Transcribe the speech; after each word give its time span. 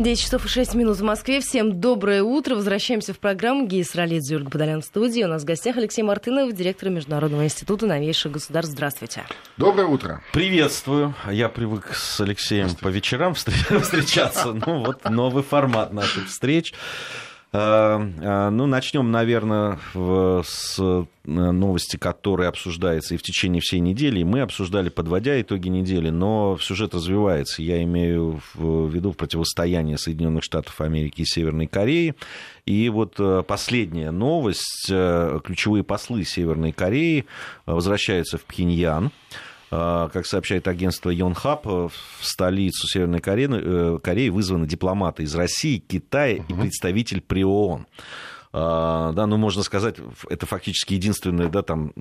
10 0.00 0.18
часов 0.18 0.46
и 0.46 0.48
6 0.48 0.74
минут 0.76 0.96
в 0.96 1.02
Москве. 1.02 1.40
Всем 1.40 1.78
доброе 1.78 2.22
утро. 2.22 2.54
Возвращаемся 2.54 3.12
в 3.12 3.18
программу 3.18 3.66
«Гейс 3.66 3.94
Ролидзе» 3.94 4.36
Ольга 4.36 4.48
Подолян 4.50 4.80
в 4.80 4.84
студии. 4.86 5.22
У 5.22 5.28
нас 5.28 5.42
в 5.42 5.44
гостях 5.44 5.76
Алексей 5.76 6.00
Мартынов, 6.00 6.54
директор 6.54 6.88
Международного 6.88 7.44
института 7.44 7.84
новейших 7.84 8.32
государств. 8.32 8.72
Здравствуйте. 8.72 9.26
Доброе 9.58 9.88
утро. 9.88 10.22
Приветствую. 10.32 11.14
Я 11.30 11.50
привык 11.50 11.94
с 11.94 12.18
Алексеем 12.18 12.74
по 12.76 12.88
вечерам 12.88 13.34
встречаться. 13.34 14.54
Ну 14.54 14.84
вот 14.86 15.04
новый 15.10 15.42
формат 15.42 15.92
наших 15.92 16.28
встреч. 16.28 16.72
Э, 17.52 17.98
э, 18.20 18.50
ну, 18.50 18.66
начнем, 18.66 19.10
наверное, 19.10 19.78
с 19.94 20.76
э, 20.78 21.04
новости, 21.24 21.96
которая 21.96 22.48
обсуждается 22.48 23.14
и 23.14 23.16
в 23.16 23.22
течение 23.22 23.60
всей 23.60 23.80
недели. 23.80 24.22
Мы 24.22 24.40
обсуждали, 24.40 24.88
подводя 24.88 25.40
итоги 25.40 25.68
недели, 25.68 26.10
но 26.10 26.58
сюжет 26.60 26.94
развивается. 26.94 27.62
Я 27.62 27.82
имею 27.82 28.40
в 28.54 28.88
виду 28.88 29.12
противостояние 29.12 29.98
Соединенных 29.98 30.44
Штатов 30.44 30.80
Америки 30.80 31.22
и 31.22 31.24
Северной 31.24 31.66
Кореи. 31.66 32.14
И 32.66 32.88
вот 32.88 33.18
последняя 33.46 34.12
новость. 34.12 34.86
Ключевые 34.86 35.82
послы 35.82 36.24
Северной 36.24 36.72
Кореи 36.72 37.26
возвращаются 37.66 38.38
в 38.38 38.44
Пхеньян. 38.44 39.10
А, 39.72 40.08
как 40.08 40.26
сообщает 40.26 40.66
агентство 40.66 41.10
Йонхап, 41.10 41.66
э, 41.66 41.70
в 41.70 41.92
столицу 42.24 42.88
Северной 42.88 43.20
Кореи, 43.20 43.48
э, 43.50 43.98
Кореи 44.02 44.28
вызваны 44.28 44.66
дипломаты 44.66 45.22
из 45.22 45.34
России, 45.34 45.78
Китая 45.78 46.42
и 46.48 46.52
представитель 46.52 47.20
при 47.20 47.44
ООН. 47.44 47.86
А, 48.52 49.12
да, 49.12 49.26
ну, 49.26 49.36
можно 49.36 49.62
сказать, 49.62 49.96
это 50.28 50.44
фактически 50.44 50.94
единственная, 50.94 51.48
да, 51.48 51.62
там, 51.62 51.92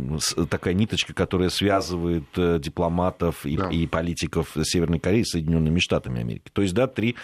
такая 0.49 0.73
ниточка, 0.73 1.13
которая 1.13 1.49
связывает 1.49 2.25
э, 2.38 2.58
дипломатов 2.59 3.45
и, 3.45 3.55
да. 3.55 3.70
и 3.70 3.85
политиков 3.85 4.55
Северной 4.63 4.98
Кореи 4.98 5.22
с 5.22 5.30
Соединенными 5.30 5.80
Штатами 5.80 6.22
Америки. 6.22 6.49
То 6.52 6.63
есть, 6.63 6.73
да, 6.73 6.88
три, 6.88 7.16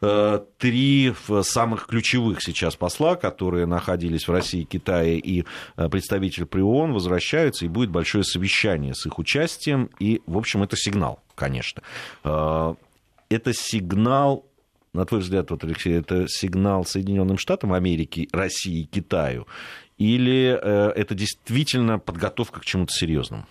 э, 0.00 0.40
три 0.56 1.12
самых 1.42 1.86
ключевых 1.86 2.42
сейчас 2.42 2.74
посла, 2.74 3.16
которые 3.16 3.66
находились 3.66 4.26
в 4.26 4.32
России, 4.32 4.62
Китае 4.62 5.18
и 5.18 5.44
э, 5.76 5.88
представитель 5.90 6.46
при 6.46 6.62
ООН, 6.62 6.94
возвращаются, 6.94 7.66
и 7.66 7.68
будет 7.68 7.90
большое 7.90 8.24
совещание 8.24 8.94
с 8.94 9.04
их 9.04 9.18
участием, 9.18 9.90
и, 9.98 10.22
в 10.26 10.38
общем, 10.38 10.62
это 10.62 10.76
сигнал, 10.78 11.20
конечно. 11.34 11.82
Это 12.22 13.52
сигнал 13.52 14.46
на 14.94 15.06
твой 15.06 15.20
взгляд, 15.20 15.50
вот, 15.50 15.64
Алексей, 15.64 15.94
это 15.94 16.26
сигнал 16.28 16.84
Соединенным 16.84 17.38
Штатам 17.38 17.72
Америки, 17.72 18.28
России, 18.32 18.84
Китаю, 18.84 19.46
или 19.98 20.58
э, 20.60 20.92
это 20.94 21.14
действительно 21.14 21.98
подготовка 21.98 22.60
к 22.60 22.64
чему-то 22.64 22.92
серьезному? 22.92 23.46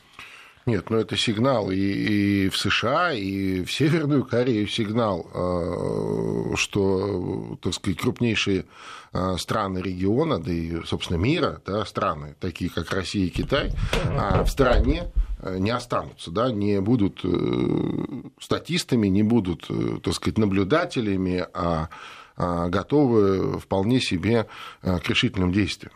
Нет, 0.66 0.90
ну 0.90 0.98
это 0.98 1.18
сигнал 1.18 1.72
и, 1.72 1.76
и 1.76 2.50
в 2.50 2.58
США, 2.58 3.14
и 3.14 3.64
в 3.64 3.72
Северную 3.72 4.24
Корею 4.24 4.68
сигнал, 4.68 5.28
э, 5.34 6.56
что, 6.56 7.58
так 7.62 7.74
сказать, 7.74 8.00
крупнейшие 8.00 8.66
э, 9.12 9.38
страны 9.38 9.80
региона, 9.80 10.40
да 10.40 10.52
и, 10.52 10.84
собственно, 10.86 11.18
мира, 11.18 11.62
да, 11.66 11.84
страны, 11.86 12.36
такие 12.40 12.70
как 12.70 12.92
Россия 12.92 13.26
и 13.26 13.30
Китай, 13.30 13.72
а 14.18 14.44
в 14.44 14.50
стране 14.50 15.12
Э, 15.42 15.58
не 15.58 15.72
останутся, 15.72 16.32
да, 16.32 16.52
не 16.52 16.80
будут 16.82 17.24
статистами, 18.40 19.08
не 19.08 19.24
будут, 19.24 19.70
так 20.04 20.14
сказать, 20.14 20.38
наблюдателями, 20.38 21.46
а, 21.54 21.90
а 22.38 22.70
готовы 22.70 23.60
вполне 23.60 24.00
себе 24.00 24.48
к 24.82 25.08
решительным 25.08 25.52
действиям. 25.52 25.94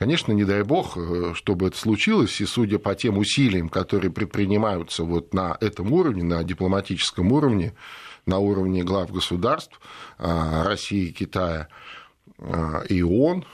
Конечно, 0.00 0.32
не 0.32 0.44
дай 0.44 0.62
бог, 0.62 0.96
чтобы 1.34 1.66
это 1.66 1.76
случилось, 1.76 2.40
и 2.40 2.46
судя 2.46 2.78
по 2.78 2.94
тем 2.94 3.18
усилиям, 3.18 3.68
которые 3.68 4.10
предпринимаются 4.10 5.04
вот 5.04 5.34
на 5.34 5.58
этом 5.60 5.92
уровне, 5.92 6.24
на 6.24 6.42
дипломатическом 6.42 7.30
уровне, 7.32 7.74
на 8.24 8.38
уровне 8.38 8.82
глав 8.82 9.12
государств 9.12 9.78
России, 10.16 11.10
Китая 11.10 11.68
и 12.88 13.02
ООН, 13.02 13.44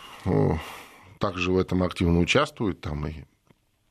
также 1.19 1.50
в 1.50 1.58
этом 1.58 1.83
активно 1.83 2.20
участвуют, 2.20 2.81
там 2.81 3.08
и 3.08 3.25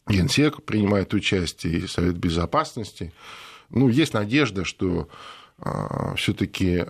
Генсек 0.08 0.64
принимает 0.64 1.14
участие, 1.14 1.80
и 1.80 1.88
Совет 1.88 2.16
Безопасности. 2.16 3.12
Ну, 3.70 3.90
есть 3.90 4.14
надежда, 4.14 4.64
что 4.64 5.10
все-таки 6.16 6.86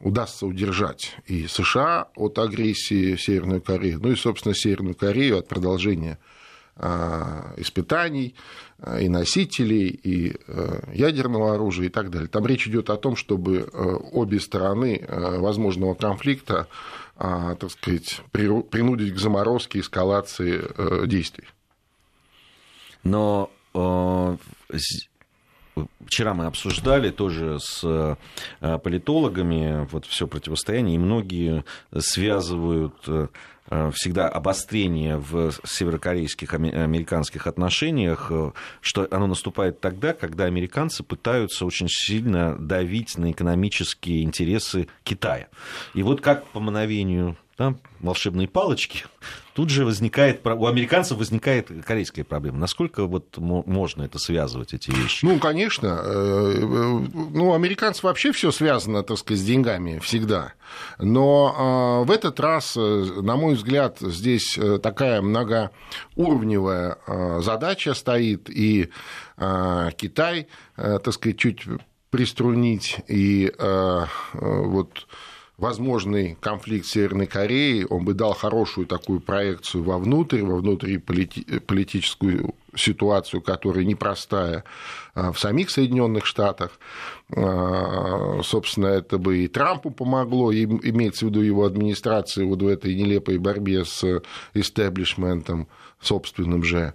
удастся 0.00 0.46
удержать 0.46 1.16
и 1.26 1.46
США 1.46 2.08
от 2.14 2.38
агрессии 2.38 3.16
Северной 3.16 3.60
Кореи, 3.60 3.94
ну 3.94 4.10
и, 4.10 4.16
собственно, 4.16 4.54
Северную 4.54 4.94
Корею 4.94 5.38
от 5.38 5.48
продолжения 5.48 6.18
а, 6.76 7.54
испытаний 7.56 8.34
и 9.00 9.08
носителей, 9.08 9.88
и 9.88 10.36
ядерного 10.92 11.54
оружия 11.54 11.86
и 11.86 11.88
так 11.88 12.10
далее. 12.10 12.28
Там 12.28 12.46
речь 12.46 12.68
идет 12.68 12.90
о 12.90 12.98
том, 12.98 13.16
чтобы 13.16 13.70
обе 14.12 14.38
стороны 14.38 15.02
возможного 15.08 15.94
конфликта, 15.94 16.68
так 17.16 17.70
сказать, 17.70 18.20
принудить 18.32 19.14
к 19.14 19.18
заморозке, 19.18 19.80
эскалации 19.80 21.06
действий. 21.06 21.46
Но 23.06 23.50
э, 23.72 24.36
вчера 26.04 26.34
мы 26.34 26.46
обсуждали 26.46 27.10
тоже 27.10 27.58
с 27.60 27.82
э, 27.84 28.78
политологами 28.78 29.86
вот 29.90 30.06
все 30.06 30.26
противостояние, 30.26 30.96
и 30.96 30.98
многие 30.98 31.64
связывают 31.96 32.94
э, 33.06 33.28
всегда 33.92 34.28
обострение 34.28 35.16
в 35.16 35.52
северокорейских 35.64 36.54
американских 36.54 37.48
отношениях, 37.48 38.30
что 38.80 39.08
оно 39.10 39.26
наступает 39.26 39.80
тогда, 39.80 40.12
когда 40.12 40.44
американцы 40.44 41.02
пытаются 41.02 41.66
очень 41.66 41.88
сильно 41.88 42.56
давить 42.56 43.18
на 43.18 43.32
экономические 43.32 44.22
интересы 44.22 44.86
Китая. 45.02 45.48
И 45.94 46.04
вот 46.04 46.20
как 46.20 46.46
по 46.46 46.60
мановению 46.60 47.36
да, 47.58 47.74
волшебные 48.00 48.48
палочки, 48.48 49.04
тут 49.54 49.70
же 49.70 49.86
возникает, 49.86 50.46
у 50.46 50.66
американцев 50.66 51.16
возникает 51.16 51.70
корейская 51.86 52.22
проблема. 52.22 52.58
Насколько 52.58 53.06
вот 53.06 53.38
можно 53.38 54.02
это 54.02 54.18
связывать, 54.18 54.74
эти 54.74 54.90
вещи? 54.90 55.24
Ну, 55.24 55.38
конечно. 55.38 56.00
Э, 56.04 56.52
э, 56.54 56.64
ну, 57.32 57.54
американцев 57.54 58.04
вообще 58.04 58.32
все 58.32 58.50
связано, 58.50 59.02
так 59.02 59.16
сказать, 59.16 59.40
с 59.40 59.44
деньгами 59.44 59.98
всегда. 60.00 60.52
Но 60.98 62.02
э, 62.04 62.06
в 62.06 62.10
этот 62.10 62.38
раз, 62.40 62.76
на 62.76 63.36
мой 63.36 63.54
взгляд, 63.54 64.00
здесь 64.00 64.58
такая 64.82 65.22
многоуровневая 65.22 66.98
задача 67.40 67.94
стоит, 67.94 68.50
и 68.50 68.90
Китай, 69.36 70.48
так 70.76 71.12
сказать, 71.12 71.38
чуть 71.38 71.62
приструнить, 72.10 72.98
и 73.08 73.50
вот 74.34 75.06
возможный 75.58 76.36
конфликт 76.40 76.86
Северной 76.86 77.26
Кореи, 77.26 77.86
он 77.88 78.04
бы 78.04 78.14
дал 78.14 78.34
хорошую 78.34 78.86
такую 78.86 79.20
проекцию 79.20 79.84
вовнутрь, 79.84 80.42
во 80.42 80.56
внутриполитическую 80.56 82.54
ситуацию, 82.74 83.40
которая 83.40 83.84
непростая 83.84 84.64
а, 85.14 85.32
в 85.32 85.38
самих 85.38 85.70
Соединенных 85.70 86.26
Штатах. 86.26 86.72
А, 87.34 88.40
собственно, 88.42 88.88
это 88.88 89.16
бы 89.16 89.38
и 89.38 89.48
Трампу 89.48 89.90
помогло, 89.90 90.52
и 90.52 90.64
имеется 90.64 91.24
в 91.24 91.30
виду 91.30 91.40
его 91.40 91.64
администрации 91.64 92.44
вот 92.44 92.60
в 92.60 92.66
этой 92.66 92.94
нелепой 92.94 93.38
борьбе 93.38 93.86
с 93.86 94.22
истеблишментом 94.52 95.68
собственным 96.00 96.62
же. 96.62 96.92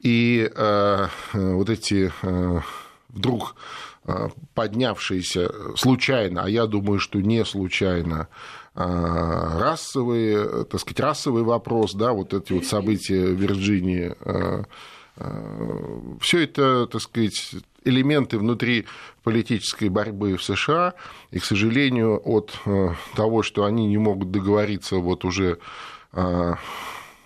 И 0.00 0.50
а, 0.54 1.08
вот 1.32 1.70
эти 1.70 2.12
вдруг 3.08 3.54
Э, 3.54 3.91
поднявшиеся 4.54 5.76
случайно, 5.76 6.42
а 6.44 6.48
я 6.48 6.66
думаю, 6.66 6.98
что 6.98 7.20
не 7.20 7.44
случайно, 7.44 8.28
э, 8.74 9.58
расовые, 9.60 10.64
так 10.64 10.80
сказать, 10.80 11.00
расовый 11.00 11.44
вопрос, 11.44 11.94
да, 11.94 12.12
вот 12.12 12.34
эти 12.34 12.52
вот 12.52 12.64
события 12.64 13.24
в 13.24 13.40
Вирджинии, 13.40 14.14
э, 14.20 14.64
все 16.20 16.44
это, 16.44 16.86
так 16.86 17.00
сказать, 17.00 17.54
элементы 17.84 18.38
внутри 18.38 18.86
политической 19.22 19.88
борьбы 19.88 20.36
в 20.36 20.42
США, 20.42 20.94
и, 21.30 21.38
к 21.38 21.44
сожалению, 21.44 22.20
от 22.24 22.58
того, 23.14 23.42
что 23.42 23.64
они 23.64 23.86
не 23.86 23.98
могут 23.98 24.30
договориться 24.30 24.96
вот 24.96 25.26
уже 25.26 25.58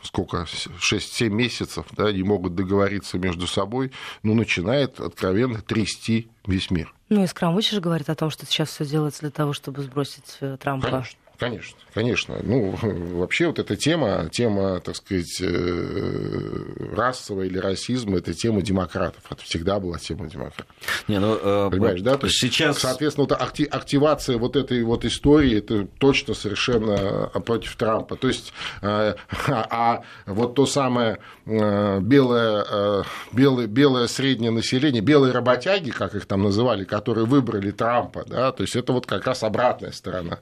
сколько, 0.07 0.47
6-7 0.47 1.29
месяцев, 1.29 1.87
да, 1.93 2.11
не 2.13 2.23
могут 2.23 2.55
договориться 2.55 3.19
между 3.19 3.47
собой, 3.47 3.93
ну, 4.23 4.35
начинает 4.35 5.01
откровенно 5.01 5.61
трясти 5.61 6.29
весь 6.47 6.71
мир. 6.71 6.95
Ну, 7.09 7.23
и 7.23 7.27
Скрамвич 7.27 7.71
же 7.71 7.81
говорит 7.81 8.09
о 8.09 8.15
том, 8.15 8.31
что 8.31 8.47
сейчас 8.47 8.71
все 8.71 8.85
делается 8.85 9.21
для 9.21 9.31
того, 9.31 9.53
чтобы 9.53 9.83
сбросить 9.83 10.39
э, 10.41 10.57
Трампа. 10.59 10.91
Конечно. 10.91 11.19
Конечно, 11.39 11.79
конечно. 11.93 12.37
Ну, 12.43 12.71
вообще 12.83 13.47
вот 13.49 13.59
эта 13.59 13.77
тема, 13.77 14.29
тема, 14.33 14.81
так 14.81 14.97
сказать, 14.97 15.41
э, 15.41 16.95
расового 16.95 17.43
или 17.43 17.59
расизма, 17.59 18.19
это 18.19 18.33
тема 18.33 18.63
демократов. 18.63 19.23
Это 19.31 19.43
всегда 19.43 19.79
была 19.79 19.99
тема 19.99 20.29
демократов. 20.29 20.67
Не, 21.09 21.21
ну, 21.21 21.39
э, 21.41 21.69
Понимаешь, 21.71 22.01
да? 22.01 22.17
То 22.17 22.29
сейчас... 22.29 22.79
Соответственно, 22.79 23.27
вот 23.29 23.41
активация 23.73 24.39
вот 24.39 24.57
этой 24.57 24.83
вот 24.83 25.05
истории, 25.05 25.59
это 25.59 25.87
точно 25.99 26.35
совершенно 26.35 27.29
против 27.45 27.77
Трампа. 27.77 28.17
То 28.17 28.29
есть, 28.29 28.53
э, 28.83 29.15
а 29.49 30.03
вот 30.27 30.55
то 30.55 30.67
самое 30.67 31.19
белое, 31.45 33.05
белое, 33.33 33.67
белое 33.67 34.07
среднее 34.07 34.51
население, 34.51 35.03
белые 35.03 35.33
работяги, 35.33 35.91
как 35.91 36.15
их 36.15 36.27
там 36.27 36.43
называли, 36.43 36.85
которые 36.85 37.27
выбрали 37.27 37.71
Трампа, 37.71 38.25
да, 38.27 38.53
то 38.53 38.63
есть 38.63 38.75
это 38.75 38.93
вот 38.93 39.07
как 39.07 39.27
раз 39.27 39.43
обратная 39.43 39.93
сторона. 39.93 40.39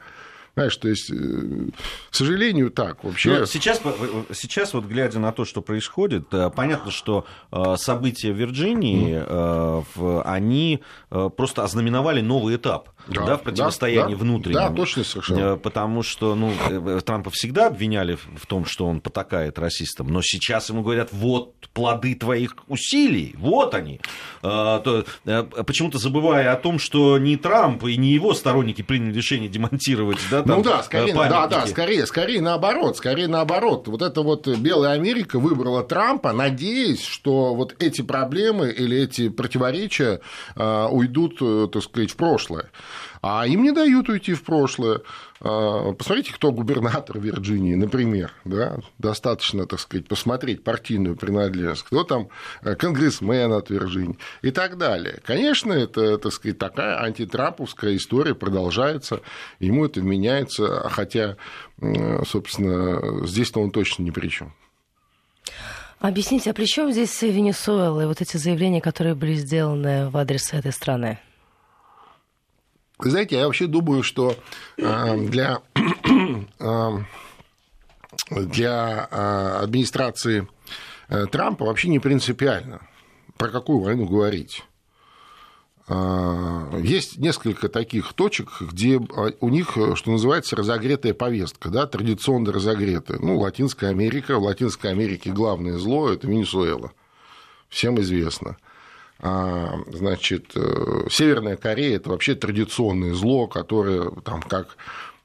Знаешь, 0.55 0.77
то 0.77 0.89
есть, 0.89 1.11
э, 1.11 1.15
к 2.11 2.15
сожалению, 2.15 2.71
так 2.71 3.03
вообще. 3.03 3.41
Но 3.41 3.47
сейчас, 3.47 3.83
сейчас 4.33 4.73
вот 4.73 4.85
глядя 4.85 5.19
на 5.19 5.33
то, 5.33 5.45
что 5.45 5.63
происходит, 5.63 6.33
э, 6.33 6.49
понятно, 6.55 6.93
что 6.93 7.27
э, 7.51 7.75
события 7.77 8.33
в 8.33 8.37
Вирджинии, 8.37 9.17
mm. 9.17 10.23
они 10.25 10.81
просто 11.09 11.65
ознаменовали 11.65 12.21
новый 12.21 12.57
этап 12.57 12.91
да, 13.09 13.25
да, 13.27 13.37
в 13.37 13.43
противостоянии 13.43 14.15
да, 14.15 14.19
внутреннем. 14.19 14.55
Да, 14.55 14.71
точно 14.71 15.05
совершенно. 15.05 15.57
Потому 15.57 16.03
что 16.03 16.35
ну, 16.35 16.53
Трампа 17.01 17.31
всегда 17.31 17.69
обвиняли 17.69 18.15
в 18.15 18.47
том, 18.47 18.65
что 18.65 18.87
он 18.87 19.01
потакает 19.01 19.59
расистам, 19.59 20.09
но 20.09 20.23
сейчас 20.23 20.69
ему 20.71 20.83
говорят, 20.83 21.11
вот 21.13 21.55
плоды 21.73 22.15
твоих 22.15 22.57
усилий, 22.69 23.35
вот 23.39 23.75
они. 23.75 24.01
Почему-то 24.41 25.99
забывая 25.99 26.53
о 26.53 26.57
том, 26.57 26.79
что 26.79 27.19
не 27.19 27.37
Трамп 27.37 27.85
и 27.85 27.97
не 27.97 28.13
его 28.13 28.35
сторонники 28.35 28.83
приняли 28.83 29.15
решение 29.15 29.49
демонтировать 29.49 30.19
да, 30.31 30.44
там, 30.45 30.59
ну 30.59 30.63
да, 30.63 30.83
скорее, 30.83 31.13
э, 31.13 31.29
да, 31.29 31.47
да, 31.47 31.67
скорее, 31.67 32.07
скорее 32.07 32.41
наоборот, 32.41 32.97
скорее 32.97 33.29
наоборот. 33.29 33.89
Вот 33.89 34.03
эта 34.03 34.23
вот 34.23 34.47
Белая 34.47 34.93
Америка 34.93 35.39
выбрала 35.39 35.83
Трампа, 35.83 36.33
надеясь, 36.33 37.05
что 37.05 37.55
вот 37.55 37.75
эти 37.79 38.03
проблемы 38.03 38.71
или 38.71 38.99
эти 38.99 39.29
противоречия 39.29 40.21
э, 40.57 40.89
уйдут, 40.91 41.39
э, 41.41 41.69
так 41.73 41.83
сказать, 41.83 42.11
в 42.11 42.17
прошлое. 42.17 42.71
А 43.27 43.47
им 43.47 43.63
не 43.63 43.73
дают 43.73 44.11
уйти 44.11 44.35
в 44.35 44.43
прошлое. 44.43 45.01
А, 45.41 45.95
посмотрите, 45.95 46.31
кто 46.35 46.53
губернатор 46.53 47.19
Вирджинии, 47.19 47.75
например. 47.75 48.33
Да? 48.45 48.81
Достаточно, 48.99 49.65
так 49.65 49.81
сказать, 49.81 50.07
посмотреть 50.07 50.63
партийную 50.63 51.17
принадлежность. 51.17 51.85
Кто 51.85 52.05
там 52.05 52.29
э, 52.61 52.75
конгрессмен 52.75 53.51
от 53.55 53.71
Вирджинии 53.71 54.19
и 54.43 54.51
так 54.51 54.77
далее. 54.77 55.23
Конечно, 55.25 55.73
это, 55.73 56.19
так 56.19 56.35
сказать, 56.35 56.59
такая 56.59 57.03
антитрамповская 57.03 57.97
история 57.97 58.35
продолжается. 58.35 59.23
Ему 59.59 59.87
это 59.87 60.01
вменяется, 60.01 60.87
хотя, 60.91 61.39
собственно, 62.29 63.27
здесь-то 63.27 63.59
он 63.59 63.71
точно 63.71 64.03
ни 64.03 64.11
при 64.11 64.29
чем. 64.29 64.53
Объясните, 65.99 66.51
а 66.51 66.53
при 66.53 66.67
чем 66.67 66.93
здесь 66.93 67.23
Венесуэла 67.23 68.03
и 68.03 68.07
вот 68.07 68.21
эти 68.21 68.37
заявления, 68.37 68.83
которые 68.83 69.15
были 69.15 69.33
сделаны 69.33 70.11
в 70.11 70.17
адрес 70.19 70.53
этой 70.53 70.73
страны? 70.73 71.21
Вы 73.05 73.11
знаете, 73.11 73.37
я 73.37 73.45
вообще 73.45 73.67
думаю, 73.67 74.03
что 74.03 74.35
э, 74.79 75.17
для, 75.27 75.61
э, 76.59 76.91
для 78.31 79.09
э, 79.11 79.59
администрации 79.63 80.49
Трампа 81.31 81.67
вообще 81.67 81.89
не 81.89 81.99
принципиально, 81.99 82.81
про 83.37 83.51
какую 83.51 83.81
войну 83.81 84.07
говорить. 84.07 84.65
Есть 85.87 87.19
несколько 87.19 87.69
таких 87.69 88.15
точек, 88.15 88.49
где 88.59 88.97
у 88.97 89.49
них, 89.51 89.77
что 89.97 90.11
называется, 90.11 90.57
разогретая 90.57 91.13
повестка, 91.13 91.69
да, 91.69 91.87
традиционно 91.87 92.53
разогретая. 92.53 93.19
Ну, 93.19 93.39
Латинская 93.39 93.91
Америка. 93.91 94.39
В 94.39 94.45
Латинской 94.45 94.91
Америке 94.91 95.31
главное 95.31 95.77
зло– 95.77 96.09
это 96.11 96.27
Венесуэла. 96.27 96.93
Всем 97.69 98.01
известно. 98.01 98.57
А, 99.27 99.79
значит, 99.91 100.53
э, 100.55 101.07
Северная 101.09 101.57
Корея– 101.57 101.97
это 101.99 102.11
вообще 102.11 102.35
традиционное 102.35 103.15
зло, 103.15 103.47
которое 103.49 104.11
там 104.23 104.43
как 104.43 104.77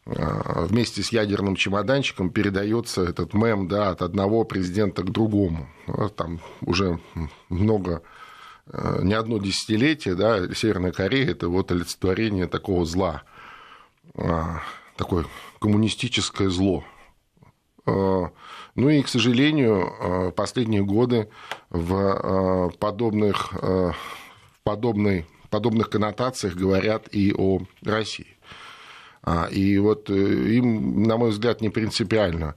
а, 0.05 0.65
вместе 0.67 1.03
с 1.03 1.11
ядерным 1.11 1.57
чемоданчиком 1.57 2.29
передается 2.29 3.03
этот 3.03 3.33
мем 3.33 3.67
да, 3.67 3.89
от 3.89 4.01
одного 4.01 4.45
президента 4.45 5.03
к 5.03 5.11
другому. 5.11 5.67
Там 6.15 6.39
уже 6.61 7.01
много, 7.49 8.01
э, 8.67 8.99
не 9.03 9.15
одно 9.15 9.37
десятилетие, 9.37 10.15
да, 10.15 10.47
Северная 10.53 10.93
Корея– 10.93 11.31
это 11.31 11.49
вот 11.49 11.69
олицетворение 11.73 12.47
такого 12.47 12.85
зла, 12.85 13.23
а, 14.15 14.61
такое 14.95 15.25
коммунистическое 15.59 16.47
зло. 16.47 16.85
Ну 18.79 18.89
и, 18.89 19.01
к 19.01 19.09
сожалению, 19.09 19.93
э, 19.99 20.31
последние 20.31 20.85
годы 20.85 21.27
в 21.69 21.93
э, 21.93 22.77
подобных, 22.77 23.49
э, 23.61 23.91
в 23.91 24.63
подобной, 24.63 25.25
подобных 25.49 25.89
коннотациях 25.89 26.55
говорят 26.55 27.09
и 27.11 27.33
о 27.37 27.59
России. 27.83 28.37
А, 29.21 29.47
и 29.51 29.77
вот 29.79 30.09
им, 30.09 31.03
на 31.03 31.17
мой 31.17 31.31
взгляд, 31.31 31.59
не 31.59 31.69
принципиально 31.69 32.55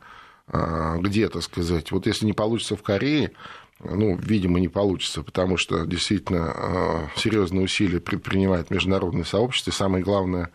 где-то 0.49 1.41
сказать. 1.41 1.93
Вот 1.93 2.07
если 2.07 2.27
не 2.27 2.35
получится 2.35 2.77
в 2.77 2.83
Корее, 2.83 3.33
ну, 3.81 4.17
видимо, 4.17 4.61
не 4.61 4.69
получится, 4.69 5.23
потому 5.23 5.57
что 5.57 5.87
действительно 5.87 7.09
серьезные 7.17 7.65
усилия 7.65 8.01
предпринимает 8.01 8.69
международное 8.71 9.25
сообщество, 9.25 9.71
и 9.71 9.75
самое 9.75 10.05
главное, 10.05 10.51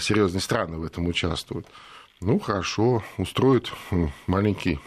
серьезные 0.00 0.42
страны 0.42 0.78
в 0.78 0.84
этом 0.84 1.06
участвуют 1.06 1.66
ну, 2.24 2.38
хорошо, 2.38 3.02
устроит 3.18 3.70
маленький 4.26 4.80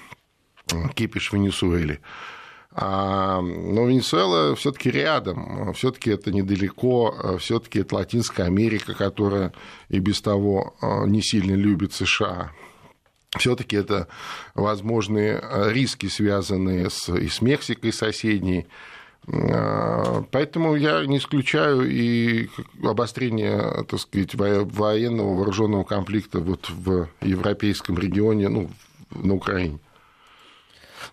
кипиш 0.96 1.30
в 1.30 1.34
Венесуэле. 1.34 2.00
А, 2.72 3.42
но 3.42 3.88
Венесуэла 3.88 4.56
все-таки 4.56 4.90
рядом, 4.90 5.74
все-таки 5.74 6.10
это 6.10 6.32
недалеко, 6.32 7.38
все-таки 7.40 7.80
это 7.80 7.96
Латинская 7.96 8.44
Америка, 8.44 8.94
которая 8.94 9.54
и 9.90 10.00
без 10.00 10.22
того 10.22 10.76
а, 10.82 11.06
не 11.06 11.22
сильно 11.22 11.54
любит 11.54 11.94
США. 11.94 12.52
Все-таки 13.38 13.76
это 13.76 14.08
возможные 14.56 15.44
риски, 15.72 16.08
связанные 16.08 16.90
с, 16.90 17.08
и 17.10 17.28
с 17.28 17.42
Мексикой 17.42 17.94
соседней, 17.94 18.68
поэтому 19.26 20.76
я 20.76 21.06
не 21.06 21.18
исключаю 21.18 21.90
и 21.90 22.50
обострение, 22.84 23.84
так 23.90 24.00
сказать, 24.00 24.36
военного 24.36 25.36
вооруженного 25.36 25.84
конфликта 25.84 26.40
вот 26.40 26.70
в 26.70 27.10
европейском 27.22 27.98
регионе, 27.98 28.48
ну, 28.48 28.70
на 29.12 29.34
Украине. 29.34 29.80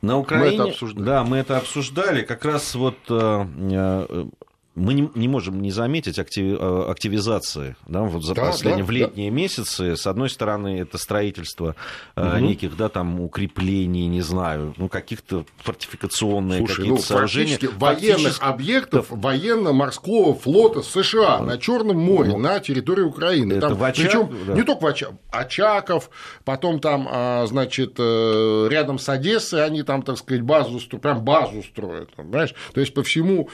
На 0.03 0.19
Украине, 0.19 0.59
мы 0.59 0.65
это 0.65 0.65
обсуждали. 0.65 1.05
да, 1.05 1.25
мы 1.25 1.37
это 1.39 1.57
обсуждали. 1.57 2.23
Как 2.23 2.45
раз 2.45 2.75
вот 2.75 2.99
э, 3.09 3.47
э, 3.71 4.27
мы 4.75 4.95
не, 4.95 5.11
не 5.15 5.29
можем 5.29 5.63
не 5.63 5.71
заметить 5.71 6.19
актив, 6.19 6.59
э, 6.61 6.85
активизации 6.91 7.77
да, 7.87 8.03
вот 8.03 8.25
за 8.25 8.35
да, 8.35 8.47
последние 8.47 8.85
да, 8.85 8.89
в 8.89 8.91
летние 8.91 9.31
да. 9.31 9.37
месяцы. 9.37 9.97
С 9.97 10.07
одной 10.07 10.29
стороны, 10.29 10.81
это 10.81 10.99
строительство 10.99 11.77
угу. 12.17 12.37
неких 12.39 12.77
да, 12.77 12.89
там, 12.89 13.21
укреплений, 13.21 14.07
не 14.07 14.23
знаю, 14.23 14.75
ну, 14.77 14.89
каких-то 14.89 15.45
фортификационных 15.59 16.59
Слушай, 16.59 16.77
какие-то 16.77 16.95
ну, 16.95 17.03
сооружения. 17.03 17.59
военных 17.77 18.39
объектов 18.41 19.07
военно-морского 19.11 20.35
флота 20.35 20.83
США 20.83 21.41
на 21.41 21.59
Черном 21.59 21.99
море, 21.99 22.31
ну, 22.31 22.39
на 22.39 22.59
территории 22.61 23.03
Украины. 23.03 23.55
Это 23.55 23.69
там, 23.69 23.83
Очак... 23.83 24.07
Причем 24.07 24.31
да. 24.47 24.55
не 24.55 24.63
только 24.63 24.83
в 24.83 24.87
Оча... 24.87 25.09
Очаков, 25.31 26.11
потом 26.45 26.81
там, 26.81 27.09
а, 27.11 27.47
значит, 27.47 27.95
э, 27.99 28.69
рядом 28.71 28.99
с 28.99 29.09
Одессой 29.09 29.65
они 29.65 29.83
там, 29.83 30.03
так 30.03 30.19
сказать, 30.19 30.43
базу, 30.43 30.81
прям 30.99 31.23
базу 31.23 31.63
строят, 31.63 32.13
понимаешь? 32.15 32.55
То 32.73 32.81
есть 32.81 32.93
по 32.93 33.03
всему 33.03 33.49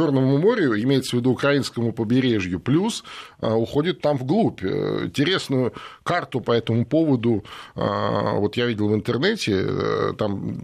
Черному 0.00 0.38
морю, 0.38 0.80
имеется 0.80 1.14
в 1.14 1.20
виду 1.20 1.32
украинскому 1.32 1.92
побережью, 1.92 2.58
плюс 2.58 3.04
а, 3.40 3.54
уходит 3.54 4.00
там 4.00 4.16
вглубь. 4.16 4.62
Э, 4.62 5.04
интересную 5.04 5.74
карту 6.04 6.40
по 6.40 6.52
этому 6.52 6.86
поводу, 6.86 7.44
а, 7.74 8.38
вот 8.38 8.56
я 8.56 8.64
видел 8.64 8.88
в 8.88 8.94
интернете, 8.94 9.52
э, 9.58 10.12
там 10.16 10.56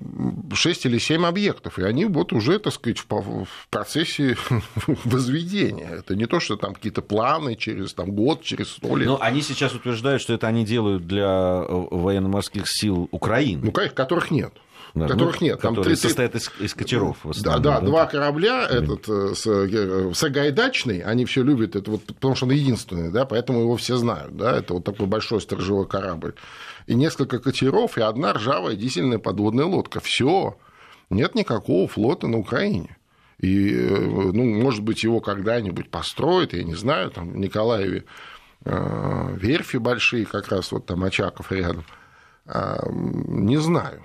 6 0.55 0.87
или 0.87 0.97
7 0.97 1.26
объектов, 1.26 1.78
и 1.78 1.83
они 1.83 2.07
вот 2.07 2.33
уже, 2.33 2.59
так 2.59 2.73
сказать, 2.73 2.99
в 2.99 3.47
процессе 3.69 4.38
возведения. 5.05 5.90
Это 5.99 6.16
не 6.16 6.25
то, 6.25 6.40
что 6.40 6.57
там 6.57 6.73
какие-то 6.73 7.02
планы 7.02 7.57
через 7.57 7.93
там, 7.93 8.12
год, 8.12 8.43
через 8.43 8.71
сто 8.71 8.97
лет. 8.97 9.07
Но 9.07 9.19
они 9.21 9.43
сейчас 9.43 9.75
утверждают, 9.75 10.23
что 10.23 10.33
это 10.33 10.47
они 10.47 10.64
делают 10.64 11.07
для 11.07 11.62
э, 11.69 11.87
военно-морских 11.90 12.64
сил 12.66 13.09
Украины. 13.11 13.61
Ну, 13.66 13.73
которых 13.73 14.31
нет 14.31 14.55
да, 14.96 15.08
которых 15.08 15.40
ну, 15.40 15.46
нет. 15.46 15.60
Там 15.60 15.74
которые 15.74 15.94
30... 15.94 16.02
состоят 16.02 16.34
из, 16.34 16.50
из 16.58 16.74
катеров. 16.74 17.18
Да, 17.42 17.58
да, 17.58 17.80
да, 17.80 17.80
два 17.80 18.06
корабля, 18.06 18.66
этот 18.66 19.06
э, 19.08 19.34
э, 19.44 20.12
Сагайдачный, 20.14 21.00
они 21.00 21.26
все 21.26 21.42
любят, 21.42 21.76
это 21.76 21.90
вот, 21.90 22.06
потому 22.06 22.34
что 22.34 22.46
он 22.46 22.52
единственный, 22.52 23.10
да, 23.10 23.26
поэтому 23.26 23.60
его 23.60 23.76
все 23.76 23.96
знают, 23.96 24.36
да, 24.36 24.56
это 24.56 24.74
вот 24.74 24.84
такой 24.84 25.06
большой 25.06 25.42
сторожевой 25.42 25.86
корабль. 25.86 26.34
И 26.86 26.94
несколько 26.94 27.38
катеров, 27.38 27.98
и 27.98 28.00
одна 28.00 28.32
ржавая 28.32 28.74
дизельная 28.74 29.18
подводная 29.18 29.66
лодка. 29.66 30.00
Все, 30.00 30.56
нет 31.10 31.34
никакого 31.34 31.86
флота 31.88 32.26
на 32.26 32.38
Украине. 32.38 32.96
И, 33.38 33.74
э, 33.74 33.98
ну, 33.98 34.44
может 34.44 34.82
быть, 34.82 35.04
его 35.04 35.20
когда-нибудь 35.20 35.90
построят, 35.90 36.54
я 36.54 36.64
не 36.64 36.74
знаю, 36.74 37.10
там 37.10 37.32
в 37.32 37.36
Николаеве 37.36 38.04
верфи 38.64 39.76
большие, 39.76 40.26
как 40.26 40.48
раз 40.48 40.72
вот 40.72 40.86
там 40.86 41.04
Очаков 41.04 41.52
рядом. 41.52 41.84
Не 42.46 43.58
знаю. 43.58 44.02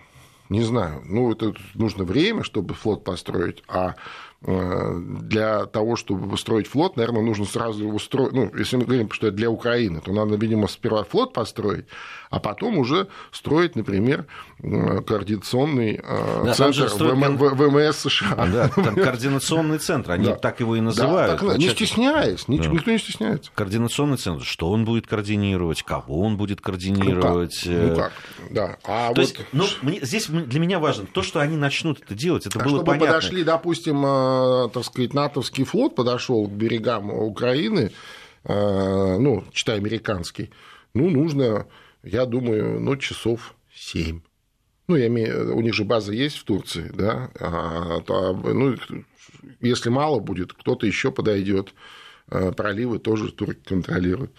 Не 0.51 0.63
знаю. 0.63 1.01
Ну, 1.05 1.31
это 1.31 1.53
нужно 1.75 2.03
время, 2.03 2.43
чтобы 2.43 2.73
флот 2.73 3.05
построить, 3.05 3.63
а 3.69 3.95
для 4.43 5.67
того, 5.67 5.95
чтобы 5.95 6.27
построить 6.27 6.65
флот, 6.65 6.97
наверное, 6.97 7.21
нужно 7.21 7.45
сразу 7.45 7.83
его 7.85 7.99
строить. 7.99 8.33
Ну, 8.33 8.51
если 8.57 8.77
мы 8.77 8.85
говорим, 8.85 9.11
что 9.11 9.27
это 9.27 9.37
для 9.37 9.51
Украины, 9.51 10.01
то 10.01 10.11
надо, 10.11 10.35
видимо, 10.35 10.67
сперва 10.67 11.03
флот 11.03 11.31
построить, 11.31 11.85
а 12.31 12.39
потом 12.39 12.79
уже 12.79 13.07
строить, 13.31 13.75
например, 13.75 14.25
э, 14.63 15.01
координационный 15.01 16.01
э, 16.03 16.41
да, 16.45 16.53
центр 16.55 16.89
строят... 16.89 17.17
ВМС 17.17 17.97
США. 17.97 18.47
Да, 18.51 18.69
там 18.69 18.95
координационный 18.95 19.77
центр, 19.77 20.13
они 20.13 20.25
да. 20.25 20.35
так 20.35 20.59
его 20.59 20.75
и 20.75 20.81
называют. 20.81 21.39
Да, 21.39 21.47
так, 21.47 21.57
не 21.59 21.69
стесняясь, 21.69 22.45
да. 22.47 22.53
никто 22.55 22.89
не 22.89 22.97
стесняется. 22.97 23.51
Координационный 23.53 24.17
центр, 24.17 24.43
что 24.43 24.71
он 24.71 24.85
будет 24.85 25.05
координировать, 25.05 25.83
кого 25.83 26.21
он 26.21 26.37
будет 26.37 26.61
координировать. 26.61 27.61
Ну 27.65 27.95
как, 27.95 27.95
ну, 27.95 27.95
как? 27.95 28.11
да. 28.49 28.77
А 28.85 29.13
то 29.13 29.21
вот... 29.21 29.29
есть, 29.29 29.37
ну, 29.51 29.65
мне, 29.83 29.99
здесь 30.01 30.27
для 30.27 30.59
меня 30.59 30.79
важно 30.79 31.05
то, 31.05 31.21
что 31.21 31.41
они 31.41 31.57
начнут 31.57 32.01
это 32.01 32.15
делать, 32.15 32.47
это 32.47 32.59
а 32.59 32.63
было 32.63 32.77
чтобы 32.77 32.85
понятно. 32.85 33.07
подошли, 33.07 33.43
допустим, 33.43 34.03
Э, 34.03 34.30
так 34.73 34.83
сказать, 34.85 35.13
натовский 35.13 35.63
флот 35.63 35.95
подошел 35.95 36.47
к 36.47 36.51
берегам 36.51 37.11
Украины, 37.11 37.91
э, 38.43 39.17
ну, 39.17 39.43
читай 39.51 39.77
американский, 39.77 40.51
ну, 40.93 41.09
нужно, 41.09 41.67
я 42.03 42.25
думаю, 42.25 42.79
ну, 42.79 42.95
часов 42.97 43.55
семь. 43.73 44.21
Ну, 44.87 44.95
я 44.95 45.07
имею, 45.07 45.55
у 45.55 45.61
них 45.61 45.73
же 45.73 45.85
база 45.85 46.11
есть 46.11 46.37
в 46.37 46.43
Турции, 46.43 46.91
да, 46.93 47.31
а, 47.39 48.01
то, 48.01 48.33
ну, 48.33 48.75
если 49.61 49.89
мало 49.89 50.19
будет, 50.19 50.53
кто-то 50.53 50.85
еще 50.85 51.11
подойдет, 51.11 51.73
э, 52.29 52.51
проливы 52.51 52.99
тоже 52.99 53.31
турки 53.31 53.61
контролируют. 53.63 54.31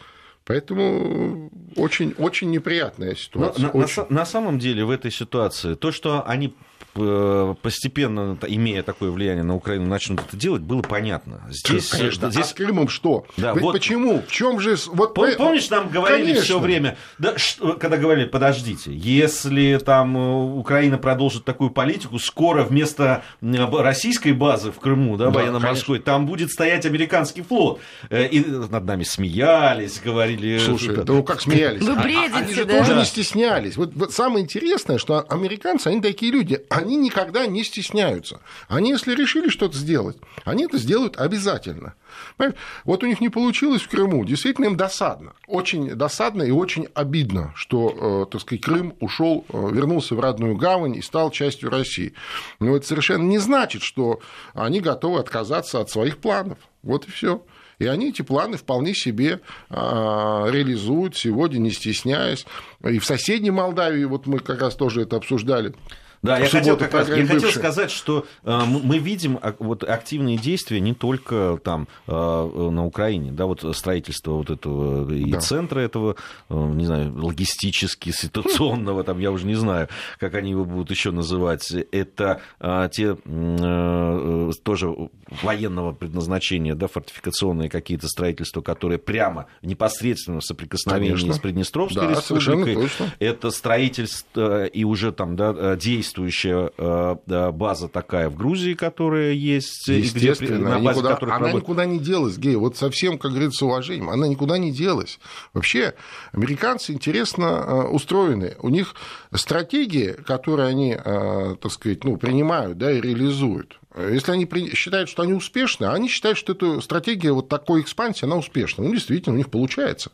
Поэтому 0.44 1.50
очень, 1.76 2.14
очень 2.18 2.50
неприятная 2.50 3.14
ситуация. 3.14 3.70
Но, 3.72 3.80
очень. 3.80 4.02
На, 4.10 4.16
на 4.16 4.26
самом 4.26 4.58
деле 4.58 4.84
в 4.84 4.90
этой 4.90 5.12
ситуации 5.12 5.74
то, 5.74 5.92
что 5.92 6.26
они 6.26 6.48
Э, 6.48 6.71
постепенно, 6.94 8.36
имея 8.46 8.82
такое 8.82 9.10
влияние 9.10 9.44
на 9.44 9.54
Украину, 9.54 9.86
начнут 9.86 10.20
это 10.20 10.36
делать, 10.36 10.62
было 10.62 10.82
понятно. 10.82 11.42
Здесь, 11.50 11.88
Конечно. 11.88 12.30
Здесь... 12.30 12.44
А 12.44 12.48
с 12.48 12.52
Крымом 12.52 12.88
что? 12.88 13.26
Да, 13.36 13.54
вот... 13.54 13.72
Почему? 13.72 14.22
В 14.26 14.30
чем 14.30 14.60
же... 14.60 14.76
Вот... 14.86 15.14
Помнишь, 15.14 15.70
нам 15.70 15.88
говорили 15.88 16.40
все 16.40 16.58
время, 16.58 16.96
да, 17.18 17.38
что, 17.38 17.74
когда 17.74 17.96
говорили, 17.96 18.26
подождите, 18.26 18.92
если 18.94 19.78
там 19.84 20.16
э, 20.16 20.56
Украина 20.58 20.98
продолжит 20.98 21.44
такую 21.44 21.70
политику, 21.70 22.18
скоро 22.18 22.64
вместо 22.64 23.22
российской 23.40 24.32
базы 24.32 24.70
в 24.70 24.78
Крыму, 24.78 25.16
да, 25.16 25.26
да 25.26 25.30
военно-морской, 25.30 25.98
там 25.98 26.26
будет 26.26 26.50
стоять 26.50 26.84
американский 26.84 27.42
флот. 27.42 27.80
Э, 28.10 28.26
и 28.26 28.44
над 28.44 28.84
нами 28.84 29.04
смеялись, 29.04 30.00
говорили... 30.04 30.58
Слушай, 30.58 30.96
да 30.96 31.04
ну 31.06 31.22
как 31.22 31.40
смеялись? 31.40 31.82
Вы 31.82 31.96
бредите, 31.96 32.34
Они 32.34 32.54
же 32.54 32.64
да? 32.64 32.78
тоже 32.78 32.94
не 32.94 33.04
стеснялись. 33.04 33.76
Вот, 33.76 33.92
вот 33.94 34.12
самое 34.12 34.44
интересное, 34.44 34.98
что 34.98 35.20
американцы, 35.20 35.88
они 35.88 36.00
такие 36.00 36.32
люди, 36.32 36.60
они 36.82 36.96
никогда 36.96 37.46
не 37.46 37.64
стесняются. 37.64 38.40
Они, 38.68 38.90
если 38.90 39.14
решили 39.14 39.48
что-то 39.48 39.76
сделать, 39.76 40.16
они 40.44 40.64
это 40.64 40.78
сделают 40.78 41.16
обязательно. 41.18 41.94
Понимаете? 42.36 42.58
Вот 42.84 43.02
у 43.02 43.06
них 43.06 43.20
не 43.20 43.28
получилось 43.28 43.82
в 43.82 43.88
Крыму. 43.88 44.24
Действительно, 44.24 44.66
им 44.66 44.76
досадно. 44.76 45.32
Очень 45.46 45.94
досадно 45.94 46.42
и 46.42 46.50
очень 46.50 46.88
обидно, 46.94 47.52
что, 47.56 48.26
э, 48.26 48.30
так 48.30 48.40
сказать, 48.40 48.62
Крым 48.62 48.94
ушел, 49.00 49.44
э, 49.48 49.68
вернулся 49.72 50.14
в 50.14 50.20
родную 50.20 50.56
гавань 50.56 50.96
и 50.96 51.02
стал 51.02 51.30
частью 51.30 51.70
России. 51.70 52.14
Но 52.60 52.76
это 52.76 52.86
совершенно 52.86 53.22
не 53.22 53.38
значит, 53.38 53.82
что 53.82 54.20
они 54.54 54.80
готовы 54.80 55.20
отказаться 55.20 55.80
от 55.80 55.90
своих 55.90 56.18
планов. 56.18 56.58
Вот 56.82 57.06
и 57.06 57.10
все. 57.10 57.42
И 57.82 57.86
они 57.86 58.10
эти 58.10 58.22
планы 58.22 58.56
вполне 58.56 58.94
себе 58.94 59.40
а, 59.68 60.46
реализуют 60.48 61.16
сегодня, 61.16 61.58
не 61.58 61.72
стесняясь. 61.72 62.46
И 62.84 63.00
в 63.00 63.04
соседней 63.04 63.50
Молдавии, 63.50 64.04
вот 64.04 64.26
мы 64.26 64.38
как 64.38 64.60
раз 64.60 64.76
тоже 64.76 65.02
это 65.02 65.16
обсуждали, 65.16 65.74
да, 66.22 66.38
я, 66.38 66.48
хотел, 66.48 66.76
как 66.76 66.94
раз, 66.94 67.08
я 67.08 67.26
хотел 67.26 67.50
сказать, 67.50 67.90
что 67.90 68.26
э, 68.44 68.60
мы 68.64 68.98
видим 68.98 69.40
а, 69.42 69.54
вот, 69.58 69.82
активные 69.82 70.36
действия 70.38 70.78
не 70.78 70.94
только 70.94 71.58
там 71.64 71.88
э, 72.06 72.12
на 72.12 72.86
Украине, 72.86 73.32
да, 73.32 73.46
вот 73.46 73.64
строительство 73.76 74.32
вот 74.32 74.50
этого 74.50 75.12
и 75.12 75.32
да. 75.32 75.40
центра 75.40 75.80
этого, 75.80 76.14
э, 76.48 76.54
не 76.54 76.86
знаю, 76.86 77.12
логистически, 77.16 78.10
ситуационного, 78.10 79.02
там, 79.02 79.18
я 79.18 79.32
уже 79.32 79.46
не 79.46 79.56
знаю, 79.56 79.88
как 80.20 80.34
они 80.34 80.50
его 80.50 80.64
будут 80.64 80.90
еще 80.90 81.10
называть, 81.10 81.72
это 81.90 82.40
э, 82.60 82.88
те 82.92 83.16
э, 83.24 84.50
тоже 84.62 84.94
военного 85.42 85.92
предназначения, 85.92 86.74
да, 86.74 86.86
фортификационные 86.86 87.68
какие-то 87.68 88.08
строительства, 88.08 88.60
которые 88.60 88.98
прямо 88.98 89.46
непосредственно 89.62 90.40
в 90.40 90.44
соприкосновении 90.44 91.14
Конечно. 91.14 91.34
с 91.34 91.38
Приднестровской 91.38 92.08
да, 92.08 92.10
республикой, 92.10 92.88
это 93.18 93.50
строительство 93.50 94.66
и 94.66 94.84
уже 94.84 95.12
там, 95.12 95.36
да, 95.36 95.76
действия 95.76 96.02
действующая 96.12 96.72
э, 96.76 97.50
база 97.52 97.88
такая 97.88 98.28
в 98.28 98.36
Грузии, 98.36 98.74
которая 98.74 99.32
есть, 99.32 99.88
где, 99.88 100.34
на 100.58 100.78
базе 100.78 101.00
никуда, 101.00 101.18
она 101.20 101.32
работает... 101.32 101.54
никуда 101.54 101.84
не 101.86 101.98
делась, 101.98 102.38
Гей, 102.38 102.56
вот 102.56 102.76
совсем, 102.76 103.18
как 103.18 103.30
говорится, 103.30 103.66
уважением, 103.66 104.10
она 104.10 104.26
никуда 104.26 104.58
не 104.58 104.72
делась. 104.72 105.18
Вообще, 105.52 105.94
американцы 106.32 106.92
интересно 106.92 107.44
э, 107.44 107.82
устроены. 107.88 108.56
У 108.60 108.68
них 108.68 108.94
стратегии, 109.32 110.12
которые 110.12 110.68
они, 110.68 110.92
э, 110.92 111.56
так 111.60 111.72
сказать, 111.72 112.04
ну, 112.04 112.16
принимают 112.16 112.78
да, 112.78 112.92
и 112.92 113.00
реализуют, 113.00 113.78
если 113.96 114.32
они 114.32 114.48
считают, 114.74 115.08
что 115.08 115.22
они 115.22 115.32
успешны, 115.32 115.86
они 115.86 116.08
считают, 116.08 116.38
что 116.38 116.52
эта 116.52 116.80
стратегия 116.80 117.32
вот 117.32 117.48
такой 117.48 117.82
экспансии, 117.82 118.24
она 118.24 118.36
успешна. 118.36 118.84
Ну, 118.84 118.92
действительно, 118.92 119.34
у 119.34 119.38
них 119.38 119.50
получается. 119.50 120.12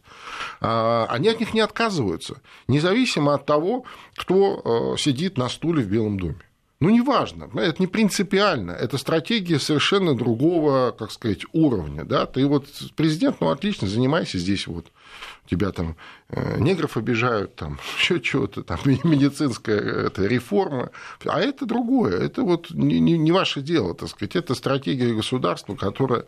А, 0.60 1.06
они 1.10 1.28
от 1.28 1.40
них 1.40 1.54
не 1.54 1.60
отказываются, 1.60 2.40
независимо 2.66 3.34
от 3.34 3.46
того, 3.46 3.84
кто 4.16 4.94
э, 4.94 4.98
сидит 4.98 5.38
на 5.38 5.48
стуле 5.48 5.82
в 5.82 5.88
Белом 5.88 6.18
доме. 6.18 6.42
Ну, 6.80 6.90
неважно, 6.90 7.50
это 7.54 7.76
не 7.80 7.88
принципиально, 7.88 8.70
это 8.70 8.98
стратегия 8.98 9.58
совершенно 9.58 10.16
другого, 10.16 10.92
как 10.92 11.10
сказать, 11.10 11.42
уровня, 11.52 12.04
да, 12.04 12.24
ты 12.24 12.46
вот 12.46 12.68
президент, 12.94 13.40
ну, 13.40 13.48
отлично, 13.48 13.88
занимайся 13.88 14.38
здесь 14.38 14.68
вот, 14.68 14.86
тебя 15.48 15.72
там 15.72 15.96
э, 16.28 16.58
негров 16.58 16.96
обижают, 16.96 17.56
там 17.56 17.78
еще 17.98 18.20
чего-то, 18.20 18.62
там 18.62 18.78
медицинская 18.84 20.06
это, 20.06 20.26
реформа, 20.26 20.90
а 21.24 21.40
это 21.40 21.66
другое, 21.66 22.20
это 22.20 22.42
вот 22.42 22.70
не, 22.70 23.00
не, 23.00 23.32
ваше 23.32 23.60
дело, 23.60 23.94
так 23.94 24.08
сказать, 24.08 24.36
это 24.36 24.54
стратегия 24.54 25.14
государства, 25.14 25.74
которая 25.74 26.24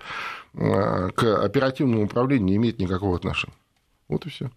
э, 0.54 1.10
к 1.10 1.44
оперативному 1.44 2.04
управлению 2.04 2.46
не 2.46 2.56
имеет 2.56 2.78
никакого 2.78 3.16
отношения. 3.16 3.54
Вот 4.08 4.26
и 4.26 4.30
все. 4.30 4.50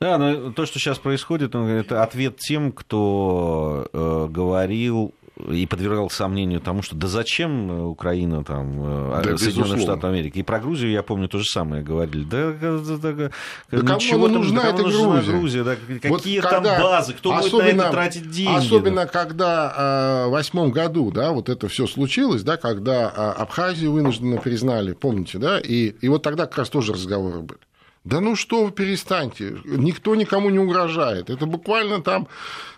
Да, 0.00 0.16
но 0.16 0.52
то, 0.52 0.64
что 0.64 0.78
сейчас 0.78 0.98
происходит, 0.98 1.54
это 1.54 2.02
ответ 2.02 2.38
тем, 2.38 2.72
кто 2.72 3.86
э, 3.92 4.26
говорил 4.30 5.14
и 5.50 5.66
подвергал 5.66 6.10
сомнению 6.10 6.60
тому, 6.60 6.82
что 6.82 6.96
да 6.96 7.06
зачем 7.06 7.88
Украина 7.88 8.44
там, 8.44 9.12
э, 9.12 9.22
да, 9.24 9.38
Соединенные 9.38 9.80
Штаты 9.80 10.06
Америки. 10.06 10.38
И 10.38 10.42
про 10.42 10.58
Грузию, 10.58 10.90
я 10.90 11.02
помню, 11.02 11.28
то 11.28 11.38
же 11.38 11.44
самое 11.44 11.82
говорили. 11.82 12.24
Да, 12.24 12.52
да, 12.52 12.78
да, 12.96 13.30
да 13.70 13.94
ничего 13.94 14.22
кому 14.22 14.38
нужна 14.38 14.68
эта 14.68 14.82
Грузия? 14.82 15.32
Грузия 15.32 15.64
да, 15.64 15.76
какие 16.02 16.40
вот 16.40 16.50
там 16.50 16.62
базы, 16.64 17.14
кто 17.14 17.34
особенно, 17.34 17.62
будет 17.62 17.76
на 17.76 17.82
это 17.82 17.90
тратить 17.90 18.30
деньги? 18.30 18.58
Особенно, 18.58 19.02
да? 19.02 19.06
когда 19.06 19.74
э, 19.76 20.28
в 20.28 20.30
восьмом 20.32 20.70
году, 20.70 21.10
да, 21.10 21.32
вот 21.32 21.48
это 21.48 21.68
все 21.68 21.86
случилось, 21.86 22.42
да, 22.42 22.56
когда 22.56 23.12
э, 23.14 23.40
Абхазию 23.40 23.92
вынужденно 23.92 24.38
признали, 24.38 24.92
помните, 24.92 25.38
да, 25.38 25.58
и, 25.60 25.94
и 26.00 26.08
вот 26.08 26.22
тогда 26.22 26.46
как 26.46 26.58
раз 26.58 26.70
тоже 26.70 26.92
разговоры 26.92 27.40
были. 27.40 27.60
Да 28.04 28.20
ну 28.20 28.36
что 28.36 28.64
вы 28.64 28.70
перестаньте, 28.70 29.58
никто 29.64 30.14
никому 30.14 30.50
не 30.50 30.58
угрожает. 30.58 31.30
Это 31.30 31.46
буквально 31.46 32.00
там 32.02 32.28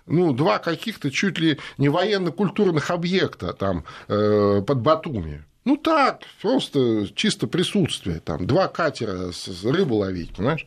ну, 0.07 0.33
два 0.33 0.59
каких-то 0.59 1.11
чуть 1.11 1.39
ли 1.39 1.59
не 1.79 1.89
военно-культурных 1.89 2.91
объекта 2.91 3.53
там 3.53 3.85
э, 4.09 4.63
под 4.67 4.79
Батуми. 4.81 5.45
Ну 5.65 5.77
так, 5.77 6.23
просто 6.41 7.07
чисто 7.15 7.47
присутствие, 7.47 8.21
там, 8.21 8.47
два 8.47 8.67
катера 8.69 9.31
с 9.31 9.65
рыбу 9.65 9.97
ловить, 9.97 10.35
понимаешь? 10.35 10.67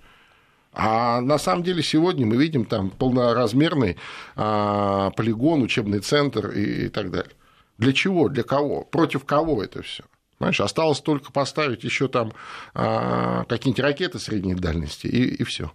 А 0.72 1.22
на 1.22 1.38
самом 1.38 1.64
деле 1.64 1.84
сегодня 1.84 2.26
мы 2.26 2.38
видим 2.38 2.66
там 2.66 2.90
полноразмерный 2.90 3.98
а, 4.36 5.12
полигон, 5.12 5.62
учебный 5.62 6.00
центр 6.00 6.50
и, 6.50 6.86
и 6.86 6.90
так 6.90 7.12
далее. 7.12 7.34
Для 7.78 7.94
чего? 7.94 8.30
Для 8.30 8.44
кого? 8.44 8.84
Против 8.84 9.26
кого 9.26 9.64
это 9.64 9.82
все? 9.84 10.04
Понимаешь, 10.44 10.60
осталось 10.60 11.00
только 11.00 11.32
поставить 11.32 11.86
еще 11.86 12.10
там 12.10 12.34
а, 12.74 13.46
какие-нибудь 13.46 13.80
ракеты 13.80 14.20
средней 14.20 14.56
дальности, 14.56 15.08
и, 15.08 15.36
и 15.36 15.44
все. 15.46 15.72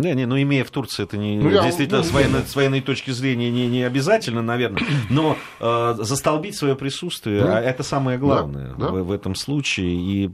Да, 0.00 0.14
не, 0.14 0.26
ну 0.26 0.40
имея 0.40 0.64
в 0.64 0.70
Турции 0.70 1.04
это 1.04 1.16
не 1.16 1.36
ну, 1.36 1.50
действительно 1.50 1.98
я, 1.98 2.02
ну, 2.02 2.08
с, 2.08 2.12
военной, 2.12 2.42
с 2.42 2.56
военной 2.56 2.80
точки 2.80 3.10
зрения 3.10 3.50
не, 3.50 3.66
не 3.66 3.82
обязательно, 3.82 4.42
наверное, 4.42 4.82
но 5.10 5.36
э, 5.60 5.94
застолбить 5.98 6.56
свое 6.56 6.76
присутствие, 6.76 7.42
да. 7.42 7.60
это 7.60 7.82
самое 7.82 8.18
главное 8.18 8.74
да, 8.78 8.88
в, 8.88 9.02
в 9.02 9.12
этом 9.12 9.34
случае. 9.34 9.94
И, 9.94 10.30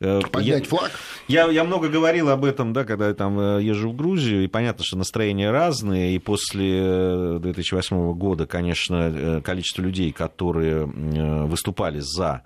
э, 0.00 0.20
Поднять 0.30 0.64
я, 0.64 0.68
флаг. 0.68 0.90
Я, 1.28 1.46
я 1.48 1.64
много 1.64 1.88
говорил 1.88 2.28
об 2.28 2.44
этом, 2.44 2.72
да, 2.72 2.84
когда 2.84 3.08
я 3.08 3.14
там 3.14 3.38
э, 3.38 3.62
езжу 3.62 3.90
в 3.90 3.96
Грузию, 3.96 4.44
и 4.44 4.46
понятно, 4.46 4.84
что 4.84 4.96
настроения 4.96 5.50
разные, 5.50 6.14
и 6.14 6.18
после 6.18 7.38
2008 7.38 7.96
э, 7.96 8.12
года, 8.14 8.46
конечно, 8.46 9.12
э, 9.14 9.40
количество 9.42 9.82
людей, 9.82 10.12
которые 10.12 10.86
выступали 10.86 12.00
за, 12.00 12.42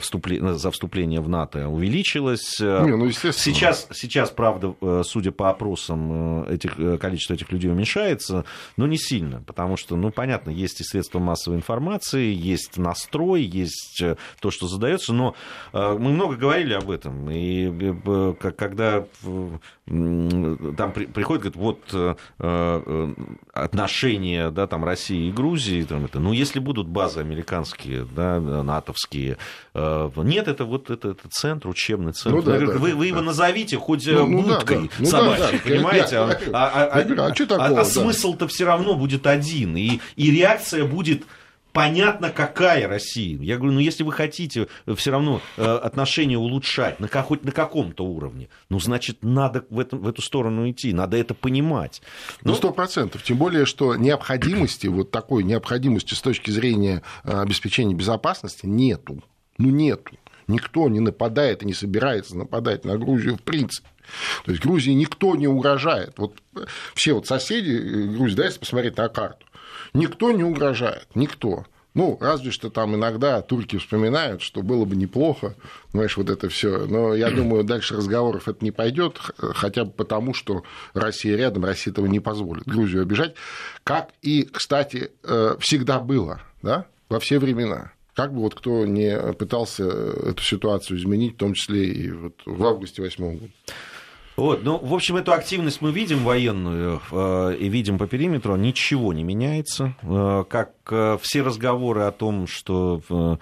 вступление, 0.00 0.54
за 0.54 0.70
вступление 0.70 1.20
в 1.20 1.28
НАТО, 1.28 1.68
увеличилось. 1.68 2.58
Не, 2.60 2.96
ну, 2.96 3.10
сейчас, 3.10 3.88
сейчас, 3.92 4.30
правда, 4.30 4.74
судя 5.04 5.32
по 5.32 5.47
опросам 5.50 6.44
э, 6.44 6.54
этих, 6.54 6.78
э, 6.78 6.98
количество 6.98 7.34
этих 7.34 7.50
людей 7.52 7.70
уменьшается, 7.70 8.44
но 8.76 8.86
не 8.86 8.98
сильно, 8.98 9.42
потому 9.46 9.76
что, 9.76 9.96
ну, 9.96 10.10
понятно, 10.10 10.50
есть 10.50 10.80
и 10.80 10.84
средства 10.84 11.18
массовой 11.18 11.56
информации, 11.56 12.32
есть 12.32 12.78
настрой, 12.78 13.42
есть 13.42 14.00
э, 14.02 14.16
то, 14.40 14.50
что 14.50 14.66
задается, 14.68 15.12
но 15.12 15.34
мы 15.72 15.98
много 15.98 16.36
говорили 16.36 16.74
об 16.74 16.90
этом, 16.90 17.30
и 17.30 17.70
когда 18.40 19.04
там 19.86 20.92
приходит, 20.92 21.54
говорит, 21.54 21.56
вот 21.56 22.18
отношения, 23.52 24.50
да, 24.50 24.66
там, 24.66 24.84
России 24.84 25.28
и 25.28 25.32
Грузии, 25.32 25.82
там, 25.84 26.04
это, 26.04 26.20
ну, 26.20 26.32
если 26.32 26.58
будут 26.58 26.88
базы 26.88 27.20
американские, 27.20 28.04
да, 28.04 28.40
натовские, 28.40 29.38
нет, 29.74 30.48
это 30.48 30.64
вот 30.64 30.90
это, 30.90 31.10
это 31.10 31.28
центр, 31.30 31.68
учебный 31.68 32.12
центр. 32.12 32.38
Ну, 32.38 32.42
да, 32.42 32.58
да, 32.58 32.66
вы, 32.66 32.94
вы 32.94 33.06
его 33.06 33.20
назовите 33.20 33.76
хоть 33.76 34.06
ну, 34.06 34.26
ну, 34.26 34.42
будкой 34.42 34.90
да, 34.98 35.10
да. 35.10 35.22
да, 35.22 35.27
да, 35.36 35.50
понимаете? 35.64 36.14
Я, 36.14 36.22
а, 36.52 36.88
а, 36.92 37.02
а, 37.56 37.80
а, 37.80 37.84
смысл-то 37.84 38.48
все 38.48 38.64
равно 38.64 38.94
будет 38.94 39.26
один, 39.26 39.76
и, 39.76 40.00
и 40.16 40.30
реакция 40.30 40.84
будет 40.84 41.24
понятно, 41.72 42.30
какая 42.30 42.88
Россия. 42.88 43.38
Я 43.40 43.56
говорю, 43.56 43.74
ну 43.74 43.80
если 43.80 44.02
вы 44.02 44.12
хотите 44.12 44.66
все 44.96 45.10
равно 45.10 45.40
э, 45.56 45.62
отношения 45.62 46.36
улучшать, 46.36 46.98
на, 46.98 47.06
хоть 47.06 47.44
на 47.44 47.52
каком-то 47.52 48.04
уровне, 48.04 48.48
ну 48.68 48.80
значит, 48.80 49.18
надо 49.22 49.64
в, 49.70 49.78
этом, 49.78 50.00
в 50.00 50.08
эту 50.08 50.20
сторону 50.20 50.68
идти, 50.68 50.92
надо 50.92 51.16
это 51.16 51.34
понимать. 51.34 52.02
Ну, 52.42 52.54
сто 52.54 52.72
процентов. 52.72 53.22
Тем 53.22 53.36
более, 53.36 53.64
что 53.64 53.94
необходимости, 53.94 54.88
вот 54.88 55.10
такой 55.10 55.44
необходимости 55.44 56.14
с 56.14 56.20
точки 56.20 56.50
зрения 56.50 57.02
э, 57.22 57.40
обеспечения 57.40 57.94
безопасности 57.94 58.66
нету. 58.66 59.22
Ну 59.58 59.70
нету. 59.70 60.12
Никто 60.48 60.88
не 60.88 61.00
нападает 61.00 61.62
и 61.62 61.66
не 61.66 61.74
собирается 61.74 62.36
нападать 62.36 62.84
на 62.84 62.96
Грузию 62.96 63.36
в 63.36 63.42
принципе. 63.42 63.88
То 64.44 64.52
есть 64.52 64.62
Грузии 64.62 64.92
никто 64.92 65.36
не 65.36 65.46
угрожает. 65.46 66.14
Вот 66.16 66.34
все 66.94 67.12
вот 67.12 67.26
соседи 67.26 67.70
э, 67.70 68.06
Грузии, 68.16 68.36
да, 68.36 68.46
если 68.46 68.60
посмотреть 68.60 68.96
на 68.96 69.08
карту, 69.08 69.46
никто 69.92 70.32
не 70.32 70.42
угрожает, 70.42 71.06
никто. 71.14 71.66
Ну, 71.94 72.16
разве 72.20 72.52
что 72.52 72.70
там 72.70 72.94
иногда 72.94 73.42
турки 73.42 73.76
вспоминают, 73.76 74.40
что 74.40 74.62
было 74.62 74.84
бы 74.84 74.94
неплохо, 74.94 75.56
знаешь, 75.92 76.16
вот 76.16 76.30
это 76.30 76.48
все. 76.48 76.86
Но 76.86 77.14
я 77.14 77.30
думаю, 77.34 77.64
дальше 77.64 77.96
разговоров 77.96 78.48
это 78.48 78.64
не 78.64 78.70
пойдет, 78.70 79.18
хотя 79.38 79.84
бы 79.84 79.90
потому, 79.90 80.32
что 80.32 80.62
Россия 80.94 81.36
рядом, 81.36 81.64
Россия 81.64 81.92
этого 81.92 82.06
не 82.06 82.20
позволит 82.20 82.64
Грузию 82.64 83.02
обижать. 83.02 83.34
Как 83.84 84.10
и, 84.22 84.44
кстати, 84.44 85.10
э, 85.24 85.56
всегда 85.60 85.98
было, 86.00 86.40
да, 86.62 86.86
во 87.08 87.20
все 87.20 87.38
времена. 87.38 87.92
Как 88.18 88.34
бы 88.34 88.40
вот 88.40 88.56
кто 88.56 88.84
не 88.84 89.16
пытался 89.34 89.84
эту 89.84 90.42
ситуацию 90.42 90.98
изменить, 90.98 91.34
в 91.34 91.36
том 91.36 91.54
числе 91.54 91.84
и 91.84 92.10
вот 92.10 92.34
в 92.44 92.64
августе 92.64 93.00
2008 93.00 93.38
года. 93.38 93.52
Вот, 94.34 94.64
ну, 94.64 94.76
в 94.76 94.92
общем, 94.92 95.14
эту 95.14 95.32
активность 95.32 95.80
мы 95.82 95.92
видим 95.92 96.24
военную 96.24 97.00
э, 97.12 97.56
и 97.60 97.68
видим 97.68 97.96
по 97.96 98.08
периметру, 98.08 98.56
ничего 98.56 99.12
не 99.12 99.22
меняется. 99.22 99.94
Э, 100.02 100.42
как 100.50 100.72
э, 100.90 101.16
все 101.22 101.42
разговоры 101.42 102.02
о 102.02 102.10
том, 102.10 102.48
что 102.48 103.00
э, 103.08 103.36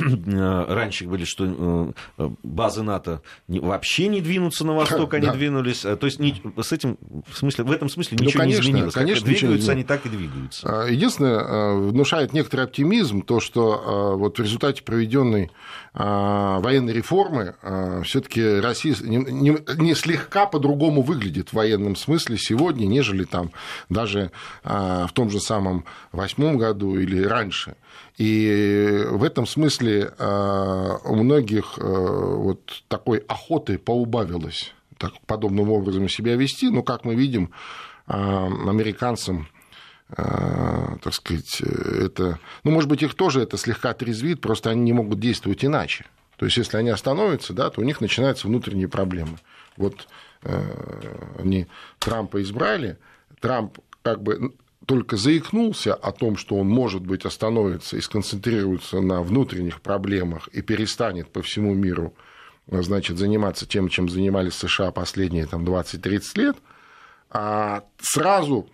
раньше 0.00 1.06
были, 1.06 1.24
что 1.24 1.94
э, 2.18 2.30
базы 2.42 2.82
НАТО 2.82 3.22
вообще 3.48 4.08
не 4.08 4.20
двинутся 4.20 4.64
на 4.64 4.74
восток, 4.74 5.14
они 5.14 5.26
да. 5.26 5.32
двинулись. 5.32 5.80
То 5.80 5.98
есть 6.02 6.18
с 6.18 6.72
этим, 6.72 6.98
в, 7.28 7.36
смысле, 7.36 7.64
в 7.64 7.72
этом 7.72 7.88
смысле 7.88 8.16
ну, 8.18 8.26
ничего 8.26 8.38
ну, 8.38 8.44
конечно, 8.44 8.62
не 8.62 8.70
изменилось. 8.70 8.94
Конечно, 8.94 9.26
как 9.26 9.34
двигаются, 9.34 9.72
они 9.72 9.84
так 9.84 10.06
и 10.06 10.08
двигаются. 10.08 10.82
А, 10.82 10.86
единственное, 10.86 11.38
э, 11.38 11.78
внушает 11.90 12.32
некоторый 12.32 12.62
оптимизм 12.62 13.22
то, 13.22 13.40
что 13.40 14.16
вот 14.16 14.38
в 14.38 14.42
результате 14.42 14.82
проведенной 14.82 15.50
военной 15.92 16.92
реформы 16.92 17.54
все-таки 18.04 18.60
Россия 18.60 18.94
не, 19.00 19.16
не, 19.16 19.56
не 19.76 19.94
слегка 19.94 20.46
по-другому 20.46 21.02
выглядит 21.02 21.50
в 21.50 21.54
военном 21.54 21.96
смысле 21.96 22.38
сегодня, 22.38 22.86
нежели 22.86 23.24
там 23.24 23.50
даже 23.88 24.30
в 24.62 25.10
том 25.12 25.30
же 25.30 25.40
самом 25.40 25.84
восьмом 26.12 26.58
году 26.58 26.98
или 26.98 27.22
раньше. 27.24 27.76
И 28.16 29.06
в 29.10 29.24
этом 29.24 29.46
смысле 29.46 30.12
у 30.18 31.14
многих 31.14 31.78
вот 31.78 32.82
такой 32.88 33.18
охоты 33.18 33.78
поубавилось 33.78 34.74
так, 34.98 35.12
подобным 35.26 35.70
образом 35.70 36.08
себя 36.08 36.36
вести, 36.36 36.68
но, 36.68 36.82
как 36.82 37.04
мы 37.04 37.14
видим, 37.14 37.50
американцам 38.06 39.48
а, 40.16 40.98
так 41.02 41.14
сказать, 41.14 41.60
это, 41.60 42.40
ну, 42.64 42.72
может 42.72 42.88
быть, 42.88 43.02
их 43.02 43.14
тоже 43.14 43.42
это 43.42 43.56
слегка 43.56 43.94
трезвит, 43.94 44.40
просто 44.40 44.70
они 44.70 44.82
не 44.82 44.92
могут 44.92 45.20
действовать 45.20 45.64
иначе. 45.64 46.06
То 46.36 46.46
есть, 46.46 46.56
если 46.56 46.78
они 46.78 46.90
остановятся, 46.90 47.52
да, 47.52 47.70
то 47.70 47.80
у 47.80 47.84
них 47.84 48.00
начинаются 48.00 48.48
внутренние 48.48 48.88
проблемы. 48.88 49.38
Вот 49.76 50.08
э, 50.42 51.36
они 51.38 51.68
Трампа 51.98 52.42
избрали, 52.42 52.98
Трамп 53.40 53.78
как 54.02 54.22
бы 54.22 54.54
только 54.86 55.16
заикнулся 55.16 55.94
о 55.94 56.12
том, 56.12 56.36
что 56.36 56.56
он, 56.56 56.68
может 56.68 57.02
быть, 57.02 57.24
остановится 57.24 57.96
и 57.96 58.00
сконцентрируется 58.00 59.00
на 59.00 59.22
внутренних 59.22 59.80
проблемах 59.82 60.48
и 60.48 60.62
перестанет 60.62 61.30
по 61.30 61.42
всему 61.42 61.74
миру 61.74 62.14
значит, 62.66 63.18
заниматься 63.18 63.66
тем, 63.66 63.88
чем 63.88 64.08
занимались 64.08 64.54
США 64.54 64.90
последние 64.90 65.46
там, 65.46 65.64
20-30 65.64 66.22
лет, 66.36 66.56
а 67.30 67.84
сразу 67.98 68.68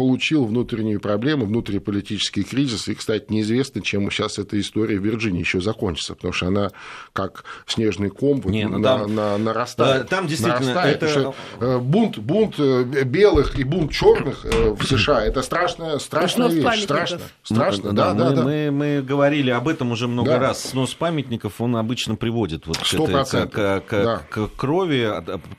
получил 0.00 0.46
внутренние 0.46 0.98
проблемы, 0.98 1.44
внутриполитический 1.44 2.42
кризис. 2.42 2.88
И, 2.88 2.94
кстати, 2.94 3.26
неизвестно, 3.28 3.82
чем 3.82 4.10
сейчас 4.10 4.38
эта 4.38 4.58
история 4.58 4.98
в 4.98 5.04
Вирджинии 5.04 5.40
еще 5.40 5.60
закончится, 5.60 6.14
потому 6.14 6.32
что 6.32 6.46
она 6.46 6.70
как 7.12 7.44
снежный 7.66 8.08
ком 8.08 8.40
Не, 8.46 8.66
ну, 8.66 8.78
на, 8.78 8.82
там, 8.82 9.14
на, 9.14 9.36
нарастает. 9.36 10.08
Там 10.08 10.26
действительно 10.26 10.72
нарастает, 10.72 11.02
это... 11.02 11.34
Э, 11.60 11.78
бунт, 11.78 12.16
бунт 12.16 12.54
э, 12.56 13.04
белых 13.04 13.58
и 13.58 13.64
бунт 13.64 13.92
черных 13.92 14.46
э, 14.46 14.70
в 14.70 14.82
США 14.88 15.22
это 15.22 15.42
страшная, 15.42 15.98
страшная 15.98 16.48
вещь. 16.48 16.84
Страшно, 16.84 17.20
страшно, 17.42 17.92
да, 17.92 18.14
да, 18.14 18.30
мы, 18.30 18.36
да. 18.36 18.42
Мы, 18.42 18.70
мы 18.70 19.02
говорили 19.02 19.50
об 19.50 19.68
этом 19.68 19.92
уже 19.92 20.08
много 20.08 20.30
да. 20.30 20.38
раз. 20.38 20.70
Снос 20.70 20.94
памятников, 20.94 21.60
он 21.60 21.76
обычно 21.76 22.16
приводит 22.16 22.66
вот 22.66 22.78
к, 22.78 22.94
этой, 22.94 23.48
к, 23.48 23.80
к, 23.86 23.90
да. 23.90 24.22
к 24.30 24.48
крови. 24.56 25.10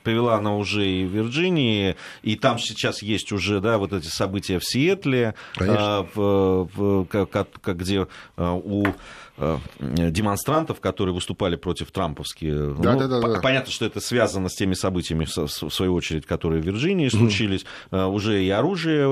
Привела 0.02 0.34
она 0.34 0.56
уже 0.56 0.84
и 0.84 1.04
в 1.04 1.10
Вирджинии, 1.10 1.94
и 2.24 2.34
там 2.34 2.58
сейчас 2.58 3.02
есть 3.02 3.30
уже 3.30 3.60
да, 3.60 3.78
вот 3.78 3.92
эти 3.92 4.08
события 4.08 4.31
события 4.32 4.58
в 4.58 4.64
Сиэтле, 4.64 5.34
а, 5.60 6.06
в, 6.14 7.04
как, 7.04 7.50
как, 7.60 7.76
где 7.76 8.06
а, 8.36 8.54
у 8.54 8.86
демонстрантов, 9.78 10.80
которые 10.80 11.14
выступали 11.14 11.56
против 11.56 11.90
трамповские. 11.90 12.74
Да, 12.74 12.94
ну, 12.94 12.98
да, 13.00 13.08
да, 13.08 13.20
да. 13.20 13.40
Понятно, 13.40 13.72
что 13.72 13.84
это 13.84 14.00
связано 14.00 14.48
с 14.48 14.54
теми 14.54 14.74
событиями, 14.74 15.24
в 15.24 15.48
свою 15.48 15.94
очередь, 15.94 16.26
которые 16.26 16.62
в 16.62 16.64
Вирджинии 16.64 17.08
случились. 17.08 17.64
Mm. 17.90 18.12
Уже 18.12 18.44
и 18.44 18.50
оружие 18.50 19.06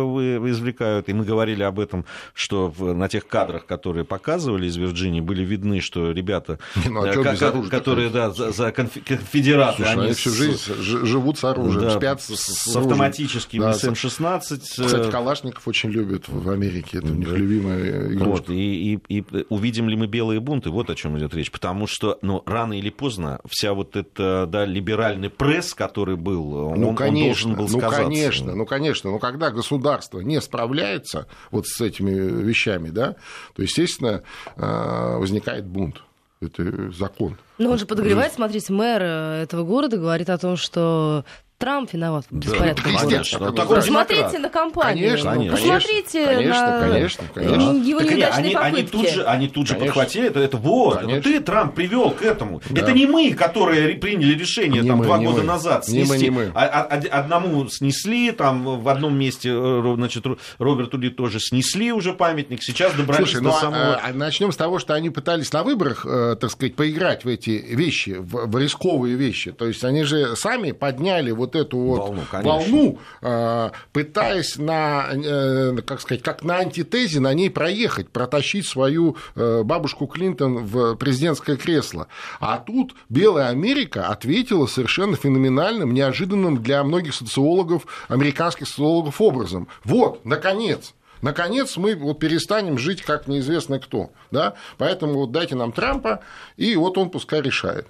извлекают. 0.51 1.09
И 1.09 1.13
мы 1.13 1.25
говорили 1.25 1.63
об 1.63 1.81
этом, 1.81 2.05
что 2.35 2.73
на 2.79 3.09
тех 3.09 3.27
кадрах, 3.27 3.67
которые 3.67 4.05
показывали 4.05 4.67
из 4.67 4.77
Вирджинии, 4.77 5.21
были 5.21 5.45
видны, 5.45 5.81
что 5.81 6.13
ребята, 6.13 6.59
ну, 6.87 7.05
а 7.05 7.13
к- 7.13 7.43
оружия, 7.43 7.71
которые 7.71 8.11
да, 8.11 8.31
за, 8.31 8.53
за 8.53 8.73
конфедераты, 8.73 9.77
Слушай, 9.77 9.93
они, 9.93 10.05
они 10.05 10.13
всю 10.13 10.31
жизнь 10.31 10.59
живут 10.81 11.39
с 11.39 11.45
оружием, 11.45 11.83
да, 11.83 11.91
спят 11.91 12.23
с, 12.23 12.35
с, 12.35 12.71
с 12.71 12.77
автоматическими 12.77 13.63
да, 13.63 13.73
СМ-16. 13.73 14.41
Кстати, 14.41 15.09
э, 15.09 15.11
Калашников 15.11 15.67
очень 15.67 15.91
любят 15.91 16.29
в 16.29 16.51
Америке. 16.51 16.99
Это 16.99 17.09
у 17.09 17.15
них 17.15 17.29
любимая 17.29 18.13
игрушка. 18.13 18.25
Вот, 18.25 18.51
и, 18.51 18.95
и, 19.09 19.19
и 19.19 19.25
увидим 19.49 19.89
ли 19.89 19.97
мы 19.97 20.07
белые 20.21 20.41
бунты, 20.41 20.69
вот 20.69 20.91
о 20.91 20.95
чем 20.95 21.17
идет 21.17 21.33
речь. 21.35 21.51
Потому 21.51 21.87
что 21.87 22.19
ну, 22.21 22.43
рано 22.45 22.79
или 22.79 22.91
поздно 22.91 23.41
вся 23.49 23.73
вот 23.73 23.97
эта 23.97 24.47
да, 24.47 24.67
либеральный 24.67 25.31
пресс, 25.31 25.73
который 25.73 26.17
был, 26.17 26.75
ну, 26.77 26.91
он, 26.91 26.97
конечно, 26.97 27.51
он 27.51 27.55
должен 27.55 27.55
был 27.55 27.65
ну, 27.65 27.79
сказаться. 27.79 28.03
Ну, 28.03 28.09
конечно, 28.09 28.55
ну, 28.55 28.67
конечно. 28.67 29.11
Но 29.11 29.19
когда 29.19 29.51
государство 29.51 30.21
не 30.21 30.39
справляется 30.43 31.27
вот 31.51 31.67
с 31.67 31.81
этими 31.81 32.11
вещами, 32.11 32.91
да, 32.91 33.17
то, 33.57 33.63
естественно, 33.63 34.23
а, 34.57 35.17
возникает 35.17 35.67
бунт. 35.67 36.03
Это 36.43 36.91
закон. 36.93 37.37
Но 37.59 37.71
он 37.71 37.79
же 37.79 37.85
подогревает, 37.85 38.33
смотрите, 38.33 38.73
мэр 38.73 39.03
этого 39.03 39.65
города 39.65 39.99
говорит 39.99 40.31
о 40.31 40.39
том, 40.39 40.57
что 40.57 41.25
Трамп 41.61 41.93
виноват 41.93 42.25
в 42.31 42.35
Да, 42.39 42.51
беспорядке. 42.51 42.83
конечно, 42.83 43.09
конечно. 43.11 43.39
так 43.39 43.55
Такой 43.55 43.77
Посмотрите 43.77 44.39
на 44.39 44.49
компанию. 44.49 45.09
Конечно, 45.11 45.31
конечно. 45.33 45.57
Посмотрите 45.57 46.27
Конечно, 46.27 46.63
на 46.81 46.81
конечно, 46.89 47.25
конечно. 47.35 47.55
его 47.55 47.99
Так 48.01 48.11
неудачные 48.11 48.31
они, 48.33 48.55
они 48.55 48.55
попытки. 48.83 48.91
тут 48.93 49.09
же, 49.11 49.25
они 49.25 49.49
тут 49.49 49.67
же 49.67 49.75
Конечно. 49.75 49.87
подхватили 49.95 50.27
это, 50.29 50.41
это 50.41 50.57
вот, 50.57 50.95
это 50.97 51.05
Конечно. 51.07 51.23
ты, 51.33 51.41
Трамп, 51.41 51.75
привел 51.75 52.11
к 52.13 52.23
этому. 52.23 52.63
Да. 52.71 52.81
Это 52.81 52.93
не 52.93 53.05
мы, 53.07 53.35
которые 53.35 53.95
приняли 53.97 54.33
решение 54.39 54.81
Не 54.81 54.89
там, 54.89 54.99
мы, 55.01 55.05
два 55.05 55.19
не 55.19 55.27
года 55.27 55.41
мы. 55.41 55.45
назад 55.45 55.87
Не 55.89 56.01
мы, 56.01 56.07
снести. 56.07 56.25
не 56.25 56.31
мы. 56.31 56.51
А- 56.55 56.67
а- 56.89 56.97
од- 56.97 57.07
одному 57.07 57.69
снесли, 57.69 58.33
там 58.33 58.81
в 58.81 58.89
одном 58.89 59.19
месте, 59.19 59.51
э, 59.53 59.93
значит, 59.97 60.25
Ро- 60.25 60.39
Роберту 60.59 60.97
Ли 60.97 61.11
тоже 61.11 61.41
снесли 61.41 61.93
уже 61.93 62.15
памятник, 62.15 62.63
сейчас 62.63 62.95
добрались 62.95 63.33
Слушай, 63.33 63.43
до 63.43 63.49
ну 63.51 63.51
а, 63.51 63.61
самого... 63.61 64.01
а, 64.03 64.13
начнем 64.15 64.51
с 64.51 64.57
того, 64.57 64.79
что 64.79 64.95
они 64.95 65.11
пытались 65.11 65.53
на 65.53 65.63
выборах, 65.63 66.07
э, 66.09 66.37
так 66.41 66.51
сказать, 66.51 66.75
поиграть 66.75 67.25
в 67.25 67.29
эти 67.29 67.51
вещи, 67.51 68.17
в, 68.19 68.47
в 68.47 68.57
рисковые 68.59 69.15
вещи. 69.17 69.53
То 69.53 69.67
есть 69.67 69.85
они 69.85 70.05
же 70.05 70.37
сами 70.37 70.73
подняли 70.73 71.33
вот 71.33 71.50
эту 71.55 71.79
вот 71.79 72.01
Волну, 72.01 72.23
волну, 72.33 72.99
э, 73.23 73.71
пытаясь 73.93 74.57
на, 74.57 75.09
э, 75.13 75.77
как 75.87 76.01
сказать, 76.01 76.23
как 76.23 76.43
на 76.43 76.57
антитезе 76.57 77.21
на 77.21 77.33
ней 77.35 77.51
проехать, 77.51 78.11
протащить 78.11 78.67
свою 78.67 79.17
э, 79.37 79.63
бабушку 79.63 80.07
Клинтон 80.07 80.65
в 80.65 80.97
президентское 80.97 81.57
кресло. 81.57 82.09
А 82.41 82.59
тут 82.59 82.95
Белая 83.09 83.49
Америка 83.49 84.09
ответила 84.09 84.67
совершенно 84.67 85.17
феноменальным, 85.17 85.93
неожиданным 85.95 86.63
для 86.63 86.83
многих 86.85 87.15
социологов, 87.15 87.87
американских 88.09 88.69
социологов 88.69 89.21
образом. 89.21 89.69
Вот, 89.85 90.25
наконец, 90.25 90.95
Наконец 91.23 91.77
мы 91.77 91.95
вот 91.95 92.19
перестанем 92.19 92.79
жить 92.79 93.03
как 93.03 93.29
неизвестно 93.29 93.79
кто. 93.79 94.11
Да? 94.31 94.55
Поэтому 94.79 95.15
вот 95.15 95.33
дайте 95.33 95.55
нам 95.55 95.73
Трампа, 95.73 96.21
и 96.57 96.77
вот 96.77 96.97
он 96.99 97.11
пускай 97.11 97.43
решает. 97.43 97.87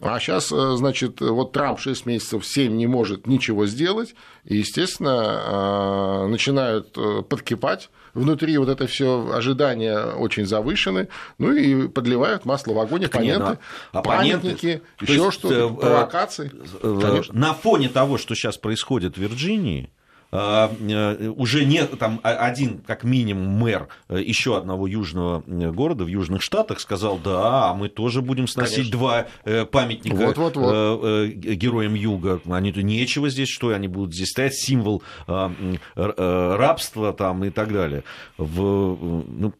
А 0.00 0.18
сейчас, 0.18 0.48
значит, 0.48 1.20
вот 1.20 1.52
Трамп 1.52 1.78
6 1.78 2.06
месяцев, 2.06 2.46
7 2.46 2.74
не 2.74 2.86
может 2.86 3.26
ничего 3.26 3.66
сделать, 3.66 4.14
и, 4.44 4.56
естественно, 4.56 6.24
э, 6.24 6.26
начинают 6.28 6.96
э, 6.96 7.22
подкипать 7.22 7.90
внутри 8.14 8.56
вот 8.58 8.68
это 8.68 8.86
все 8.86 9.30
ожидания 9.32 9.98
очень 9.98 10.46
завышены, 10.46 11.08
ну 11.38 11.52
и 11.52 11.88
подливают 11.88 12.44
масло 12.44 12.72
в 12.72 12.78
огонь 12.78 13.04
оппоненты, 13.04 13.58
ну, 13.92 13.98
оппоненты, 13.98 14.82
еще 15.00 15.30
что-то, 15.30 15.54
э, 15.54 15.80
провокации. 15.80 16.50
Э, 16.82 16.98
Конечно. 17.00 17.38
На 17.38 17.54
фоне 17.54 17.88
того, 17.88 18.18
что 18.18 18.34
сейчас 18.34 18.56
происходит 18.56 19.16
в 19.16 19.20
Вирджинии, 19.20 19.84
э, 19.84 19.86
э, 19.88 19.99
уже 20.32 21.64
нет 21.64 21.98
там 21.98 22.20
а- 22.22 22.46
один, 22.46 22.78
как 22.78 23.04
минимум, 23.04 23.48
мэр 23.48 23.88
э, 24.08 24.20
еще 24.20 24.56
одного 24.56 24.86
южного 24.86 25.42
э, 25.46 25.70
города 25.72 26.04
в 26.04 26.06
Южных 26.06 26.42
Штатах 26.42 26.80
сказал, 26.80 27.18
да, 27.18 27.70
а 27.70 27.74
мы 27.74 27.88
тоже 27.88 28.22
будем 28.22 28.46
сносить 28.46 28.76
Конечно. 28.76 28.98
два 28.98 29.26
э, 29.44 29.64
памятника 29.64 30.26
Вот-вот-вот. 30.26 30.72
э, 30.72 31.26
э, 31.26 31.54
героям 31.54 31.94
Юга. 31.94 32.40
Они 32.48 32.72
то 32.72 32.82
нечего 32.82 33.28
здесь, 33.28 33.48
что 33.48 33.70
они 33.70 33.88
будут 33.88 34.14
здесь 34.14 34.28
стоять, 34.30 34.54
символ 34.54 35.02
э, 35.26 35.50
э, 35.96 36.54
рабства 36.56 37.12
там 37.12 37.44
и 37.44 37.50
так 37.50 37.72
далее. 37.72 38.04
В, 38.38 38.94
э, 38.94 39.22
ну, 39.26 39.52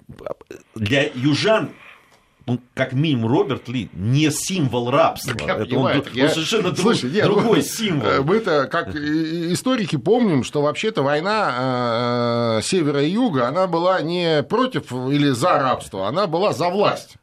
для 0.75 1.11
южан 1.15 1.71
ну, 2.51 2.61
как 2.75 2.93
минимум, 2.93 3.31
Роберт 3.31 3.69
Ли 3.69 3.89
не 3.93 4.31
символ 4.31 4.91
рабства. 4.91 5.35
Я 5.47 5.55
Это 5.57 5.65
понимаю, 5.67 5.99
он, 5.99 6.03
так 6.05 6.13
он 6.13 6.19
я- 6.19 6.29
совершенно 6.29 6.71
друг- 6.71 6.79
Слушай, 6.79 7.11
нет, 7.11 7.27
ну, 7.29 7.35
другой 7.35 7.59
э, 7.61 7.63
символ. 7.63 8.25
Мы-то, 8.25 8.67
как 8.67 8.95
историки, 8.95 9.97
помним, 9.97 10.45
что 10.45 10.63
вообще-то 10.63 11.03
война 11.03 12.59
э, 12.59 12.63
севера 12.63 13.03
и 13.03 13.11
юга, 13.11 13.49
она 13.49 13.67
была 13.67 14.01
не 14.03 14.43
против 14.43 14.93
или 14.93 15.31
за 15.31 15.59
рабство, 15.59 16.09
она 16.09 16.27
была 16.27 16.53
за 16.53 16.69
власть. 16.69 17.17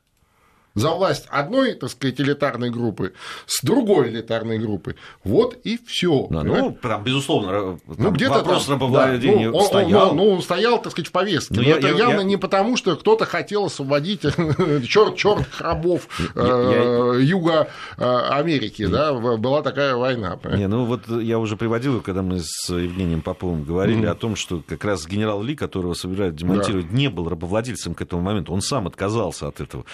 За 0.77 0.89
власть 0.91 1.25
одной, 1.29 1.73
так 1.73 1.89
сказать, 1.89 2.19
элитарной 2.21 2.69
группы 2.69 3.13
с 3.45 3.63
другой 3.63 4.09
элитарной 4.09 4.59
группой. 4.59 4.95
Вот 5.23 5.57
и 5.63 5.79
все. 5.85 6.27
Да, 6.29 6.43
ну, 6.43 6.77
там, 6.81 7.03
безусловно, 7.03 7.49
ра- 7.49 7.79
Ну, 7.87 7.95
там 7.95 8.13
где-то 8.13 8.33
вопрос 8.35 8.65
там, 8.65 8.75
рабовладения 8.75 9.47
да, 9.47 9.51
ну, 9.51 9.57
он- 9.57 9.61
он- 9.61 9.67
стоял. 9.67 10.15
ну, 10.15 10.29
он 10.33 10.41
стоял, 10.41 10.81
так 10.81 10.91
сказать, 10.91 11.09
в 11.09 11.11
повестке. 11.11 11.55
Ну, 11.55 11.61
Но 11.63 11.67
я- 11.67 11.77
это 11.77 11.87
я- 11.87 11.95
явно 11.97 12.17
я- 12.19 12.23
не 12.23 12.37
потому, 12.37 12.77
что 12.77 12.95
кто-то 12.95 13.25
хотел 13.25 13.65
освободить 13.65 14.21
черт, 14.87 15.15
черт 15.15 15.45
рабов 15.59 16.07
э, 16.35 17.19
юга 17.21 17.67
э, 17.97 18.03
Америки, 18.29 18.85
да, 18.87 19.13
была 19.13 19.61
такая 19.63 19.95
война. 19.95 20.39
Не, 20.55 20.67
ну 20.67 20.85
вот 20.85 21.07
я 21.07 21.39
уже 21.39 21.57
приводил, 21.57 22.01
когда 22.01 22.21
мы 22.21 22.39
с 22.41 22.69
Евгением 22.69 23.21
Поповым 23.21 23.63
говорили 23.63 24.05
о 24.05 24.13
том, 24.15 24.35
что 24.35 24.61
как 24.67 24.83
раз 24.85 25.07
генерал 25.07 25.41
Ли, 25.41 25.55
которого 25.55 25.93
собирают 25.93 26.35
демонтировать, 26.35 26.91
не 26.91 27.09
был 27.09 27.29
рабовладельцем 27.29 27.93
к 27.95 28.01
этому 28.01 28.21
моменту, 28.21 28.53
он 28.53 28.61
сам 28.61 28.87
отказался 28.87 29.47
от 29.47 29.59
этого. 29.61 29.85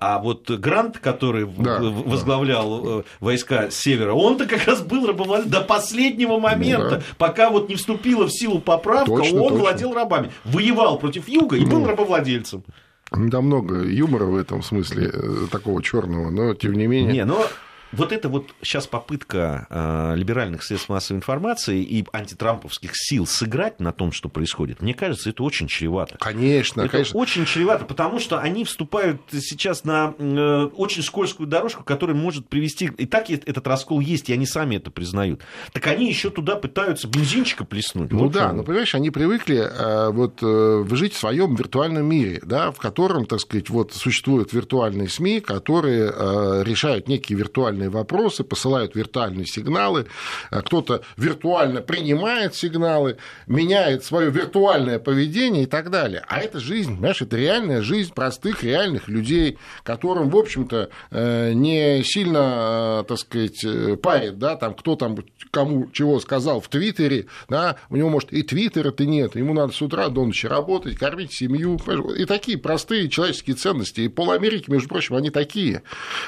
А 0.00 0.18
вот 0.18 0.50
Грант, 0.50 0.98
который 0.98 1.48
Да, 1.58 1.80
возглавлял 1.80 3.00
э, 3.00 3.02
войска 3.20 3.70
севера, 3.70 4.12
он-то 4.12 4.46
как 4.46 4.64
раз 4.66 4.82
был 4.82 5.06
рабовладельцем 5.06 5.52
до 5.52 5.60
последнего 5.60 6.38
момента, 6.38 6.96
да. 6.96 7.02
пока 7.16 7.50
вот 7.50 7.68
не 7.68 7.74
вступила 7.76 8.26
в 8.26 8.30
силу 8.30 8.60
поправка, 8.60 9.16
Точно, 9.16 9.40
он 9.42 9.48
точно. 9.48 9.58
владел 9.58 9.94
рабами, 9.94 10.30
воевал 10.44 10.98
против 10.98 11.28
юга 11.28 11.56
и 11.56 11.64
был 11.64 11.86
рабовладельцем. 11.86 12.64
Да 13.10 13.40
много 13.40 13.82
юмора 13.84 14.24
в 14.24 14.36
этом 14.36 14.62
смысле, 14.62 15.10
э, 15.12 15.46
такого 15.50 15.82
черного, 15.82 16.30
но 16.30 16.54
тем 16.54 16.74
не 16.74 16.86
менее. 16.86 17.12
Не, 17.12 17.24
но 17.24 17.46
вот 17.92 18.12
это 18.12 18.28
вот 18.28 18.54
сейчас 18.62 18.86
попытка 18.86 19.66
э, 19.70 20.16
либеральных 20.16 20.62
средств 20.62 20.88
массовой 20.88 21.18
информации 21.18 21.82
и 21.82 22.06
антитрамповских 22.12 22.92
сил 22.94 23.26
сыграть 23.26 23.80
на 23.80 23.92
том, 23.92 24.12
что 24.12 24.28
происходит, 24.28 24.82
мне 24.82 24.94
кажется, 24.94 25.30
это 25.30 25.42
очень 25.42 25.68
чревато. 25.68 26.16
Конечно, 26.18 26.82
это 26.82 26.90
конечно. 26.90 27.18
очень 27.18 27.44
чревато, 27.44 27.84
потому 27.84 28.18
что 28.18 28.38
они 28.38 28.64
вступают 28.64 29.20
сейчас 29.30 29.84
на 29.84 30.14
э, 30.18 30.68
очень 30.74 31.02
скользкую 31.02 31.46
дорожку, 31.46 31.84
которая 31.84 32.16
может 32.16 32.48
привести... 32.48 32.86
И 32.98 33.06
так 33.06 33.30
этот 33.30 33.66
раскол 33.66 34.00
есть, 34.00 34.28
и 34.30 34.32
они 34.32 34.46
сами 34.46 34.76
это 34.76 34.90
признают. 34.90 35.40
Так 35.72 35.86
они 35.86 36.08
еще 36.08 36.30
туда 36.30 36.56
пытаются 36.56 37.08
бензинчика 37.08 37.64
плеснуть. 37.64 38.12
Ну 38.12 38.24
Вот 38.24 38.32
да, 38.32 38.52
ну 38.52 38.64
понимаешь, 38.64 38.94
они 38.94 39.10
привыкли 39.10 39.58
э, 39.58 40.10
вот 40.10 40.38
э, 40.42 40.84
жить 40.92 41.14
в 41.14 41.18
своем 41.18 41.54
виртуальном 41.54 42.04
мире, 42.04 42.40
да, 42.42 42.70
в 42.70 42.78
котором, 42.78 43.26
так 43.26 43.40
сказать, 43.40 43.70
вот 43.70 43.92
существуют 43.94 44.52
виртуальные 44.52 45.08
СМИ, 45.08 45.40
которые 45.40 46.12
э, 46.14 46.62
решают 46.64 47.08
некие 47.08 47.38
виртуальные 47.38 47.77
вопросы, 47.86 48.44
посылают 48.44 48.94
виртуальные 48.94 49.46
сигналы, 49.46 50.06
э, 50.50 50.60
кто-то 50.62 51.02
виртуально 51.16 51.80
принимает 51.80 52.54
сигналы, 52.54 53.16
меняет 53.46 54.04
свое 54.04 54.30
виртуальное 54.30 54.98
поведение 54.98 55.62
и 55.62 55.66
так 55.66 55.90
далее. 55.90 56.24
А 56.28 56.40
это 56.40 56.58
жизнь, 56.58 56.96
понимаешь, 56.96 57.22
это 57.22 57.36
реальная 57.36 57.82
жизнь 57.82 58.12
простых 58.12 58.64
реальных 58.64 59.08
людей, 59.08 59.58
которым, 59.84 60.30
в 60.30 60.36
общем-то, 60.36 60.90
э, 61.10 61.52
не 61.52 62.02
сильно, 62.02 63.02
э, 63.02 63.04
так 63.06 63.18
сказать, 63.18 63.64
э, 63.64 63.96
парит, 63.96 64.38
да, 64.38 64.56
там 64.56 64.74
кто 64.74 64.96
там 64.96 65.16
кому 65.50 65.90
чего 65.92 66.20
сказал 66.20 66.60
в 66.60 66.68
Твиттере, 66.68 67.26
да, 67.48 67.76
у 67.90 67.96
него, 67.96 68.08
может, 68.08 68.32
и 68.32 68.42
Твиттера-то 68.42 69.04
нет, 69.06 69.36
ему 69.36 69.54
надо 69.54 69.72
с 69.72 69.80
утра 69.82 70.08
до 70.08 70.24
ночи 70.24 70.46
работать, 70.46 70.96
кормить 70.96 71.32
семью, 71.32 71.78
и 72.16 72.24
такие 72.24 72.58
простые 72.58 73.08
человеческие 73.08 73.56
ценности, 73.56 74.00
и 74.02 74.08
пол 74.08 74.32
Америки, 74.32 74.70
между 74.70 74.88
прочим, 74.88 75.16
они 75.16 75.30
такие. 75.30 75.82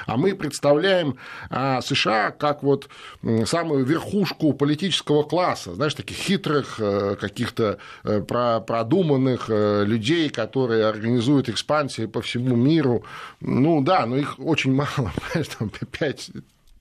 А 0.06 0.16
мы 0.16 0.34
представляем 0.34 1.10
а, 1.10 1.39
США 1.50 2.30
как 2.30 2.62
вот 2.62 2.88
самую 3.46 3.84
верхушку 3.84 4.52
политического 4.52 5.22
класса, 5.22 5.74
знаешь, 5.74 5.94
таких 5.94 6.16
хитрых, 6.16 6.76
э, 6.78 7.16
каких-то 7.20 7.78
э, 8.04 8.20
про- 8.20 8.60
продуманных 8.60 9.46
э, 9.48 9.84
людей, 9.84 10.28
которые 10.30 10.86
организуют 10.86 11.48
экспансии 11.48 12.06
по 12.06 12.20
всему 12.20 12.56
миру. 12.56 13.04
Ну 13.40 13.80
да, 13.82 14.06
но 14.06 14.16
их 14.16 14.38
очень 14.38 14.72
мало, 14.74 14.90
понимаешь, 15.32 15.54
там 15.58 15.70
5 15.70 16.30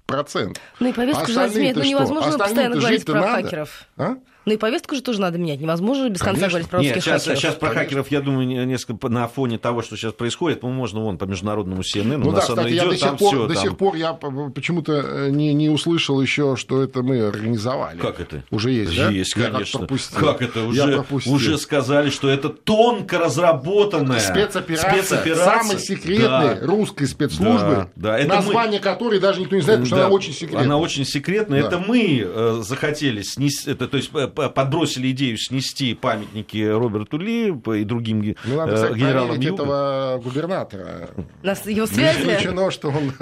процентов. 0.06 0.62
Ну 0.80 0.90
и 0.90 0.94
повестку 0.94 1.28
же 1.28 1.34
надо 1.36 1.48
Остальные-то 1.48 1.80
менять, 1.80 1.92
ну 1.92 1.98
невозможно 1.98 2.38
постоянно 2.38 2.76
говорить 2.76 3.06
про 3.06 3.14
надо. 3.22 3.44
хакеров. 3.44 3.86
А? 3.98 4.16
Ну 4.46 4.54
и 4.54 4.58
повестку 4.58 4.96
же 4.96 5.02
тоже 5.02 5.20
надо 5.22 5.38
менять. 5.38 5.60
Невозможно 5.60 6.06
же 6.06 6.10
без 6.10 6.22
конца 6.22 6.34
Конечно. 6.34 6.50
говорить 6.50 6.70
про 6.70 6.80
Нет, 6.80 6.96
русских 6.96 7.04
сейчас, 7.12 7.22
хакеров. 7.24 7.40
сейчас 7.40 7.56
про 7.56 7.68
Конечно. 7.68 7.84
хакеров, 7.86 8.12
я 8.12 8.22
думаю, 8.22 8.48
не- 8.48 8.66
несколько 8.66 9.10
на 9.10 9.28
фоне 9.28 9.58
того, 9.60 9.82
что 9.84 9.96
сейчас 9.98 10.14
происходит, 10.14 10.64
ну, 10.64 10.70
можно 10.70 11.02
вон 11.02 11.18
по 11.18 11.26
международному 11.26 11.82
CNN, 11.82 12.18
Ну 12.24 12.30
у 12.30 12.32
да, 12.32 12.38
оно 12.38 12.56
кстати, 12.56 12.70
я 12.74 12.84
идет, 12.84 12.90
до 12.90 12.96
сих 12.98 13.06
там 13.08 13.18
пор, 13.18 13.30
все. 13.36 13.48
до 13.48 13.56
сих 13.56 13.78
пор 13.78 13.96
я 13.96 14.14
п- 14.14 14.50
почему-то 14.56 14.94
э, 14.94 15.30
не, 15.30 15.54
не 15.54 15.70
услышал 15.70 16.20
еще, 16.22 16.56
что 16.56 16.82
это 16.82 17.04
мы 17.04 17.20
организовали. 17.22 18.00
Как 18.00 18.20
это? 18.22 18.44
Уже 18.50 18.72
есть, 18.72 18.96
да? 18.98 19.10
Есть, 19.10 19.36
Я 19.36 19.44
как 19.44 19.52
конечно. 19.54 19.80
пропустил. 19.80 20.20
Как 20.20 20.42
это? 20.42 20.60
Я 20.72 21.04
Уже, 21.12 21.30
уже 21.30 21.58
сказали, 21.58 22.10
что 22.10 22.30
это 22.30 22.50
тонко 22.50 23.20
разработанная 23.20 24.20
Спецоперация, 24.20 24.92
спецоперация. 25.02 25.36
самой 25.60 25.80
секретной 25.80 26.56
Да. 26.56 26.60
русской 26.62 27.08
спецслужбы, 27.08 27.88
Да, 27.96 28.12
да, 28.14 28.18
это 28.20 28.36
название 28.36 28.80
которой 28.80 29.20
даже 29.20 29.42
никто 29.42 29.56
не 29.56 29.62
знает, 29.62 29.80
потому 29.82 29.88
что 29.88 29.96
Да. 29.98 30.06
она 30.06 30.16
очень 30.16 30.34
секретная. 30.34 30.64
Она 30.66 30.78
очень 30.78 31.06
секретная. 31.06 31.62
Да. 31.62 31.68
Это 31.68 31.78
мы 31.86 32.24
э, 32.26 32.62
захотели 32.64 33.22
снести, 33.22 33.70
это, 33.72 33.88
то 33.88 33.98
есть 33.98 34.10
э, 34.14 34.28
подбросили 34.30 35.12
идею 35.12 35.38
снести 35.38 35.94
памятники 35.94 36.64
Роберту 36.70 37.18
Ли 37.18 37.48
и 37.50 37.84
другим 37.84 38.36
Ну, 38.46 38.56
надо, 38.56 38.72
э, 38.72 38.76
кстати, 38.76 38.98
генералам 38.98 39.28
проверить 39.30 39.46
Юга. 39.46 39.64
этого 39.64 40.22
губернатора. 40.24 41.10
У 41.44 41.46
нас 41.46 41.66
его 41.66 41.82
Не 41.82 41.88
связи. 41.88 42.22
исключено, 42.22 42.72
что 42.72 42.90
он... 42.90 43.14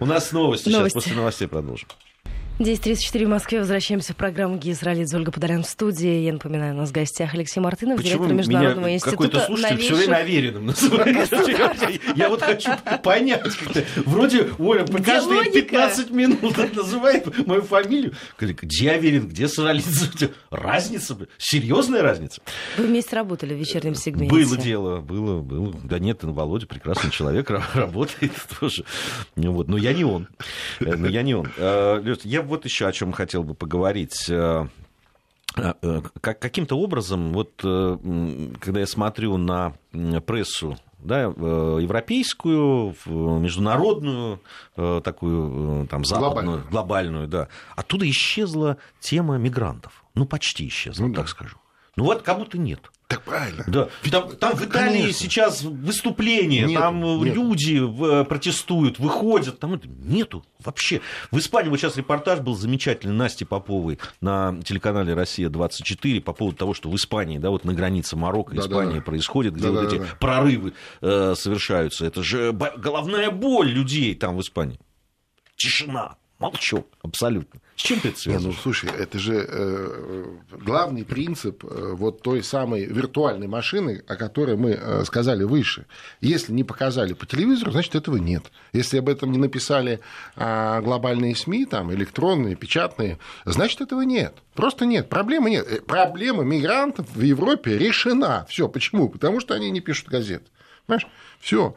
У 0.00 0.06
нас 0.06 0.32
новости, 0.32 0.68
Новости. 0.68 0.68
сейчас 0.68 0.92
после 0.92 1.14
новостей 1.16 1.48
продолжим. 1.48 1.88
10.34 2.58 3.24
в 3.24 3.28
Москве. 3.28 3.58
Возвращаемся 3.58 4.12
в 4.12 4.16
программу 4.16 4.56
«Гиз 4.56 4.82
Ралидзе». 4.82 5.16
Ольга 5.16 5.32
Подолян 5.32 5.62
в 5.62 5.66
студии. 5.66 6.20
Я 6.22 6.34
напоминаю, 6.34 6.74
у 6.74 6.76
нас 6.78 6.90
в 6.90 6.92
гостях 6.92 7.34
Алексей 7.34 7.60
Мартынов, 7.60 7.96
Почему 7.96 8.18
директор 8.18 8.34
Международного 8.34 8.86
меня 8.86 8.96
института 8.96 9.16
какой-то 9.16 9.46
слушатель 9.46 9.70
новейших... 9.74 9.96
все 9.96 10.06
время 10.06 10.16
Авериным 10.18 10.66
называет. 10.66 12.00
Я 12.16 12.28
вот 12.28 12.42
хочу 12.42 12.70
понять. 13.02 13.42
Вроде 14.06 14.50
Оля 14.58 14.84
каждые 14.86 15.38
логика? 15.38 15.60
15 15.62 16.10
минут 16.10 16.74
называет 16.76 17.46
мою 17.46 17.62
фамилию. 17.62 18.12
Где 18.38 18.90
Аверин, 18.90 19.28
где 19.28 19.48
Саралидзе? 19.48 20.30
Разница, 20.50 21.16
серьезная 21.38 22.02
разница. 22.02 22.42
Вы 22.76 22.86
вместе 22.86 23.16
работали 23.16 23.54
в 23.54 23.58
вечернем 23.58 23.94
сегменте. 23.94 24.30
Было 24.32 24.56
дело, 24.56 25.00
было, 25.00 25.40
было. 25.40 25.74
Да 25.82 25.98
нет, 25.98 26.18
Володя 26.22 26.66
прекрасный 26.66 27.10
человек, 27.10 27.50
ра- 27.50 27.62
работает 27.74 28.32
тоже. 28.60 28.84
Ну 29.36 29.52
Вот. 29.52 29.68
Но 29.68 29.76
я 29.78 29.92
не 29.94 30.04
он. 30.04 30.28
Э, 30.80 30.94
Но 30.94 31.08
я 31.08 31.22
не 31.22 31.34
он. 31.34 31.48
Э, 31.56 32.00
Лёш, 32.02 32.18
я 32.24 32.41
вот 32.42 32.64
еще 32.64 32.86
о 32.86 32.92
чем 32.92 33.12
хотел 33.12 33.42
бы 33.44 33.54
поговорить. 33.54 34.28
Э, 34.28 34.66
э, 35.56 36.02
как, 36.20 36.38
каким-то 36.38 36.76
образом, 36.78 37.32
вот 37.32 37.52
э, 37.64 38.48
когда 38.60 38.80
я 38.80 38.86
смотрю 38.86 39.36
на 39.36 39.74
прессу 40.26 40.76
да, 40.98 41.22
европейскую, 41.22 42.94
международную, 43.06 44.40
такую 44.76 45.86
там 45.88 46.04
западную, 46.04 46.32
Глобальную. 46.32 46.70
глобальную, 46.70 47.28
да, 47.28 47.48
оттуда 47.74 48.08
исчезла 48.08 48.76
тема 49.00 49.36
мигрантов. 49.36 50.04
Ну, 50.14 50.26
почти 50.26 50.68
исчезла, 50.68 51.06
Ну 51.06 51.12
да. 51.12 51.22
так 51.22 51.28
скажу. 51.28 51.56
Ну 51.96 52.04
вот 52.04 52.22
как 52.22 52.38
будто 52.38 52.56
нет. 52.56 52.80
Так 53.12 53.22
правильно. 53.24 53.64
Да. 53.66 53.88
Там, 54.10 54.34
там 54.36 54.56
в 54.56 54.64
Италии 54.64 55.00
Конечно. 55.00 55.12
сейчас 55.12 55.62
выступления, 55.62 56.62
Нету, 56.64 56.80
там 56.80 57.00
нету. 57.00 57.24
люди 57.24 58.20
э, 58.20 58.24
протестуют, 58.24 58.98
выходят, 58.98 59.58
там 59.58 59.74
это 59.74 59.86
нету 59.86 60.44
вообще. 60.64 61.02
В 61.30 61.38
Испании 61.38 61.68
вот 61.68 61.78
сейчас 61.78 61.96
репортаж 61.96 62.40
был 62.40 62.54
замечательный 62.54 63.12
Насти 63.14 63.44
Поповой 63.44 63.98
на 64.22 64.56
телеканале 64.64 65.12
«Россия-24» 65.12 66.20
по 66.22 66.32
поводу 66.32 66.56
того, 66.56 66.72
что 66.72 66.88
в 66.88 66.96
Испании, 66.96 67.36
да, 67.38 67.50
вот 67.50 67.64
на 67.64 67.74
границе 67.74 68.16
Марокко 68.16 68.54
и. 68.56 68.58
Испании 68.58 69.00
происходит, 69.00 69.54
где 69.54 69.68
вот 69.68 69.82
эти 69.84 69.96
Да-да-да-да. 69.96 70.16
прорывы 70.18 70.72
э, 71.02 71.34
совершаются. 71.36 72.06
Это 72.06 72.22
же 72.22 72.52
головная 72.52 73.30
боль 73.30 73.68
людей 73.70 74.14
там 74.14 74.36
в 74.36 74.40
Испании. 74.40 74.78
Тишина, 75.56 76.16
молчок, 76.42 76.86
абсолютно. 77.02 77.60
С 77.76 77.82
чем 77.82 78.00
ты 78.00 78.08
это 78.08 78.18
Не, 78.26 78.34
ну 78.34 78.40
связываешь? 78.40 78.60
слушай, 78.60 78.90
это 78.96 79.18
же 79.18 79.46
э, 79.48 80.24
главный 80.64 81.04
принцип 81.04 81.64
э, 81.64 81.92
вот 81.94 82.22
той 82.22 82.42
самой 82.42 82.84
виртуальной 82.84 83.46
машины, 83.48 84.04
о 84.06 84.16
которой 84.16 84.56
мы 84.56 84.70
э, 84.72 85.04
сказали 85.04 85.44
выше. 85.44 85.86
Если 86.20 86.52
не 86.52 86.64
показали 86.64 87.12
по 87.14 87.24
телевизору, 87.26 87.72
значит 87.72 87.94
этого 87.94 88.16
нет. 88.18 88.44
Если 88.72 88.98
об 88.98 89.08
этом 89.08 89.32
не 89.32 89.38
написали 89.38 90.00
а, 90.36 90.80
глобальные 90.82 91.34
СМИ, 91.34 91.64
там 91.66 91.92
электронные, 91.92 92.56
печатные, 92.56 93.18
значит 93.44 93.80
этого 93.80 94.02
нет. 94.02 94.34
Просто 94.54 94.84
нет. 94.84 95.08
Проблемы 95.08 95.50
нет. 95.50 95.66
Э, 95.66 95.80
Проблема 95.80 96.42
мигрантов 96.42 97.06
в 97.14 97.22
Европе 97.22 97.78
решена. 97.78 98.46
Все. 98.48 98.68
Почему? 98.68 99.08
Потому 99.08 99.40
что 99.40 99.54
они 99.54 99.70
не 99.70 99.80
пишут 99.80 100.08
газет. 100.08 100.42
Понимаешь? 100.86 101.06
Все. 101.42 101.74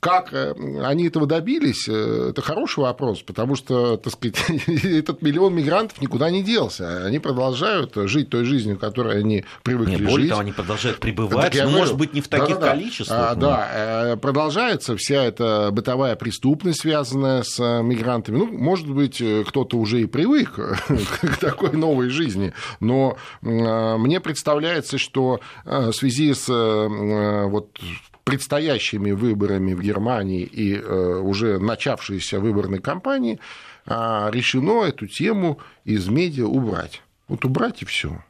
Как 0.00 0.32
э, 0.32 0.54
они 0.82 1.08
этого 1.08 1.26
добились, 1.26 1.86
э, 1.86 2.28
это 2.30 2.40
хороший 2.40 2.80
вопрос, 2.80 3.20
потому 3.20 3.54
что, 3.54 3.98
так 3.98 4.14
сказать, 4.14 4.38
этот 4.84 5.20
миллион 5.20 5.54
мигрантов 5.54 6.00
никуда 6.00 6.30
не 6.30 6.42
делся. 6.42 7.04
Они 7.04 7.18
продолжают 7.18 7.92
жить 7.94 8.30
той 8.30 8.44
жизнью, 8.46 8.78
которой 8.78 9.18
они 9.18 9.44
привыкли 9.62 9.96
Не, 9.96 10.02
более 10.02 10.20
жить. 10.20 10.28
того, 10.30 10.40
они 10.40 10.52
продолжают 10.52 11.00
пребывать, 11.00 11.54
я 11.54 11.66
ну, 11.66 11.76
может 11.76 11.98
быть, 11.98 12.14
не 12.14 12.22
в 12.22 12.28
таких 12.28 12.56
да-да-да. 12.56 12.72
количествах. 12.72 13.18
А, 13.20 13.34
но- 13.34 13.40
да, 13.40 13.68
э, 13.72 14.16
продолжается 14.16 14.96
вся 14.96 15.22
эта 15.22 15.68
бытовая 15.70 16.16
преступность, 16.16 16.80
связанная 16.80 17.42
с 17.42 17.58
мигрантами. 17.82 18.38
Ну, 18.38 18.46
может 18.46 18.88
быть, 18.88 19.22
кто-то 19.48 19.76
уже 19.76 20.00
и 20.00 20.06
привык 20.06 20.52
к 21.20 21.36
такой 21.36 21.72
новой 21.72 22.08
жизни, 22.08 22.54
но 22.80 23.18
мне 23.42 24.20
представляется, 24.20 24.96
что 24.96 25.40
в 25.64 25.92
связи 25.92 26.32
с 26.32 26.48
вот 26.48 27.78
предстоящими 28.24 29.12
выборами 29.12 29.74
в 29.74 29.82
Германии 29.82 30.42
и 30.42 30.74
э, 30.74 31.20
уже 31.20 31.58
начавшейся 31.58 32.40
выборной 32.40 32.80
кампании 32.80 33.40
а, 33.86 34.30
решено 34.30 34.84
эту 34.84 35.06
тему 35.06 35.58
из 35.84 36.08
медиа 36.08 36.46
убрать. 36.46 37.02
Вот 37.28 37.44
убрать 37.44 37.82
и 37.82 37.84
все. 37.84 38.22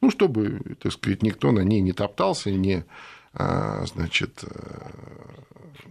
Ну, 0.00 0.10
чтобы, 0.10 0.76
так 0.82 0.92
сказать, 0.92 1.22
никто 1.22 1.52
на 1.52 1.60
ней 1.60 1.80
не 1.80 1.92
топтался, 1.92 2.50
не, 2.50 2.84
значит, 3.32 4.42
э, 4.42 4.90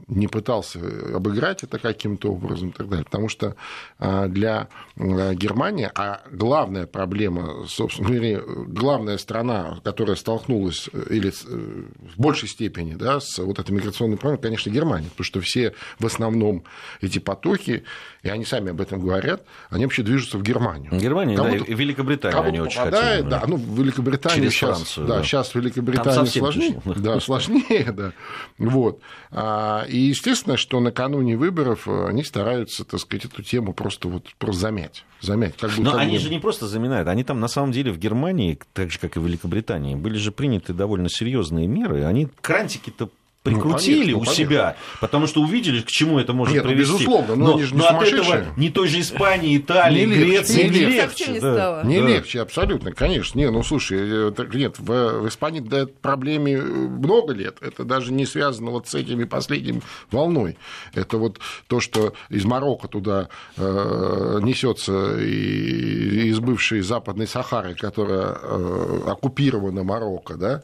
не 0.09 0.27
пытался 0.27 0.79
обыграть 1.13 1.63
это 1.63 1.77
каким-то 1.77 2.31
образом 2.33 2.69
и 2.69 2.71
так 2.71 2.89
далее. 2.89 3.05
Потому 3.05 3.29
что 3.29 3.55
а, 3.99 4.27
для 4.27 4.67
э, 4.95 5.33
Германии, 5.35 5.89
а 5.93 6.21
главная 6.31 6.87
проблема, 6.87 7.67
собственно 7.67 8.09
говоря, 8.09 8.41
главная 8.45 9.17
страна, 9.17 9.79
которая 9.83 10.15
столкнулась 10.15 10.89
э, 10.91 11.05
или 11.11 11.31
в 11.31 12.19
большей 12.19 12.49
степени 12.49 12.95
да, 12.95 13.19
с 13.19 13.37
вот 13.37 13.59
этой 13.59 13.71
миграционной 13.71 14.17
проблемой, 14.17 14.41
конечно, 14.41 14.69
Германия. 14.69 15.09
Потому 15.09 15.25
что 15.25 15.41
все 15.41 15.73
в 15.99 16.05
основном 16.05 16.63
эти 17.01 17.19
потоки, 17.19 17.83
и 18.23 18.29
они 18.29 18.45
сами 18.45 18.71
об 18.71 18.81
этом 18.81 18.99
говорят, 18.99 19.43
они 19.69 19.85
вообще 19.85 20.01
движутся 20.01 20.37
в 20.37 20.43
Германию. 20.43 20.91
Германия, 20.93 21.37
да, 21.37 21.55
и 21.55 21.73
Великобритания 21.73 22.37
они 22.39 22.61
очень 22.61 22.81
хотели. 22.81 23.21
да, 23.21 23.43
ну, 23.47 23.57
в 23.57 23.79
Великобритании 23.79 24.37
Через 24.37 24.53
сейчас, 24.53 24.77
Францию, 24.77 25.07
да, 25.07 25.17
да. 25.17 25.23
сейчас 25.23 25.49
в 25.49 25.53
Там 25.53 25.61
Великобритании 25.61 26.15
совсем 26.15 26.43
сложнее, 26.43 26.81
да, 26.85 27.19
сложнее, 27.29 27.91
да, 27.95 28.13
вот. 28.57 29.01
А, 29.31 29.85
И 29.87 29.97
естественно, 29.97 30.57
что 30.57 30.79
накануне 30.79 31.37
выборов 31.37 31.87
э, 31.87 32.07
они 32.07 32.23
стараются, 32.23 32.83
так 32.83 32.99
сказать, 32.99 33.25
эту 33.25 33.43
тему 33.43 33.73
просто 33.73 34.07
вот 34.07 34.27
просто 34.37 34.61
замять, 34.61 35.05
замять. 35.21 35.55
Как 35.57 35.71
бы, 35.71 35.83
Но 35.83 35.95
они 35.95 36.17
же 36.17 36.29
не 36.29 36.39
просто 36.39 36.67
заминают, 36.67 37.07
они 37.07 37.23
там 37.23 37.39
на 37.39 37.47
самом 37.47 37.71
деле 37.71 37.91
в 37.91 37.99
Германии, 37.99 38.57
так 38.73 38.91
же 38.91 38.99
как 38.99 39.15
и 39.15 39.19
в 39.19 39.25
Великобритании, 39.25 39.95
были 39.95 40.17
же 40.17 40.31
приняты 40.31 40.73
довольно 40.73 41.09
серьезные 41.09 41.67
меры. 41.67 42.03
Они 42.05 42.27
крантики-то 42.41 43.09
прикрутили 43.43 44.11
конечно, 44.11 44.13
ну, 44.13 44.19
у 44.19 44.25
себя, 44.25 44.75
потому 44.99 45.25
что 45.27 45.41
увидели, 45.41 45.81
к 45.81 45.87
чему 45.87 46.19
это 46.19 46.33
может 46.33 46.55
Нет, 46.55 46.63
ну, 46.65 46.69
привести. 46.71 46.93
безусловно, 46.93 47.35
но 47.35 47.53
они 47.53 47.63
же 47.63 47.75
не 47.75 47.85
от 47.85 48.01
этого 48.03 48.45
ни 48.57 48.69
той 48.69 48.87
же 48.89 48.99
Испании, 48.99 49.57
Италии, 49.57 50.05
Не 50.05 50.05
легче, 50.05 50.25
Греции 50.25 50.63
не 50.63 50.69
не 50.69 50.79
легче. 50.79 50.95
легче. 51.01 51.31
Не 51.31 51.39
да. 51.39 51.53
стало. 51.53 51.83
Не 51.85 52.01
Да. 52.01 52.07
легче, 52.07 52.41
абсолютно, 52.41 52.91
конечно. 52.91 53.39
Не, 53.39 53.49
ну 53.49 53.63
слушай, 53.63 53.97
э, 54.01 54.31
нет, 54.53 54.77
в, 54.77 55.21
в 55.21 55.27
Испании 55.29 55.61
да, 55.61 55.79
этой 55.79 55.93
проблеме 55.93 56.53
э, 56.53 56.61
много 56.61 57.33
лет. 57.33 57.57
Это 57.61 57.85
даже 57.85 58.11
не 58.11 58.25
связано 58.25 58.71
вот 58.71 58.87
с 58.87 58.95
этими 58.95 59.23
последней 59.23 59.81
волной. 60.11 60.57
Это 60.93 61.17
вот 61.17 61.39
то, 61.67 61.79
что 61.79 62.13
из 62.29 62.43
Марокко 62.43 62.87
туда 62.89 63.29
э, 63.55 64.39
несется 64.43 65.17
и, 65.17 66.27
из 66.29 66.39
бывшей 66.39 66.81
Западной 66.81 67.27
Сахары, 67.27 67.73
которая 67.75 68.37
э, 68.41 69.01
оккупирована 69.07 69.83
Марокко, 69.83 70.35
да, 70.35 70.61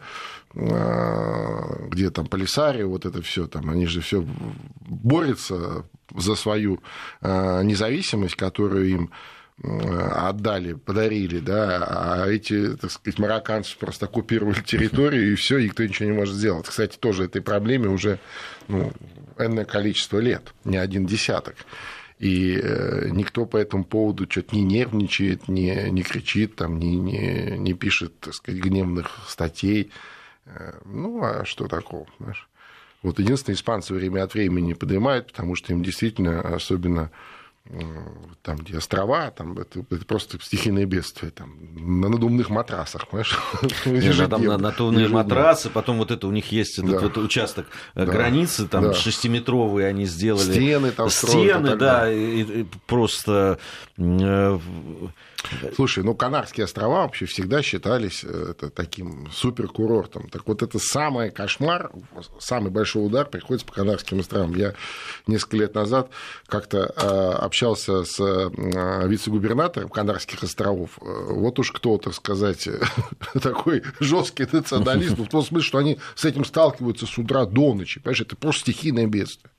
где 0.56 2.10
там 2.12 2.28
Полисарио, 2.28 2.88
вот 2.88 3.06
это 3.06 3.22
все 3.22 3.46
там, 3.48 3.70
они 3.70 3.88
же 3.88 4.00
все 4.00 4.26
борются 4.88 5.86
за 6.16 6.36
свою 6.36 6.82
э, 7.22 7.62
независимость, 7.64 8.36
которую 8.36 8.88
им 8.88 9.12
э, 9.62 9.68
отдали, 9.68 10.74
подарили, 10.74 11.40
да, 11.40 11.84
а 11.88 12.28
эти, 12.28 12.76
так 12.78 12.92
сказать, 12.92 13.20
марокканцы 13.20 13.78
просто 13.78 14.06
оккупировали 14.06 14.62
территорию, 14.62 15.34
и 15.34 15.36
все, 15.36 15.60
никто 15.60 15.84
ничего 15.84 16.10
не 16.10 16.16
может 16.16 16.36
сделать. 16.36 16.68
Кстати, 16.68 16.98
тоже 16.98 17.26
этой 17.26 17.42
проблеме 17.42 17.90
уже 17.90 18.20
ну, 18.68 18.94
энное 19.38 19.66
количество 19.66 20.20
лет, 20.20 20.54
не 20.64 20.78
один 20.78 21.06
десяток. 21.06 21.56
И 22.18 22.58
э, 22.58 23.10
никто 23.10 23.46
по 23.46 23.58
этому 23.58 23.84
поводу 23.84 24.26
что-то 24.30 24.56
не 24.56 24.64
нервничает, 24.64 25.50
не, 25.50 25.90
не 25.90 26.02
кричит, 26.02 26.56
там, 26.56 26.80
не, 26.80 26.96
не, 26.96 27.58
не 27.58 27.74
пишет, 27.74 28.18
так 28.22 28.34
сказать, 28.34 28.62
гневных 28.62 29.26
статей. 29.28 29.92
Э, 30.46 30.80
Ну, 30.86 31.24
а 31.24 31.46
что 31.46 31.68
такого, 31.68 32.06
знаешь? 32.20 32.48
Вот 33.04 33.20
единственное, 33.20 33.56
испанцы 33.56 33.94
время 33.94 34.24
от 34.24 34.34
времени 34.34 34.74
поднимают, 34.74 35.28
потому 35.28 35.56
что 35.56 35.74
им 35.74 35.84
действительно, 35.84 36.42
особенно 36.42 37.12
там, 38.44 38.58
где 38.58 38.78
острова, 38.78 39.32
там 39.32 39.58
это, 39.58 39.84
это 39.90 40.06
просто 40.06 40.38
стихийное 40.40 40.86
бедствие, 40.86 41.32
там, 41.32 41.56
на 42.02 42.10
надувных 42.10 42.50
матрасах, 42.52 43.08
понимаешь? 43.08 43.40
Не, 43.88 44.02
да, 44.12 44.28
там 44.28 44.42
на, 44.42 44.46
Ежедневно. 44.46 44.58
на 44.60 44.72
тонные 44.72 45.00
Ежедневно. 45.06 45.24
матрасы, 45.24 45.70
потом 45.72 45.98
вот 45.98 46.12
это 46.12 46.28
у 46.28 46.32
них 46.32 46.52
есть 46.52 46.78
этот 46.78 46.92
Да. 46.92 47.00
вот 47.00 47.18
участок 47.18 47.66
э, 47.96 48.06
Да. 48.06 48.12
границы, 48.12 48.68
там 48.68 48.84
Да. 48.84 48.94
шестиметровые 48.94 49.88
они 49.88 50.06
сделали. 50.06 50.52
Стены 50.52 50.92
там 50.92 51.10
строят 51.10 51.54
Стены, 51.56 51.70
так 51.70 51.78
да, 51.80 52.12
и- 52.14 52.42
и 52.62 52.66
просто 52.86 53.58
э, 53.98 54.60
Слушай, 55.76 56.04
ну 56.04 56.16
Канарские 56.16 56.66
острова 56.66 57.04
вообще 57.04 57.26
всегда 57.26 57.62
считались 57.62 58.24
э, 58.24 58.48
это, 58.52 58.70
таким 58.70 59.30
суперкурортом. 59.32 60.30
Так 60.30 60.48
вот 60.48 60.64
это 60.64 60.80
самый 60.80 61.32
кошмар, 61.32 61.92
самый 62.40 62.72
большой 62.72 63.06
удар 63.06 63.26
приходится 63.26 63.66
по 63.66 63.74
Канарским 63.74 64.20
островам. 64.20 64.56
Я 64.56 64.74
несколько 65.28 65.58
лет 65.58 65.76
назад 65.76 66.10
как-то 66.48 66.94
э, 66.96 67.32
общался 67.44 68.04
с 68.04 68.20
э, 68.20 69.08
вице-губернатором 69.08 69.90
Канарских 69.90 70.44
островов. 70.44 70.98
Вот 71.00 71.60
уж 71.60 71.72
кто, 71.72 71.98
так 71.98 72.14
сказать, 72.14 72.68
такой 73.42 73.84
жесткий 74.00 74.48
националист, 74.52 75.18
в 75.18 75.28
том 75.28 75.44
смысле, 75.44 75.68
что 75.68 75.78
они 75.78 76.00
с 76.16 76.26
этим 76.26 76.46
сталкиваются 76.46 77.06
с 77.06 77.18
утра 77.18 77.46
до 77.46 77.74
ночи. 77.74 78.00
Понимаешь, 78.00 78.22
это 78.22 78.36
просто 78.36 78.62
стихийное 78.62 79.08
бедствие. 79.08 79.52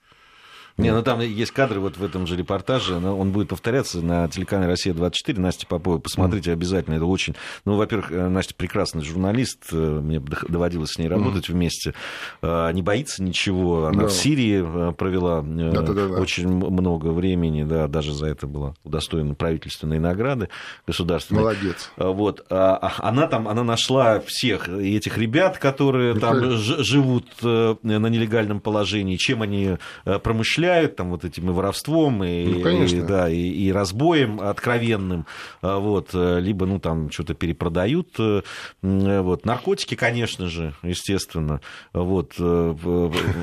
Не, 0.78 0.92
ну 0.92 1.02
там 1.02 1.20
есть 1.20 1.52
кадры 1.52 1.80
вот 1.80 1.96
в 1.96 2.04
этом 2.04 2.26
же 2.26 2.36
репортаже, 2.36 2.98
но 3.00 3.16
он 3.18 3.32
будет 3.32 3.48
повторяться 3.48 4.02
на 4.02 4.28
телеканале 4.28 4.68
«Россия-24», 4.68 5.40
Настя 5.40 5.66
Попова, 5.66 5.98
посмотрите 5.98 6.52
обязательно, 6.52 6.94
это 6.94 7.06
очень... 7.06 7.34
Ну, 7.64 7.76
во-первых, 7.76 8.12
э, 8.12 8.28
Настя 8.28 8.54
прекрасный 8.54 9.02
журналист, 9.02 9.64
э, 9.72 9.76
мне 9.76 10.20
доводилось 10.20 10.90
с 10.92 10.98
ней 10.98 11.08
работать 11.08 11.48
вместе, 11.48 11.94
э, 12.42 12.72
не 12.72 12.82
боится 12.82 13.22
ничего, 13.22 13.86
она 13.86 14.02
Да. 14.02 14.08
в 14.08 14.12
Сирии 14.12 14.92
провела 14.92 15.40
Да-да-да-да. 15.42 16.20
очень 16.20 16.48
много 16.48 17.08
времени, 17.08 17.62
да, 17.62 17.86
даже 17.88 18.12
за 18.12 18.26
это 18.26 18.46
была 18.46 18.74
удостоена 18.84 19.34
правительственной 19.34 19.98
награды 19.98 20.48
государственной. 20.86 21.40
Молодец. 21.40 21.90
А, 21.96 22.08
Вот, 22.10 22.44
а, 22.50 22.76
а 22.76 23.08
она 23.08 23.26
там, 23.26 23.48
она 23.48 23.64
нашла 23.64 24.20
всех 24.20 24.68
этих 24.68 25.16
ребят, 25.16 25.58
которые 25.58 26.14
Ну, 26.14 26.20
там 26.20 26.50
живут 26.56 27.26
на 27.42 28.08
нелегальном 28.08 28.60
положении, 28.60 29.16
чем 29.16 29.42
они 29.42 29.76
э, 30.04 30.18
промышляют, 30.66 30.96
там 30.96 31.10
вот 31.10 31.24
этим 31.24 31.48
и 31.50 31.52
воровством, 31.52 32.24
и, 32.24 32.44
Ну, 32.46 32.60
конечно. 32.62 32.96
и, 32.96 33.00
да, 33.02 33.28
и, 33.28 33.36
и 33.40 33.72
разбоем 33.72 34.40
откровенным, 34.40 35.26
а, 35.62 35.78
вот, 35.78 36.10
э, 36.12 36.40
либо, 36.40 36.66
ну, 36.66 36.78
там, 36.80 37.10
что-то 37.10 37.34
перепродают, 37.34 38.08
э, 38.18 38.42
вот, 38.82 39.44
наркотики, 39.46 39.94
конечно 39.94 40.48
же, 40.48 40.74
естественно, 40.82 41.60
вот, 41.92 42.32
э, 42.38 42.74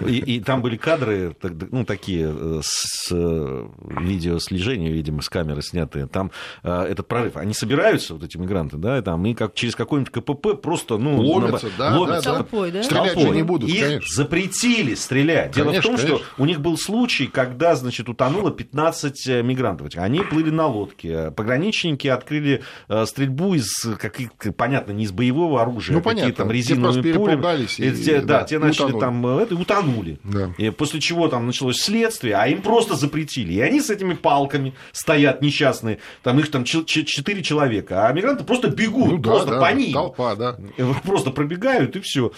и, 0.08 0.18
и 0.36 0.40
там 0.42 0.62
были 0.62 0.78
кадры, 0.78 1.36
ну, 1.72 1.86
такие, 1.86 2.34
с 2.62 3.10
видеослежения, 3.12 4.92
видимо, 4.92 5.22
с 5.22 5.30
камеры 5.30 5.62
снятые, 5.62 6.08
там 6.08 6.32
этот 6.64 7.08
прорыв, 7.08 7.38
они 7.38 7.54
собираются, 7.54 8.14
вот 8.14 8.24
эти 8.24 8.38
мигранты, 8.38 8.78
да, 8.78 8.98
и 8.98 9.02
там, 9.02 9.26
и 9.26 9.34
как 9.34 9.54
через 9.56 9.76
какой-нибудь 9.76 10.12
КПП 10.14 10.62
просто, 10.62 10.98
ну, 10.98 11.20
Ловятся, 11.22 11.68
наба- 11.68 11.72
да, 11.78 11.98
ловятся. 12.00 12.24
да, 12.24 12.32
да. 12.32 12.38
Толпой, 12.44 12.72
да? 12.72 12.84
Стрелять 12.84 13.14
Толпой. 13.14 13.30
же 13.30 13.36
не 13.36 13.44
будут, 13.44 13.70
Их 13.70 13.82
конечно. 13.82 14.16
запретили 14.16 14.96
стрелять. 14.96 15.52
Дело 15.54 15.68
Конечно, 15.68 15.82
в 15.82 15.84
том, 15.84 15.96
конечно. 16.08 16.26
что 16.26 16.42
у 16.42 16.46
них 16.46 16.60
был 16.62 16.78
случай, 16.78 17.13
когда, 17.22 17.76
значит, 17.76 18.10
утонуло 18.10 18.52
15 18.52 19.44
мигрантов. 19.44 19.90
Они 19.96 20.22
плыли 20.22 20.50
на 20.50 20.68
лодке. 20.68 21.32
Пограничники 21.32 22.08
открыли 22.08 22.62
э, 22.90 23.06
стрельбу 23.06 23.54
из, 23.56 23.72
каких, 24.00 24.30
понятно, 24.58 24.92
не 24.92 25.04
из 25.06 25.12
боевого 25.12 25.62
оружия, 25.62 25.94
Ну, 25.94 26.00
а 26.00 26.04
понятно. 26.04 26.34
там 26.34 26.52
резиновые 26.52 27.14
пули. 27.14 27.66
и- 27.78 27.84
И 27.90 27.92
те- 28.04 28.22
да, 28.22 28.40
да, 28.40 28.44
те 28.46 28.60
начали 28.60 28.86
утонули. 28.94 29.02
там 29.02 29.28
э, 29.28 29.42
это, 29.44 29.56
и 29.56 29.58
утонули. 29.58 30.20
Да. 30.24 30.54
И 30.58 30.70
после 30.70 31.00
чего 31.00 31.28
там 31.28 31.46
началось 31.48 31.78
следствие, 31.78 32.36
а 32.36 32.48
им 32.48 32.62
просто 32.62 32.96
запретили. 32.96 33.54
И 33.54 33.60
они 33.62 33.80
с 33.82 33.90
этими 33.90 34.14
палками 34.14 34.74
стоят 34.92 35.42
несчастные. 35.42 36.00
Там 36.24 36.40
их 36.40 36.50
там 36.52 36.64
ч- 36.64 36.86
ч- 36.86 37.06
четыре 37.06 37.44
человека, 37.44 38.08
а 38.08 38.14
мигранты 38.14 38.44
просто 38.44 38.70
бегут, 38.70 39.12
Ну 39.12 39.18
да, 39.18 39.30
просто 39.30 39.52
да, 39.52 39.60
по 39.60 39.72
ним. 39.74 39.94
толпа, 39.94 40.36
да. 40.36 40.58
Просто 41.04 41.32
пробегают 41.32 41.96
и 41.96 42.00
все. 42.00 42.32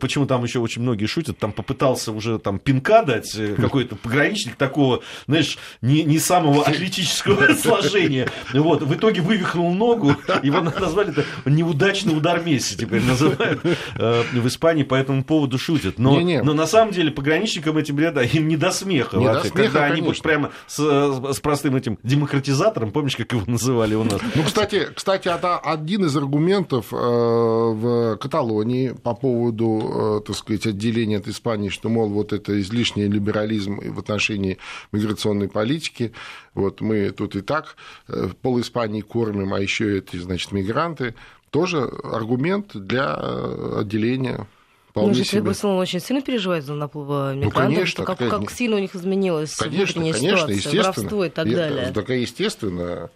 почему 0.00 0.26
там 0.26 0.42
еще 0.44 0.58
очень 0.60 0.82
многие 0.82 1.06
шутят, 1.06 1.38
там 1.38 1.52
попытался 1.52 2.12
уже 2.12 2.38
там 2.38 2.58
пинка 2.58 3.02
дать 3.02 3.34
э, 3.36 3.55
какой-то 3.56 3.96
пограничник 3.96 4.56
такого, 4.56 5.02
знаешь, 5.26 5.58
не, 5.82 6.02
не 6.04 6.18
самого 6.18 6.64
атлетического 6.64 7.54
сложения. 7.62 8.28
Вот, 8.52 8.82
в 8.82 8.94
итоге 8.94 9.20
вывихнул 9.20 9.74
ногу, 9.74 10.16
его 10.42 10.60
назвали 10.60 11.10
это 11.10 11.24
неудачный 11.44 12.16
удар 12.16 12.42
Месси 12.44 12.76
теперь 12.76 13.02
называют 13.02 13.60
э, 13.98 14.22
в 14.32 14.46
Испании, 14.46 14.82
по 14.82 14.94
этому 14.94 15.24
поводу 15.24 15.58
шутят. 15.58 15.98
Но, 15.98 16.20
Не-не. 16.20 16.42
но 16.42 16.52
на 16.54 16.66
самом 16.66 16.92
деле 16.92 17.10
пограничникам 17.10 17.76
этим 17.78 17.98
ребята, 17.98 18.20
им 18.22 18.48
не 18.48 18.56
до 18.56 18.70
смеха 18.70 19.16
Не 19.16 19.26
до 19.26 19.32
вообще. 19.34 19.50
смеха, 19.50 19.64
Когда 19.64 19.84
они 19.84 20.00
вот 20.00 20.06
конечно. 20.06 20.22
прямо 20.22 20.50
с, 20.66 21.34
с 21.34 21.40
простым 21.40 21.76
этим 21.76 21.98
демократизатором, 22.02 22.90
помнишь, 22.92 23.16
как 23.16 23.32
его 23.32 23.42
называли 23.46 23.94
у 23.94 24.04
нас? 24.04 24.20
Ну, 24.34 24.42
кстати, 24.44 24.88
кстати, 24.94 25.28
это 25.28 25.58
один 25.58 26.04
из 26.04 26.16
аргументов 26.16 26.86
э, 26.92 26.96
в 26.96 28.16
Каталонии 28.16 28.94
по 29.02 29.14
поводу, 29.14 30.20
э, 30.22 30.26
так 30.26 30.36
сказать, 30.36 30.66
отделения 30.66 31.18
от 31.18 31.28
Испании, 31.28 31.68
что, 31.68 31.88
мол, 31.88 32.08
вот 32.08 32.32
это 32.32 32.60
излишний 32.60 33.04
либерализм 33.46 33.80
в 33.94 33.98
отношении 33.98 34.58
миграционной 34.92 35.48
политики. 35.48 36.12
Вот 36.54 36.80
мы 36.80 37.10
тут 37.10 37.36
и 37.36 37.40
так 37.40 37.76
э, 38.08 38.28
пол 38.42 38.60
Испании 38.60 39.00
кормим, 39.00 39.54
а 39.54 39.60
еще 39.60 39.98
эти, 39.98 40.16
значит, 40.16 40.52
мигранты. 40.52 41.14
Тоже 41.50 41.90
аргумент 42.04 42.72
для 42.74 43.16
э, 43.18 43.80
отделения. 43.80 44.38
Ну, 44.38 44.46
Вполне 44.90 45.14
жители 45.14 45.30
себе. 45.30 45.42
Барселоны 45.42 45.80
очень 45.80 46.00
сильно 46.00 46.22
переживают 46.22 46.64
за 46.64 46.74
наплыва 46.74 47.34
мигрантов. 47.34 47.62
конечно, 47.62 48.04
как, 48.04 48.18
конечно. 48.18 48.38
как 48.40 48.50
сильно 48.50 48.76
у 48.76 48.78
них 48.78 48.94
изменилась 48.94 49.54
Конечно, 49.54 50.00
внутренняя 50.00 50.12
конечно, 50.14 50.36
ситуация, 50.38 50.54
естественно. 50.56 50.82
воровство 50.82 51.24
и 51.24 51.28
так 51.28 51.50
далее. 51.50 51.92
Так 51.92 52.10
и 52.10 52.20
естественно. 52.20 53.10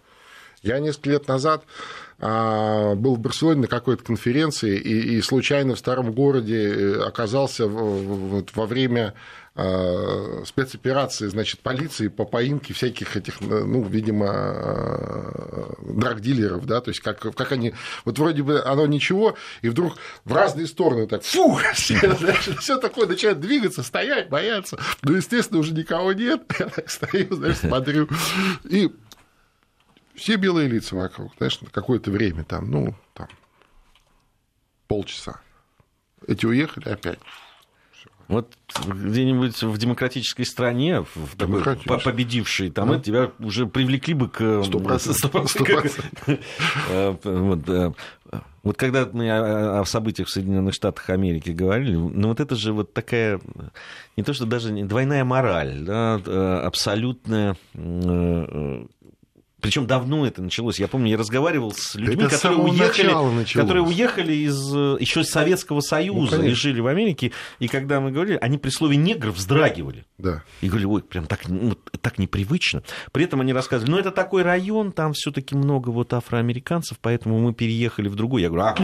Я 0.61 0.79
несколько 0.79 1.09
лет 1.09 1.27
назад 1.27 1.63
а, 2.19 2.93
был 2.95 3.15
в 3.15 3.19
Барселоне 3.19 3.61
на 3.61 3.67
какой-то 3.67 4.03
конференции 4.03 4.77
и, 4.77 5.17
и 5.17 5.21
случайно 5.21 5.73
в 5.75 5.79
старом 5.79 6.11
городе 6.11 6.69
э, 6.69 7.01
оказался 7.01 7.65
вот 7.65 8.51
во 8.53 8.67
время 8.67 9.15
а, 9.53 10.43
спецоперации, 10.45 11.27
значит, 11.27 11.59
полиции 11.61 12.07
по 12.07 12.23
поимке 12.23 12.73
всяких 12.73 13.17
этих, 13.17 13.41
ну, 13.41 13.83
видимо, 13.83 14.27
а, 14.29 15.73
драгдилеров, 15.81 16.65
да, 16.67 16.79
то 16.79 16.89
есть 16.89 17.01
как, 17.01 17.19
как 17.19 17.51
они, 17.51 17.73
вот 18.05 18.17
вроде 18.17 18.43
бы 18.43 18.61
оно 18.61 18.85
ничего, 18.85 19.35
и 19.61 19.67
вдруг 19.67 19.97
в 20.23 20.33
разные 20.33 20.67
стороны 20.67 21.05
так, 21.07 21.23
фу, 21.23 21.59
все 21.73 22.77
такое 22.77 23.07
начинает 23.07 23.39
двигаться, 23.41 23.83
стоять, 23.83 24.29
бояться, 24.29 24.79
ну, 25.01 25.15
естественно, 25.15 25.59
уже 25.59 25.73
никого 25.73 26.13
нет, 26.13 26.43
я 26.59 26.67
так 26.67 26.89
стою, 26.89 27.35
знаешь, 27.35 27.57
смотрю, 27.57 28.07
и 28.63 28.91
все 30.21 30.35
белые 30.35 30.67
лица 30.67 30.95
вокруг, 30.95 31.33
знаешь, 31.37 31.59
на 31.61 31.69
какое-то 31.69 32.11
время 32.11 32.43
там, 32.43 32.69
ну, 32.69 32.95
там, 33.15 33.27
полчаса. 34.87 35.41
Эти 36.27 36.45
уехали 36.45 36.89
опять. 36.89 37.17
Вот 38.27 38.53
где-нибудь 38.85 39.61
в 39.63 39.77
демократической 39.77 40.43
стране, 40.43 41.01
в 41.15 41.35
такой 41.35 41.63
победившей, 41.99 42.69
там 42.69 42.91
это 42.91 43.03
тебя 43.03 43.31
уже 43.39 43.65
привлекли 43.65 44.13
бы 44.13 44.29
к... 44.29 44.63
Сто 44.63 44.79
процентов. 44.79 45.49
Сто 45.49 45.65
процентов. 45.65 46.27
Э, 46.89 47.15
Вот, 47.23 47.67
э, 47.67 47.91
вот 48.63 48.77
когда 48.77 49.09
мы 49.11 49.29
о 49.29 49.81
о 49.81 49.85
событиях 49.85 50.27
в 50.27 50.31
Соединенных 50.31 50.75
Штатах 50.75 51.09
Америки 51.09 51.49
говорили, 51.49 51.95
ну 51.95 52.29
вот 52.29 52.39
это 52.39 52.55
же 52.55 52.71
вот 52.73 52.93
такая, 52.93 53.41
не 54.15 54.23
то 54.23 54.33
что 54.33 54.45
даже 54.45 54.71
не 54.71 54.83
двойная 54.83 55.25
мораль, 55.25 55.79
да, 55.79 56.21
э, 56.23 56.61
абсолютная... 56.63 57.57
Причем 59.61 59.85
давно 59.87 60.25
это 60.25 60.41
началось. 60.41 60.79
Я 60.79 60.87
помню, 60.87 61.11
я 61.11 61.17
разговаривал 61.17 61.73
с 61.75 61.95
людьми, 61.95 62.25
это 62.25 62.35
которые 62.35 62.59
уехали, 62.59 63.53
которые 63.53 63.83
уехали 63.83 64.33
из 64.33 64.75
э, 64.75 64.97
еще 64.99 65.21
из 65.21 65.29
Советского 65.29 65.81
Союза 65.81 66.35
и 66.35 66.39
конечно. 66.39 66.55
жили 66.55 66.79
в 66.81 66.87
Америке. 66.87 67.31
И 67.59 67.67
когда 67.67 67.99
мы 67.99 68.11
говорили, 68.11 68.37
они 68.41 68.57
при 68.57 68.69
слове 68.69 68.97
негр 68.97 69.29
вздрагивали. 69.29 70.05
Да. 70.17 70.43
И 70.61 70.67
говорили, 70.67 70.87
ой, 70.87 71.03
прям 71.03 71.25
так, 71.25 71.47
ну, 71.47 71.75
так 72.01 72.17
непривычно. 72.19 72.83
При 73.11 73.25
этом 73.25 73.41
они 73.41 73.53
рассказывали, 73.53 73.91
ну, 73.91 73.97
это 73.97 74.11
такой 74.11 74.43
район, 74.43 74.91
там 74.91 75.13
все-таки 75.13 75.55
много 75.55 75.89
вот 75.89 76.13
афроамериканцев, 76.13 76.97
поэтому 77.01 77.39
мы 77.39 77.53
переехали 77.53 78.07
в 78.07 78.15
другой. 78.15 78.41
Я 78.43 78.49
говорю, 78.49 78.65
а, 78.65 78.75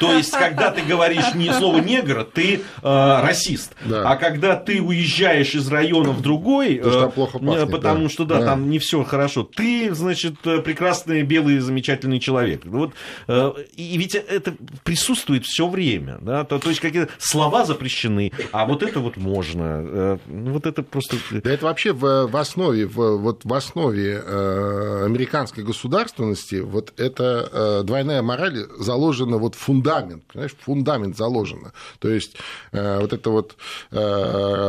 то 0.00 0.12
есть, 0.12 0.32
когда 0.32 0.70
ты 0.70 0.82
говоришь 0.82 1.34
не 1.34 1.52
слово 1.52 1.78
негр, 1.78 2.24
ты 2.24 2.60
э, 2.82 3.20
расист. 3.22 3.74
Да. 3.84 4.10
А 4.10 4.16
когда 4.16 4.56
ты 4.56 4.80
уезжаешь 4.80 5.54
из 5.54 5.68
района 5.68 6.12
в 6.12 6.22
другой, 6.22 6.76
Потому 6.76 6.92
что 6.92 7.08
э, 7.08 7.10
плохо 7.10 7.38
э, 7.38 7.46
пахнет, 7.46 7.70
потому 7.70 8.02
да. 8.04 8.08
что, 8.08 8.24
да, 8.24 8.38
Да. 8.40 8.46
там 8.46 8.70
не 8.70 8.78
все 8.78 9.04
хорошо, 9.04 9.42
ты, 9.42 9.94
значит, 9.94 10.25
э, 10.44 10.60
прекрасный, 10.60 11.22
белый, 11.22 11.58
замечательный 11.58 12.20
человек. 12.20 12.62
Вот, 12.64 12.92
э, 13.28 13.52
и 13.76 13.96
ведь 13.98 14.14
это 14.14 14.54
присутствует 14.84 15.44
все 15.44 15.68
время. 15.68 16.18
Да? 16.20 16.44
То, 16.44 16.58
то 16.58 16.68
есть, 16.68 16.80
какие-то 16.80 17.10
слова 17.18 17.64
запрещены, 17.64 18.32
а 18.52 18.66
вот 18.66 18.82
это 18.82 19.00
вот 19.00 19.16
можно. 19.16 19.62
Э, 19.86 20.18
ну, 20.26 20.52
Вот 20.52 20.66
это 20.66 20.82
просто... 20.82 21.16
Да 21.30 21.50
это 21.50 21.64
вообще 21.66 21.92
в, 21.92 22.26
в 22.26 22.36
основе, 22.36 22.86
в, 22.86 23.16
вот 23.18 23.44
в 23.44 23.54
основе 23.54 24.18
американской 24.18 25.64
государственности 25.64 26.56
вот 26.56 26.92
эта 26.96 27.82
двойная 27.84 28.22
мораль 28.22 28.66
заложена 28.78 29.38
вот 29.38 29.54
фундамент, 29.54 30.24
понимаешь, 30.24 30.54
фундамент 30.60 31.16
заложена. 31.16 31.72
То 31.98 32.08
есть 32.08 32.36
вот 32.72 33.12
это 33.12 33.30
вот 33.30 33.56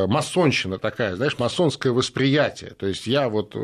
масонщина 0.08 0.78
такая, 0.78 1.16
знаешь, 1.16 1.38
масонское 1.40 1.92
восприятие. 1.92 2.72
То 2.72 2.88
есть 2.88 3.08
я 3.08 3.30
вот 3.30 3.56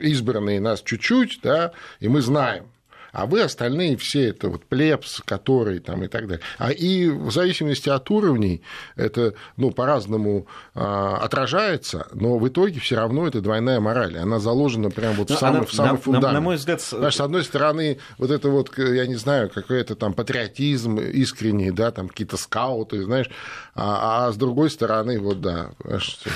избранные 0.00 0.60
нас 0.60 0.82
чуть-чуть, 0.98 1.40
да, 1.42 1.72
и 2.00 2.08
мы 2.08 2.20
знаем. 2.20 2.70
А 3.18 3.24
вы 3.24 3.40
остальные 3.40 3.96
все 3.96 4.28
это 4.28 4.50
вот 4.50 4.66
плебс, 4.66 5.22
который 5.24 5.78
там 5.78 6.04
и 6.04 6.06
так 6.06 6.26
далее. 6.28 6.44
А 6.58 6.70
и 6.70 7.08
в 7.08 7.30
зависимости 7.30 7.88
от 7.88 8.10
уровней 8.10 8.60
это 8.94 9.32
ну, 9.56 9.70
по-разному 9.70 10.46
а, 10.74 11.16
отражается, 11.22 12.08
но 12.12 12.36
в 12.36 12.46
итоге 12.46 12.78
все 12.78 12.96
равно 12.96 13.26
это 13.26 13.40
двойная 13.40 13.80
мораль. 13.80 14.18
Она 14.18 14.38
заложена 14.38 14.90
прямо 14.90 15.14
вот 15.14 15.28
в 15.28 15.30
Ну, 15.30 15.36
самый, 15.38 15.56
она- 15.60 15.66
в 15.66 15.72
самый 15.72 15.86
на- 15.86 15.92
на- 15.94 15.98
фундамент. 15.98 16.32
на 16.34 16.40
мой 16.42 16.56
взгляд, 16.56 16.82
Знаешь, 16.82 17.16
с 17.16 17.20
одной 17.22 17.42
стороны, 17.44 17.96
вот 18.18 18.30
это 18.30 18.50
вот, 18.50 18.76
я 18.76 19.06
не 19.06 19.14
знаю, 19.14 19.48
какой-то 19.48 19.94
там 19.96 20.12
патриотизм 20.12 20.98
искренний, 20.98 21.70
да, 21.70 21.92
там 21.92 22.08
какие-то 22.08 22.36
скауты, 22.36 23.02
знаешь, 23.02 23.30
а, 23.74 24.26
а 24.28 24.32
с 24.32 24.36
другой 24.36 24.68
стороны, 24.68 25.18
вот 25.20 25.40
да, 25.40 25.70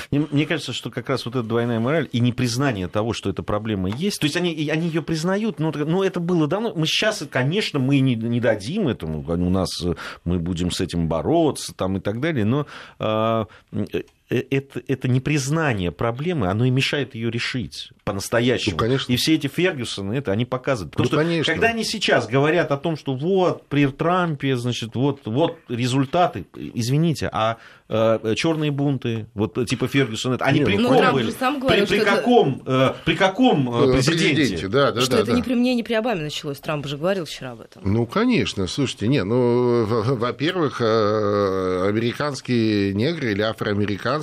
Мне, 0.09 0.25
мне 0.31 0.45
кажется, 0.47 0.73
что 0.73 0.89
как 0.89 1.09
раз 1.09 1.25
вот 1.27 1.35
эта 1.35 1.43
двойная 1.47 1.79
мораль 1.79 2.09
и 2.11 2.19
непризнание 2.19 2.87
того, 2.87 3.13
что 3.13 3.29
эта 3.29 3.43
проблема 3.43 3.87
есть, 3.87 4.19
то 4.19 4.25
есть 4.25 4.35
они, 4.35 4.49
они 4.71 4.87
ее 4.87 5.03
признают, 5.03 5.59
но, 5.59 5.71
но 5.71 6.03
это 6.03 6.19
было 6.19 6.47
давно. 6.47 6.70
Мы 6.75 6.85
сейчас, 6.87 7.23
конечно, 7.29 7.79
мы 7.79 7.99
не, 7.99 8.15
не 8.15 8.39
дадим 8.39 8.87
этому, 8.87 9.23
у 9.27 9.49
нас 9.49 9.69
э, 9.83 9.95
мы 10.23 10.39
будем 10.39 10.71
с 10.71 10.81
этим 10.81 11.07
бороться 11.07 11.73
там, 11.73 11.97
и 11.97 11.99
так 11.99 12.19
далее, 12.19 12.45
но 12.45 12.65
а, 12.99 13.47
э, 13.71 14.01
это, 14.35 14.81
это 14.87 15.07
непризнание 15.07 15.91
проблемы, 15.91 16.47
оно 16.47 16.65
и 16.65 16.69
мешает 16.69 17.15
ее 17.15 17.29
решить 17.29 17.89
по-настоящему. 18.03 18.73
Ну, 18.73 18.77
конечно. 18.77 19.11
И 19.11 19.15
все 19.15 19.35
эти 19.35 19.47
Фергюсоны, 19.47 20.13
это 20.13 20.31
они 20.31 20.45
показывают. 20.45 20.93
Потому 20.93 21.05
ну, 21.05 21.07
что 21.09 21.17
конечно. 21.17 21.53
когда 21.53 21.67
они 21.67 21.83
сейчас 21.83 22.27
говорят 22.27 22.71
о 22.71 22.77
том, 22.77 22.97
что 22.97 23.13
вот 23.13 23.67
при 23.67 23.87
Трампе, 23.87 24.55
значит, 24.55 24.95
вот, 24.95 25.21
вот 25.25 25.57
результаты, 25.69 26.45
извините, 26.55 27.29
а 27.31 27.57
э, 27.89 28.33
черные 28.35 28.71
бунты, 28.71 29.27
вот 29.33 29.57
типа 29.67 29.87
Фергюсона, 29.87 30.37
они 30.39 30.59
Нет, 30.59 30.67
при 30.67 30.77
ну, 30.77 30.87
ком 30.89 30.97
были? 31.13 31.31
говорил, 31.31 31.67
при, 31.67 31.85
при 31.85 31.97
это- 31.99 32.15
каком, 32.15 32.63
э, 32.65 32.93
при 33.05 33.15
каком 33.15 33.69
э, 33.73 33.91
Э, 33.91 33.93
президенте? 33.93 34.67
да, 34.67 34.91
да, 34.91 35.01
что 35.01 35.11
да, 35.11 35.17
это 35.19 35.31
да. 35.31 35.33
не 35.33 35.43
при 35.43 35.55
мне, 35.55 35.75
не 35.75 35.83
при 35.83 35.93
Обаме 35.93 36.21
началось. 36.23 36.59
Трамп 36.59 36.85
же 36.87 36.97
говорил 36.97 37.25
вчера 37.25 37.51
об 37.51 37.61
этом. 37.61 37.81
Ну, 37.85 38.05
конечно, 38.05 38.67
слушайте, 38.67 39.07
не, 39.07 39.23
ну, 39.23 39.85
во-первых, 39.85 40.81
э, 40.81 41.87
американские 41.87 42.93
негры 42.93 43.31
или 43.31 43.41
афроамериканцы, 43.41 44.20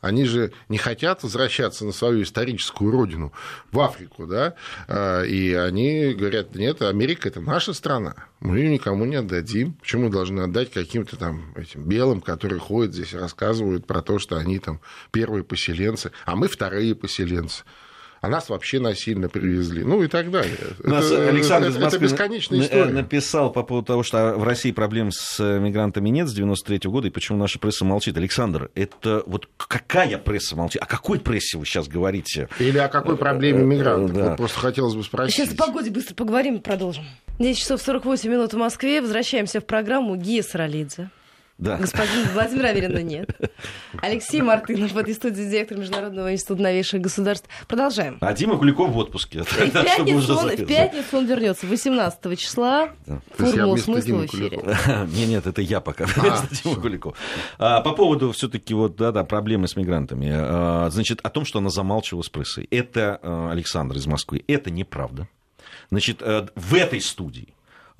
они 0.00 0.24
же 0.24 0.52
не 0.68 0.78
хотят 0.78 1.22
возвращаться 1.22 1.84
на 1.84 1.92
свою 1.92 2.22
историческую 2.22 2.90
родину, 2.90 3.32
в 3.72 3.80
Африку, 3.80 4.26
да, 4.26 4.54
А, 4.88 5.22
и 5.22 5.52
они 5.52 6.14
говорят, 6.14 6.54
нет, 6.54 6.82
Америка– 6.82 7.28
это 7.30 7.40
наша 7.40 7.72
страна, 7.72 8.14
мы 8.40 8.58
ее 8.58 8.70
никому 8.70 9.04
не 9.04 9.16
отдадим, 9.16 9.74
почему 9.74 10.04
мы 10.04 10.10
должны 10.10 10.40
отдать 10.40 10.70
каким-то 10.70 11.16
там 11.16 11.52
этим 11.56 11.84
белым, 11.84 12.20
которые 12.20 12.58
ходят 12.58 12.94
здесь 12.94 13.12
и 13.12 13.18
рассказывают 13.18 13.86
про 13.86 14.02
то, 14.02 14.18
что 14.18 14.36
они 14.36 14.58
там 14.58 14.80
первые 15.10 15.44
поселенцы, 15.44 16.12
а 16.24 16.36
мы 16.36 16.48
вторые 16.48 16.94
поселенцы. 16.94 17.64
А 18.20 18.28
нас 18.28 18.50
вообще 18.50 18.80
насильно 18.80 19.30
привезли. 19.30 19.82
Ну 19.82 20.02
и 20.02 20.06
так 20.06 20.30
далее. 20.30 20.54
Нас 20.84 21.10
это, 21.10 21.28
Александр 21.28 21.68
это- 21.68 21.78
из 21.78 21.82
Москвы 21.82 22.04
это 22.06 22.12
бесконечная 22.14 22.58
на- 22.58 22.62
история. 22.64 22.84
написал 22.92 23.50
по 23.50 23.62
поводу 23.62 23.86
того, 23.86 24.02
что 24.02 24.34
в 24.36 24.44
России 24.44 24.72
проблем 24.72 25.10
с 25.10 25.38
мигрантами 25.42 26.10
нет 26.10 26.28
с 26.28 26.34
93 26.34 26.90
года, 26.90 27.08
и 27.08 27.10
почему 27.10 27.38
наша 27.38 27.58
пресса 27.58 27.86
молчит. 27.86 28.18
Александр, 28.18 28.70
это 28.74 29.22
вот 29.26 29.48
какая 29.56 30.18
пресса 30.18 30.54
молчит? 30.54 30.82
О 30.82 30.86
какой 30.86 31.18
прессе 31.18 31.56
вы 31.56 31.64
сейчас 31.64 31.88
говорите? 31.88 32.48
Или 32.58 32.76
о 32.76 32.88
какой 32.88 33.16
проблеме 33.16 33.64
мигрантов? 33.64 34.12
Да. 34.14 34.28
Вот 34.30 34.36
просто 34.36 34.58
хотелось 34.60 34.94
бы 34.94 35.02
спросить. 35.02 35.36
Сейчас 35.36 35.54
о 35.54 35.56
погоде 35.56 35.90
быстро 35.90 36.14
поговорим 36.14 36.56
и 36.56 36.60
продолжим. 36.60 37.04
10 37.38 37.58
часов 37.58 37.80
48 37.80 38.30
минут 38.30 38.52
в 38.52 38.56
Москве. 38.58 39.00
Возвращаемся 39.00 39.60
в 39.60 39.64
программу 39.64 40.14
Гия 40.16 40.42
Саралидзе. 40.42 41.08
Да. 41.60 41.76
Господин 41.76 42.26
Владимир 42.32 42.66
Аверина 42.66 43.02
нет. 43.02 43.28
Алексей 44.00 44.40
Мартынов 44.40 44.92
в 44.92 44.98
этой 44.98 45.12
студии, 45.12 45.42
директор 45.42 45.76
Международного 45.76 46.32
института 46.32 46.62
новейших 46.62 47.02
государств. 47.02 47.48
Продолжаем. 47.68 48.16
А 48.22 48.32
Дима 48.32 48.56
Куликов 48.56 48.90
в 48.90 48.96
отпуске. 48.96 49.42
В 49.42 49.54
пятницу, 49.56 50.38
он, 50.38 50.48
в 50.48 50.66
пятницу 50.66 51.18
он 51.18 51.26
вернется, 51.26 51.66
18 51.66 52.38
числа. 52.38 52.90
Да. 53.06 53.20
Вместо 53.36 53.76
смысла 53.76 54.14
в 54.14 54.26
эфире. 54.26 54.58
Куликова. 54.58 55.06
Не, 55.12 55.26
нет, 55.26 55.46
это 55.46 55.60
я 55.60 55.80
пока. 55.80 56.04
А, 56.04 56.06
вместо 56.06 56.46
Димы 56.48 56.74
всё. 56.74 56.80
Куликова. 56.80 57.14
А, 57.58 57.82
По 57.82 57.92
поводу 57.92 58.32
все-таки 58.32 58.72
вот, 58.72 58.96
да, 58.96 59.12
да, 59.12 59.24
проблемы 59.24 59.68
с 59.68 59.76
мигрантами. 59.76 60.30
А, 60.32 60.88
Значит, 60.90 61.20
о 61.22 61.28
том, 61.28 61.44
что 61.44 61.58
она 61.58 61.68
замалчивала 61.68 62.22
с 62.22 62.30
прессой. 62.30 62.66
Это 62.70 63.20
а, 63.22 63.50
Александр 63.52 63.96
из 63.96 64.06
Москвы. 64.06 64.42
Это 64.48 64.70
неправда. 64.70 65.28
Значит, 65.90 66.22
э, 66.22 66.46
в 66.54 66.74
этой 66.74 67.00
студии 67.00 67.48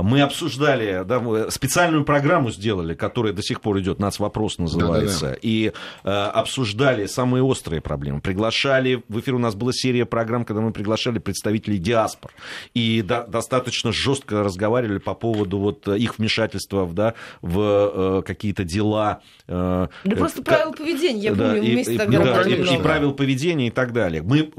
мы 0.03 0.21
обсуждали, 0.23 1.03
да, 1.07 1.21
мы 1.21 1.51
специальную 1.51 2.05
программу 2.05 2.51
сделали, 2.51 2.95
которая 2.95 3.33
до 3.33 3.43
сих 3.43 3.61
пор 3.61 3.79
идет, 3.81 3.99
«Нацвопрос» 3.99 4.59
называется, 4.59 5.37
и 5.41 5.73
э, 6.05 6.11
обсуждали 6.11 7.07
самые 7.07 7.43
острые 7.43 7.81
проблемы. 7.81 8.21
Приглашали, 8.21 9.03
в 9.09 9.21
эфир 9.21 9.35
у 9.35 9.39
нас 9.39 9.55
была 9.55 9.73
серия 9.73 10.07
программ, 10.07 10.45
когда 10.45 10.61
мы 10.63 10.73
приглашали 10.73 11.19
представителей 11.19 11.79
диаспор, 11.79 12.33
и 12.75 13.03
до- 13.03 13.27
достаточно 13.27 13.93
жестко 13.93 14.43
разговаривали 14.43 14.99
по 14.99 15.15
поводу 15.15 15.59
вот 15.59 15.87
э, 15.89 15.99
их 15.99 16.19
вмешательства 16.19 16.85
в, 16.85 16.95
да, 16.95 17.15
в 17.43 17.61
э, 17.61 18.23
какие-то 18.27 18.65
дела. 18.65 19.21
э, 19.49 19.89
Да 20.05 20.17
просто 20.17 20.41
э, 20.41 20.45
правила 20.45 20.73
поведения, 20.73 21.21
я 21.21 21.35
да, 21.35 21.51
помню, 21.53 21.63
и- 21.63 21.73
вместе 21.73 21.95
и- 21.95 21.99
тогда 21.99 22.19
да, 22.25 22.43
и- 22.43 22.75
и 22.75 22.79
правил 22.79 23.13
поведения 23.13 23.69
и 23.69 23.71
так 23.71 23.93
далее. 23.93 24.23
Мы 24.23 24.51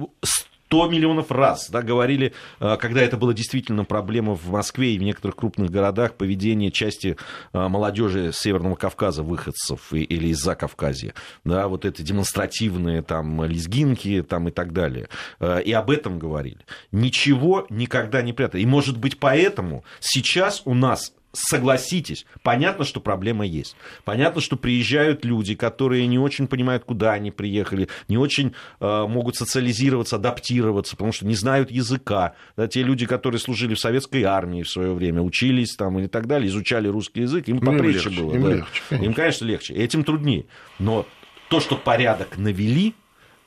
100 0.72 0.88
миллионов 0.88 1.32
раз 1.32 1.70
да, 1.70 1.82
говорили, 1.82 2.34
э, 2.62 2.78
когда 2.78 3.02
это 3.02 3.18
была 3.18 3.34
действительно 3.34 3.84
проблема 3.84 4.36
в 4.36 4.50
Москве 4.50 4.96
и 4.96 4.98
в 4.98 5.04
некоторых 5.04 5.36
крупных 5.36 5.70
городах, 5.70 6.14
поведение 6.14 6.72
части 6.72 7.18
э, 7.52 7.68
молодежи 7.68 8.32
Северного 8.34 8.76
Кавказа, 8.76 9.22
выходцев 9.22 9.92
или 9.92 10.28
из-за 10.28 10.56
Кавказья. 10.56 11.14
Да, 11.44 11.68
вот 11.68 11.84
эти 11.84 12.04
демонстративные 12.04 13.02
там 13.02 13.44
лезгинки 13.44 14.24
там, 14.24 14.48
и 14.48 14.52
так 14.52 14.72
далее. 14.72 15.10
Э, 15.42 15.62
И 15.62 15.74
об 15.74 15.92
этом 15.92 16.18
говорили. 16.18 16.60
Ничего 16.94 17.66
никогда 17.70 18.22
не 18.22 18.32
прятали. 18.32 18.62
И, 18.62 18.66
может 18.66 18.98
быть, 18.98 19.20
поэтому 19.20 19.84
сейчас 20.00 20.62
у 20.64 20.74
нас 20.74 21.12
согласитесь, 21.34 22.26
понятно, 22.44 22.86
что 22.86 23.00
проблема 23.00 23.46
есть. 23.46 23.76
Понятно, 24.04 24.42
что 24.42 24.58
приезжают 24.58 25.26
люди, 25.26 25.56
которые 25.56 26.08
не 26.08 26.20
очень 26.20 26.48
понимают, 26.48 26.84
куда 26.84 27.14
они 27.14 27.32
приехали, 27.32 27.88
не 28.08 28.18
очень 28.18 28.54
э, 28.80 29.06
могут 29.08 29.36
социализироваться, 29.36 30.18
адаптироваться, 30.18 30.96
потому 30.96 31.12
что 31.12 31.26
не 31.26 31.36
знают 31.36 31.72
языка. 31.72 32.34
Да, 32.58 32.68
те 32.68 32.84
люди, 32.84 33.06
которые 33.06 33.40
служили 33.40 33.74
в 33.76 33.80
советской 33.80 34.24
армии 34.24 34.64
в 34.64 34.70
свое 34.70 34.94
время, 34.94 35.22
учились 35.22 35.76
там 35.76 36.00
и 36.00 36.08
так 36.08 36.28
далее, 36.28 36.50
изучали 36.50 36.88
русский 36.88 37.22
язык, 37.22 37.48
им 37.48 37.60
Ну, 37.62 37.72
им 37.78 37.84
легче, 37.84 38.10
было. 38.10 38.34
им 38.34 38.42
да. 38.44 38.50
легче, 38.56 38.82
конечно. 38.90 39.06
Им, 39.06 39.14
конечно, 39.14 39.46
легче. 39.46 39.74
Этим 39.74 40.04
труднее. 40.04 40.46
Но 40.80 41.06
то, 41.50 41.60
что 41.60 41.76
порядок 41.76 42.38
навели, 42.38 42.94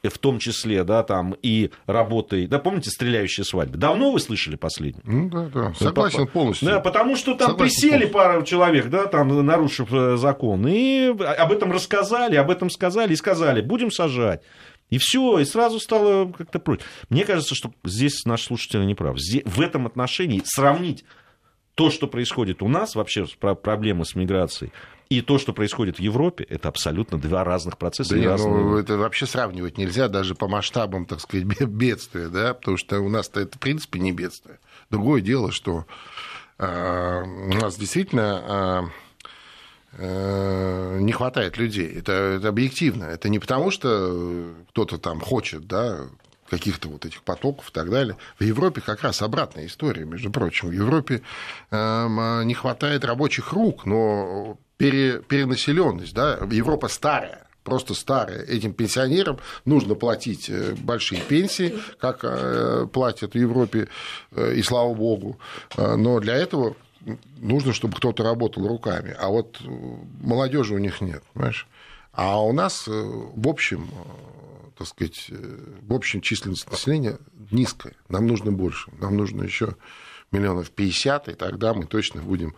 в 0.09 0.19
том 0.19 0.39
числе, 0.39 0.85
да, 0.85 1.03
там, 1.03 1.35
и 1.43 1.71
работой, 1.87 2.47
да, 2.47 2.59
помните 2.59 2.91
«Стреляющие 2.91 3.45
свадьбы»? 3.45 3.79
Давно 3.79 4.11
вы 4.13 4.21
слышали 4.21 4.57
последний? 4.57 5.03
Ну 5.05 5.29
да, 5.31 5.47
да. 5.53 5.75
Согласен 5.75 6.21
папа. 6.21 6.31
полностью. 6.33 6.69
Да, 6.69 6.81
потому 6.81 7.17
что 7.17 7.35
там 7.35 7.51
Согласен 7.51 7.75
присели 7.75 7.91
полностью. 8.07 8.13
пару 8.13 8.43
человек, 8.45 8.87
да, 8.89 9.07
там, 9.07 9.45
нарушив 9.45 9.93
э, 9.93 10.17
закон, 10.17 10.67
и 10.67 11.07
об 11.09 11.53
этом 11.53 11.73
рассказали, 11.73 12.37
об 12.37 12.51
этом 12.51 12.71
сказали 12.71 13.13
и 13.13 13.17
сказали, 13.17 13.61
будем 13.61 13.91
сажать. 13.91 14.43
И 14.91 14.99
все, 14.99 15.39
и 15.39 15.45
сразу 15.45 15.81
стало 15.81 16.31
как-то 16.31 16.59
проще. 16.59 16.83
Мне 17.09 17.25
кажется, 17.25 17.55
что 17.55 17.73
здесь 17.85 18.25
наш 18.27 18.43
слушатель 18.43 18.85
не 18.87 18.95
прав. 18.95 19.19
Здесь, 19.19 19.43
в 19.47 19.61
этом 19.61 19.87
отношении 19.87 20.43
сравнить 20.45 21.05
то, 21.75 21.91
что 21.91 22.07
происходит 22.07 22.63
у 22.63 22.69
нас, 22.69 22.95
вообще 22.95 23.25
про- 23.41 23.55
проблемы 23.57 24.05
с 24.05 24.15
миграцией, 24.15 24.71
и 25.09 25.21
то, 25.21 25.39
что 25.39 25.53
происходит 25.53 25.97
в 25.97 26.01
Европе, 26.01 26.45
это 26.45 26.69
абсолютно 26.69 27.19
два 27.19 27.45
разных 27.45 27.79
процесса. 27.79 28.15
Да 28.15 28.19
не, 28.21 28.27
разные- 28.27 28.51
ну, 28.55 28.77
это 28.77 28.97
вообще 28.97 29.27
сравнивать 29.27 29.79
нельзя 29.79 30.09
даже 30.09 30.35
по 30.35 30.49
масштабам, 30.49 31.07
так 31.07 31.21
сказать, 31.21 31.45
бе- 31.47 31.67
бедствия, 31.67 32.29
да, 32.29 32.55
потому 32.55 32.77
что 32.77 33.01
у 33.01 33.09
нас-то 33.09 33.41
это, 33.41 33.57
в 33.57 33.61
принципе, 33.61 34.01
не 34.01 34.13
бедствие. 34.13 34.59
Другое 34.91 35.21
дело, 35.21 35.53
что 35.53 35.87
а, 36.59 37.23
у 37.23 37.55
нас 37.55 37.77
действительно 37.77 38.43
а, 38.47 38.85
э, 39.99 40.99
не 41.01 41.13
хватает 41.13 41.59
людей. 41.59 41.93
Это, 41.99 42.13
это 42.13 42.49
объективно. 42.49 43.05
Это 43.05 43.29
не 43.29 43.39
потому, 43.39 43.71
что 43.71 44.55
кто-то 44.71 44.99
там 44.99 45.21
хочет, 45.21 45.67
да, 45.67 46.01
каких-то 46.49 46.89
вот 46.89 47.05
этих 47.05 47.23
потоков 47.23 47.71
и 47.71 47.73
так 47.73 47.91
далее. 47.91 48.17
В 48.39 48.45
Европе 48.45 48.81
как 48.81 49.03
раз 49.03 49.23
обратная 49.23 49.67
история, 49.67 50.05
между 50.05 50.31
прочим. 50.31 50.69
В 50.69 50.73
Европе 50.73 51.23
эм, 51.71 52.47
не 52.47 52.55
хватает 52.55 53.05
рабочих 53.05 53.53
рук, 53.53 53.87
но 53.87 54.59
пере, 54.77 55.21
перенаселенность, 55.21 56.15
да, 56.15 56.39
Европа 56.51 56.89
старая, 56.89 57.47
просто 57.63 57.95
старая. 57.95 58.43
Этим 58.45 58.73
пенсионерам 58.73 59.39
нужно 59.65 59.95
платить 59.95 60.49
э, 60.49 60.75
большие 60.75 61.21
пенсии, 61.23 61.75
как 61.99 62.21
э, 62.23 62.87
платят 62.93 63.35
в 63.35 63.39
Европе, 63.39 63.89
э, 64.33 64.55
и 64.55 64.63
слава 64.63 64.93
богу. 64.95 65.39
Но 65.77 66.21
для 66.21 66.35
этого 66.35 66.77
нужно, 67.39 67.73
чтобы 67.73 67.97
кто-то 67.97 68.23
работал 68.23 68.67
руками. 68.67 69.15
А 69.19 69.29
вот 69.29 69.61
молодежи 70.23 70.75
у 70.75 70.79
них 70.79 71.01
нет, 71.01 71.23
понимаешь? 71.33 71.67
А 72.13 72.43
у 72.43 72.53
нас 72.53 72.87
в 72.87 73.49
общем, 73.49 73.91
так 74.79 74.87
сказать, 74.87 75.31
в 75.83 75.93
общем 75.93 76.21
численность 76.21 76.71
населения 76.71 77.19
низкая. 77.51 77.95
Нам 78.09 78.27
нужно 78.27 78.53
больше. 78.53 78.91
Нам 79.01 79.17
нужно 79.17 79.43
еще 79.43 79.77
миллионов 80.31 80.71
50, 80.71 81.29
и 81.29 81.35
тогда 81.35 81.75
мы 81.75 81.87
точно 81.87 82.23
будем 82.23 82.55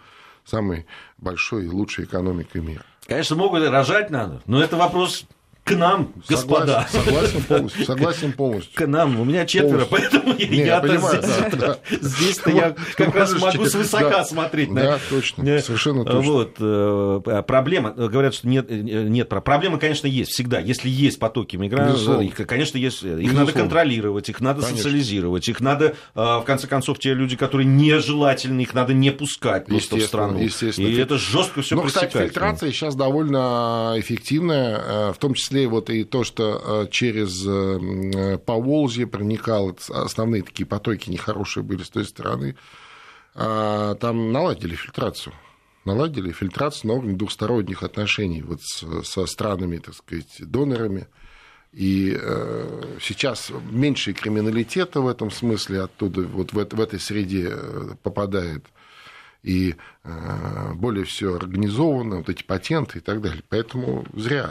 самой 0.47 0.87
большой 1.19 1.67
и 1.67 1.69
лучшей 1.69 2.05
экономикой 2.05 2.63
мира. 2.63 2.85
Конечно, 3.07 3.37
могут 3.37 3.63
и 3.63 3.67
рожать 3.67 4.11
надо, 4.11 4.43
но 4.47 4.63
это 4.63 4.77
вопрос 4.77 5.27
к 5.67 5.73
нам, 5.75 6.13
господа. 6.29 6.87
Согласен, 6.93 7.41
согласен 7.41 7.43
полностью. 7.43 7.85
Согласен 7.85 8.33
полностью. 8.33 8.73
К 8.77 8.87
нам. 8.87 9.19
У 9.21 9.25
меня 9.25 9.45
четверо, 9.47 9.85
Полностью. 9.85 10.21
поэтому 10.23 10.35
Не, 10.39 10.65
я 10.65 10.79
понимаю, 10.81 11.21
здесь, 11.21 11.37
да, 11.51 11.57
да. 11.59 11.79
здесь-то 12.01 12.51
я 12.51 12.77
как 12.95 13.15
раз 13.17 13.33
могу 13.41 13.67
свысока 13.67 14.11
да. 14.11 14.25
смотреть 14.25 14.71
на 14.71 14.81
Да, 14.83 14.99
точно, 15.11 15.43
Э, 15.43 15.61
совершенно 15.61 16.05
точно. 16.05 16.21
Вот, 16.21 16.55
э, 16.61 17.43
проблема, 17.45 17.93
э, 17.97 18.07
говорят, 18.09 18.35
что 18.35 18.47
нет, 18.47 18.67
э, 18.71 18.75
нет, 18.77 19.29
про- 19.29 19.41
проблема, 19.41 19.79
конечно, 19.79 20.07
есть 20.07 20.31
всегда. 20.31 20.61
Если 20.61 20.89
есть 20.89 21.19
потоки 21.19 21.57
мигрантов, 21.57 22.21
их, 22.23 22.35
конечно, 22.47 22.79
есть, 22.79 23.03
их 23.03 23.09
Безусловно. 23.17 23.41
надо 23.41 23.53
контролировать, 23.53 24.29
их 24.29 24.41
надо 24.41 24.61
Конечно. 24.61 24.77
социализировать, 24.79 25.49
их 25.49 25.61
надо, 25.61 25.97
э, 26.15 26.21
в 26.21 26.45
конце 26.47 26.69
концов, 26.69 27.01
те 27.01 27.13
люди, 27.13 27.35
которые 27.35 27.67
нежелательны, 27.67 28.61
их 28.61 28.73
надо 28.73 28.95
не 28.95 29.11
пускать 29.11 29.67
просто 29.67 29.97
в 29.97 30.03
страну. 30.03 30.39
естественно. 30.39 30.87
И 30.87 30.95
это 30.97 31.19
жестко 31.19 31.63
все 31.63 31.75
Ну, 31.75 31.83
кстати, 31.83 32.17
фильтрация 32.17 32.71
сейчас 32.71 32.95
довольно 32.95 33.95
эффективная, 33.97 34.79
э, 34.79 35.13
в 35.13 35.19
том 35.19 35.35
числе 35.35 35.56
вот 35.65 35.89
и 35.89 36.05
то, 36.05 36.25
что 36.25 36.85
э, 36.85 36.91
через 36.91 37.47
э, 37.47 38.39
Поволжье 38.39 39.07
проникал, 39.07 39.71
это 39.71 40.03
основные 40.03 40.43
такие 40.43 40.67
потоки 40.67 41.09
нехорошие 41.09 41.63
были 41.65 41.83
с 41.83 41.89
той 41.89 42.05
стороны, 42.05 42.57
А, 43.35 43.95
там 43.95 44.33
наладили 44.33 44.75
фильтрацию. 44.75 45.35
наладили 45.85 46.33
фильтрацию 46.33 46.89
на 46.89 46.95
уровне 46.99 47.17
двухсторонних 47.17 47.83
отношений 47.83 48.43
вот 48.43 48.61
со 48.63 49.27
странами, 49.27 49.79
так 49.79 49.95
сказать, 49.95 50.37
донорами. 50.41 51.07
И 51.73 52.17
э, 52.21 52.97
сейчас 53.01 53.53
меньше 53.71 54.13
криминалитета 54.13 55.01
в 55.01 55.09
этом 55.09 55.31
смысле 55.31 55.83
оттуда, 55.83 56.23
вот 56.23 56.53
в, 56.53 56.57
в 56.57 56.81
этой 56.81 56.99
среде 56.99 57.53
попадает 58.03 58.65
и 59.47 59.77
более 60.75 61.05
все 61.05 61.35
организовано, 61.35 62.19
вот 62.19 62.29
эти 62.29 62.43
патенты 62.43 62.99
и 62.99 63.01
так 63.01 63.21
далее. 63.21 63.43
Поэтому 63.49 64.05
зря, 64.15 64.51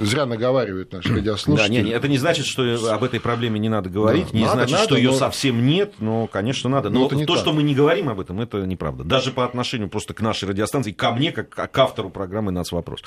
зря 0.00 0.26
наговаривают 0.26 0.92
наши 0.92 1.14
радиослушатели. 1.14 1.76
Да, 1.76 1.82
не, 1.82 1.90
это 1.90 2.08
не 2.08 2.18
значит, 2.18 2.46
что 2.46 2.92
об 2.92 3.02
этой 3.02 3.20
проблеме 3.20 3.58
не 3.58 3.68
надо 3.68 3.90
говорить, 3.90 4.28
да, 4.32 4.38
не 4.38 4.44
надо, 4.44 4.54
значит, 4.54 4.72
надо, 4.72 4.84
что 4.84 4.96
ее 4.96 5.10
но... 5.10 5.16
совсем 5.16 5.66
нет, 5.66 5.94
но, 5.98 6.26
конечно, 6.26 6.70
надо. 6.70 6.90
Но, 6.90 7.08
но 7.08 7.08
то, 7.08 7.26
так. 7.26 7.38
что 7.38 7.52
мы 7.52 7.62
не 7.62 7.74
говорим 7.74 8.08
об 8.08 8.20
этом, 8.20 8.40
это 8.40 8.58
неправда. 8.58 9.04
Даже 9.04 9.30
по 9.30 9.44
отношению 9.44 9.88
просто 9.88 10.14
к 10.14 10.20
нашей 10.20 10.48
радиостанции, 10.48 10.92
ко 10.92 11.12
мне, 11.12 11.32
как 11.32 11.50
к 11.50 11.78
автору 11.78 12.10
программы 12.10 12.52
«Нацвопрос». 12.52 13.00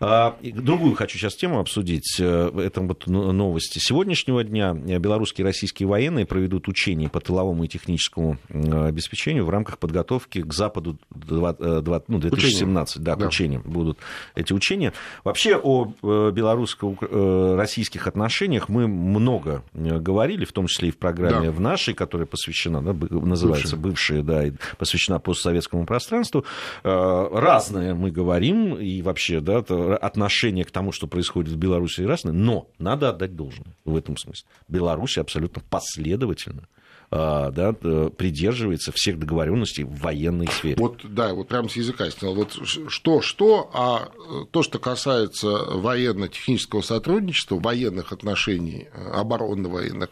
А, 0.00 0.36
другую 0.42 0.94
хочу 0.94 1.18
сейчас 1.18 1.36
тему 1.36 1.60
обсудить. 1.60 2.16
Э, 2.18 2.50
это 2.58 2.80
вот 2.80 3.06
новости 3.06 3.78
сегодняшнего 3.78 4.42
дня. 4.44 4.74
Белорусские 4.74 5.44
и 5.44 5.46
российские 5.46 5.88
военные 5.88 6.26
проведут 6.26 6.68
учения 6.68 7.08
по 7.08 7.20
тыловому 7.20 7.64
и 7.64 7.68
техническому 7.68 8.38
обеспечению 8.48 9.44
в 9.44 9.50
рамках 9.50 9.78
подготовки 9.78 10.42
к 10.42 10.52
Западу 10.52 10.98
20, 11.26 12.08
ну, 12.08 12.18
2017, 12.18 12.96
Учение. 12.96 13.04
да, 13.04 13.16
к 13.16 13.18
да. 13.18 13.26
учениям 13.26 13.62
будут 13.64 13.98
эти 14.34 14.52
учения. 14.52 14.92
Вообще 15.24 15.56
о 15.56 15.92
э, 16.02 16.30
белорусско-российских 16.32 18.06
отношениях 18.06 18.68
мы 18.68 18.88
много 18.88 19.62
э, 19.74 19.98
говорили, 19.98 20.44
в 20.44 20.52
том 20.52 20.66
числе 20.66 20.88
и 20.88 20.92
в 20.92 20.98
программе 20.98 21.46
да. 21.46 21.52
в 21.52 21.60
нашей, 21.60 21.94
которая 21.94 22.26
посвящена, 22.26 22.82
да, 22.82 22.92
называется 23.10 23.76
«Бывшие», 23.76 24.22
да, 24.22 24.46
и 24.46 24.52
посвящена 24.78 25.18
постсоветскому 25.18 25.86
пространству. 25.86 26.44
Э, 26.84 27.28
разное 27.32 27.94
мы 27.94 28.10
говорим, 28.10 28.74
и 28.76 29.02
вообще, 29.02 29.40
да, 29.40 29.58
отношение 29.58 30.64
к 30.64 30.70
тому, 30.70 30.92
что 30.92 31.06
происходит 31.06 31.52
в 31.52 31.56
Беларуси, 31.56 32.02
разное, 32.02 32.32
но 32.32 32.68
надо 32.78 33.10
отдать 33.10 33.36
должное 33.36 33.74
в 33.84 33.96
этом 33.96 34.16
смысле. 34.16 34.46
Беларусь 34.68 35.18
абсолютно 35.18 35.62
последовательно 35.68 36.68
да, 37.10 37.72
придерживается 37.72 38.92
всех 38.92 39.18
договоренностей 39.18 39.82
в 39.82 39.98
военной 40.00 40.46
сфере. 40.46 40.76
Вот, 40.76 41.00
да, 41.02 41.34
вот 41.34 41.48
прямо 41.48 41.68
с 41.68 41.74
языка 41.74 42.08
снял. 42.10 42.34
Вот 42.34 42.52
что-что, 42.88 43.68
а 43.74 44.10
то, 44.52 44.62
что 44.62 44.78
касается 44.78 45.48
военно-технического 45.48 46.82
сотрудничества, 46.82 47.56
военных 47.56 48.12
отношений, 48.12 48.88
оборонно-военных, 49.12 50.10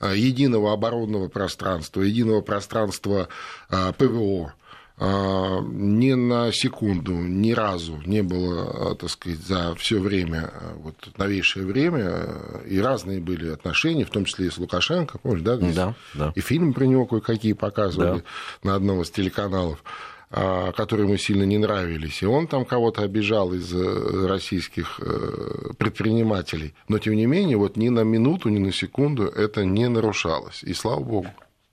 единого 0.00 0.72
оборонного 0.72 1.28
пространства, 1.28 2.02
единого 2.02 2.40
пространства 2.40 3.28
а, 3.68 3.92
ПВО, 3.92 4.52
а, 4.52 4.54
ни 5.00 6.12
на 6.14 6.50
секунду, 6.52 7.12
ни 7.12 7.52
разу 7.52 8.00
не 8.04 8.22
было, 8.22 8.90
а, 8.90 8.94
так 8.96 9.10
сказать, 9.10 9.38
за 9.38 9.74
все 9.76 10.00
время, 10.00 10.50
а, 10.52 10.74
вот 10.76 10.94
новейшее 11.16 11.66
время, 11.66 12.24
и 12.66 12.80
разные 12.80 13.20
были 13.20 13.48
отношения, 13.48 14.04
в 14.04 14.10
том 14.10 14.24
числе 14.24 14.46
и 14.46 14.50
с 14.50 14.58
Лукашенко, 14.58 15.18
помнишь, 15.18 15.42
да? 15.42 15.56
Да, 15.56 15.94
да. 16.14 16.32
И 16.34 16.40
фильмы 16.40 16.72
про 16.72 16.84
него 16.84 17.06
кое-какие 17.06 17.52
показывали 17.52 18.18
да. 18.62 18.70
на 18.70 18.74
одном 18.74 19.02
из 19.02 19.10
телеканалов 19.10 19.82
которые 20.30 21.06
ему 21.06 21.16
сильно 21.16 21.44
не 21.44 21.56
нравились, 21.56 22.22
и 22.22 22.26
он 22.26 22.48
там 22.48 22.66
кого-то 22.66 23.00
обижал 23.00 23.54
из 23.54 23.72
э, 23.72 24.26
российских 24.26 25.00
э, 25.00 25.72
предпринимателей. 25.78 26.74
Но, 26.86 26.98
тем 26.98 27.14
не 27.14 27.24
менее, 27.24 27.56
вот 27.56 27.78
ни 27.78 27.88
на 27.88 28.00
минуту, 28.00 28.50
ни 28.50 28.58
на 28.58 28.70
секунду 28.70 29.24
это 29.24 29.64
не 29.64 29.88
нарушалось. 29.88 30.62
И 30.64 30.74
слава 30.74 31.00
богу. 31.00 31.28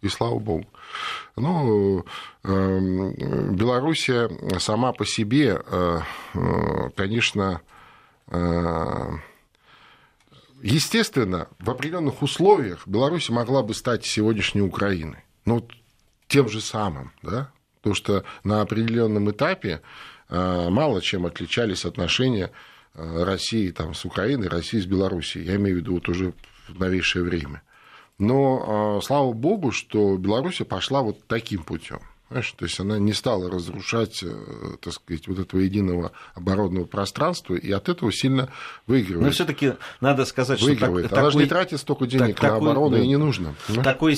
И 0.06 0.08
слава 0.08 0.38
богу. 0.38 0.68
Ну, 1.36 2.06
эм, 2.44 3.56
Белоруссия 3.56 4.30
сама 4.60 4.94
по 4.94 5.04
себе, 5.04 5.60
э, 5.66 6.00
э, 6.36 6.90
конечно, 6.96 7.62
э, 8.28 9.10
естественно, 10.62 11.48
в 11.58 11.72
определенных 11.72 12.22
условиях 12.22 12.88
Беларусь 12.88 13.32
могла 13.32 13.64
бы 13.64 13.74
стать 13.74 14.06
сегодняшней 14.06 14.62
Украиной. 14.62 15.24
Ну, 15.46 15.68
тем 16.28 16.50
же 16.50 16.62
самым, 16.62 17.12
да? 17.24 17.52
Потому 17.78 17.96
что 17.96 18.24
на 18.44 18.62
определенном 18.62 19.32
этапе 19.32 19.82
мало 20.30 21.02
чем 21.02 21.26
отличались 21.26 21.86
отношения 21.86 22.52
России 22.94 23.72
там, 23.72 23.96
с 23.96 24.06
Украиной, 24.06 24.50
России 24.50 24.80
с 24.80 24.86
Белоруссией. 24.86 25.46
Я 25.46 25.56
имею 25.56 25.78
в 25.78 25.80
виду 25.80 25.94
вот 25.96 26.10
уже 26.10 26.34
в 26.68 26.80
новейшее 26.80 27.24
время. 27.24 27.64
Но 28.18 28.98
а, 28.98 29.02
слава 29.02 29.34
богу, 29.34 29.72
что 29.72 30.18
Беларусь 30.18 30.62
пошла 30.68 31.02
вот 31.02 31.28
таким 31.28 31.64
путем. 31.64 32.00
Понимаешь? 32.28 32.56
То 32.58 32.66
есть 32.66 32.80
она 32.80 32.98
не 32.98 33.14
стала 33.14 33.52
разрушать, 33.52 34.24
э, 34.24 34.78
так 34.82 34.94
сказать, 34.94 35.28
вот 35.28 35.38
этого 35.38 35.62
единого 35.62 36.12
оборонного 36.34 36.86
пространства, 36.86 37.54
и 37.54 37.72
от 37.72 37.88
этого 37.88 38.12
сильно 38.12 38.50
выигрывает. 38.88 39.28
Но 39.28 39.32
все-таки 39.32 39.74
надо 40.02 40.26
сказать, 40.26 40.60
выигрывает. 40.60 41.06
что 41.06 41.16
так, 41.16 41.20
она 41.20 41.30
такой, 41.30 41.40
же 41.40 41.46
не 41.46 41.50
тратит 41.50 41.80
столько 41.80 42.08
денег 42.08 42.40
так, 42.40 42.52
на 42.52 42.58
оборону, 42.58 42.98
да, 42.98 43.00
и 43.00 43.08
не 43.08 43.18
нужно. 43.18 43.54
Такой, 43.84 44.18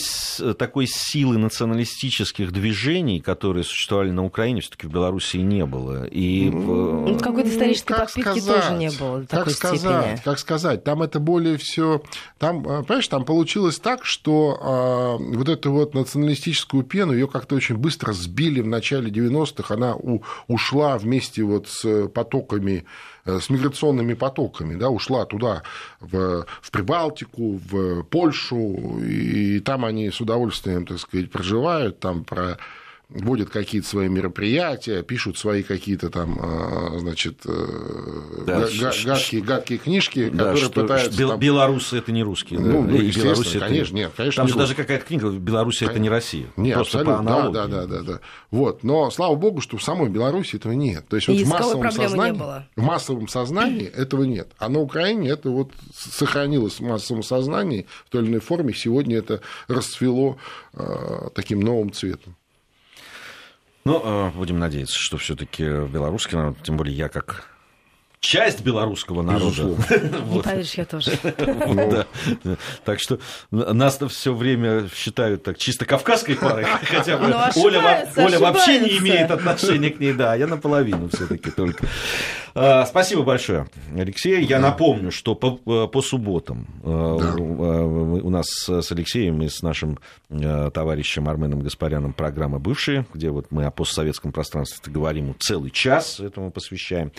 такой 0.58 0.88
силы 0.88 1.38
националистических 1.38 2.53
движений, 2.53 3.20
которые 3.20 3.66
существовали 3.66 4.12
на 4.12 4.24
Украине, 4.24 4.62
все-таки 4.62 4.88
в 4.88 4.91
Беларуси 4.91 5.38
не 5.38 5.66
было. 5.66 6.05
И 6.05 6.49
ну, 6.49 7.14
в... 7.14 7.22
Какой-то 7.22 7.49
исторической 7.49 7.93
как 7.93 8.05
подпитки 8.05 8.39
сказать, 8.39 8.64
тоже 8.64 8.78
не 8.78 8.91
было. 8.91 9.26
Как 9.30 9.49
сказать, 9.49 9.80
степени. 9.80 10.22
как 10.24 10.39
сказать, 10.39 10.84
там 10.86 11.03
это 11.03 11.20
более 11.20 11.58
все, 11.58 12.01
там, 12.38 12.60
э, 12.62 12.84
понимаешь, 12.84 13.08
там 13.10 13.26
получилось 13.26 13.80
так, 13.80 14.05
что 14.05 14.58
а, 14.62 15.18
вот 15.18 15.49
эту 15.49 15.74
вот 15.74 15.93
националистическую 15.93 16.84
пену 16.84 17.12
ее 17.12 17.28
как-то 17.28 17.55
очень 17.55 17.76
быстро 17.76 17.97
быстро 17.98 18.14
сбили 18.14 18.62
в 18.62 18.68
начале 18.68 19.10
90-х, 19.10 19.74
она 19.74 19.95
у, 19.95 20.22
ушла 20.48 20.98
вместе 20.98 21.43
вот 21.43 21.68
с 21.68 22.08
потоками 22.08 22.86
э, 23.26 23.39
с 23.39 23.50
миграционными 23.50 24.14
потоками, 24.14 24.76
да, 24.76 24.89
ушла 24.89 25.26
туда, 25.26 25.64
в, 26.00 26.45
в 26.62 26.72
Прибалтику, 26.72 27.60
в 27.70 28.04
Польшу, 28.04 29.00
и 29.00 29.60
там 29.60 29.84
они 29.84 30.12
с 30.12 30.22
удовольствием, 30.22 30.86
так 30.86 31.00
сказать, 31.00 31.32
проживают, 31.32 32.00
там 32.00 32.24
про 32.24 32.58
вводят 33.10 33.49
какие-то 33.49 33.88
свои 33.88 34.10
мероприятия, 34.10 35.01
пишут 35.01 35.38
свои 35.38 35.64
какие-то 35.64 36.10
там, 36.10 36.38
а, 36.41 36.97
значит, 36.99 37.39
э, 37.45 38.43
да, 38.45 38.68
гадкие, 39.05 39.41
гадкие 39.41 39.80
книжки, 39.80 40.30
да, 40.30 40.38
которые 40.38 40.66
что, 40.66 40.82
пытаются... 40.82 41.18
Бел, 41.18 41.30
там... 41.30 41.39
Белорусы 41.39 41.97
это 41.97 42.12
не 42.12 42.24
русские. 42.24 42.60
Ну, 42.60 42.84
да? 42.84 42.91
ну 42.91 43.01
естественно, 43.01 43.66
конечно, 43.66 43.95
нет, 43.95 44.12
конечно. 44.16 44.43
Там 44.43 44.49
же 44.49 44.58
даже 44.58 44.76
какая-то 44.76 45.05
книга 45.05 45.30
«Беларусь 45.30 45.82
это 45.82 45.99
не 45.99 46.10
Россия». 46.10 46.47
Нет, 46.58 46.76
Просто 46.76 46.99
абсолютно, 46.99 47.51
да, 47.51 47.68
да, 47.68 47.68
да, 47.68 47.86
да, 47.86 48.01
да. 48.01 48.20
Вот, 48.51 48.84
но 48.84 49.10
слава 49.10 49.36
богу, 49.36 49.62
что 49.62 49.78
в 49.78 49.84
самой 49.84 50.10
Беларуси 50.10 50.58
этого 50.58 50.74
нет. 50.74 51.08
То 51.08 51.16
есть 51.16 51.30
вот 51.30 51.38
в 51.38 51.47
массовом 51.47 51.91
сознании, 51.91 52.41
в 52.76 52.82
массовом 52.82 53.28
сознании 53.28 53.86
этого 53.86 54.24
нет. 54.24 54.49
А 54.58 54.68
на 54.68 54.80
Украине 54.80 55.30
это 55.30 55.49
вот 55.49 55.72
сохранилось 55.93 56.80
в 56.80 56.84
массовом 56.84 57.24
сознании 57.24 57.88
в 58.05 58.10
той 58.10 58.24
или 58.24 58.30
иной 58.30 58.41
форме. 58.41 58.74
Сегодня 58.74 59.18
это 59.18 59.41
расцвело 59.68 60.38
э, 60.74 61.30
таким 61.34 61.62
новым 61.62 61.91
цветом. 61.91 62.36
Ну, 63.88 64.01
э, 64.03 64.31
будем 64.31 64.59
надеяться, 64.59 64.97
что 64.99 65.15
все-таки 65.15 65.63
белорусский 65.63 66.35
народ, 66.38 66.57
тем 66.61 66.75
более 66.75 66.93
я 66.93 67.07
как 67.07 67.45
часть 68.20 68.61
белорусского 68.61 69.22
народа. 69.22 69.76
Не 70.30 70.41
поверишь, 70.43 70.74
я 70.74 70.86
тоже. 70.86 71.11
Так 72.84 72.99
что 72.99 73.20
нас-то 73.51 74.07
все 74.07 74.34
время 74.34 74.89
считают 74.93 75.43
так 75.43 75.57
чисто 75.57 75.86
кавказской 75.86 76.36
парой, 76.36 76.63
хотя 76.84 77.18
бы 77.18 77.26
Оля 77.55 78.39
вообще 78.39 78.80
не 78.80 78.97
имеет 78.97 79.32
отношения 79.32 79.89
к 79.89 79.99
ней, 79.99 80.13
да, 80.13 80.36
я 80.36 80.47
наполовину 80.47 81.09
все-таки 81.09 81.51
только. 81.51 81.86
А, 82.55 82.86
спасибо 82.86 83.22
большое, 83.24 83.68
Алексей. 83.95 84.43
Я 84.43 84.59
напомню, 84.59 85.11
что 85.11 85.36
по, 85.36 85.88
по 85.88 86.01
субботам 86.01 86.68
э, 86.84 86.89
у 86.89 88.30
нас 88.30 88.47
с 88.47 88.91
Алексеем 88.91 89.41
и 89.43 89.49
с 89.49 89.61
нашим 89.61 89.99
э, 90.30 90.72
товарищем 90.74 91.30
Арменом 91.30 91.61
Гаспаряном 91.61 92.13
программа 92.13 92.57
«Бывшие», 92.59 93.05
где 93.13 93.30
вот 93.30 93.47
мы 93.51 93.65
о 93.65 93.72
постсоветском 93.72 94.32
пространстве 94.32 94.91
говорим 94.91 95.36
целый 95.39 95.70
час 95.72 96.20
этому 96.20 96.51
посвящаем. 96.51 97.11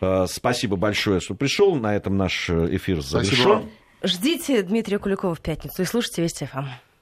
Э, 0.00 0.26
спасибо 0.28 0.76
большое, 0.76 1.20
что 1.20 1.34
пришел. 1.34 1.74
На 1.76 1.96
этом 1.96 2.16
наш 2.16 2.50
эфир 2.50 3.00
завершен. 3.00 3.68
Ждите 4.02 4.62
Дмитрия 4.62 4.98
Куликова 4.98 5.34
в 5.34 5.40
пятницу 5.40 5.82
и 5.82 5.84
слушайте 5.84 6.22
Вести 6.22 6.44
ФМ. 6.44 6.66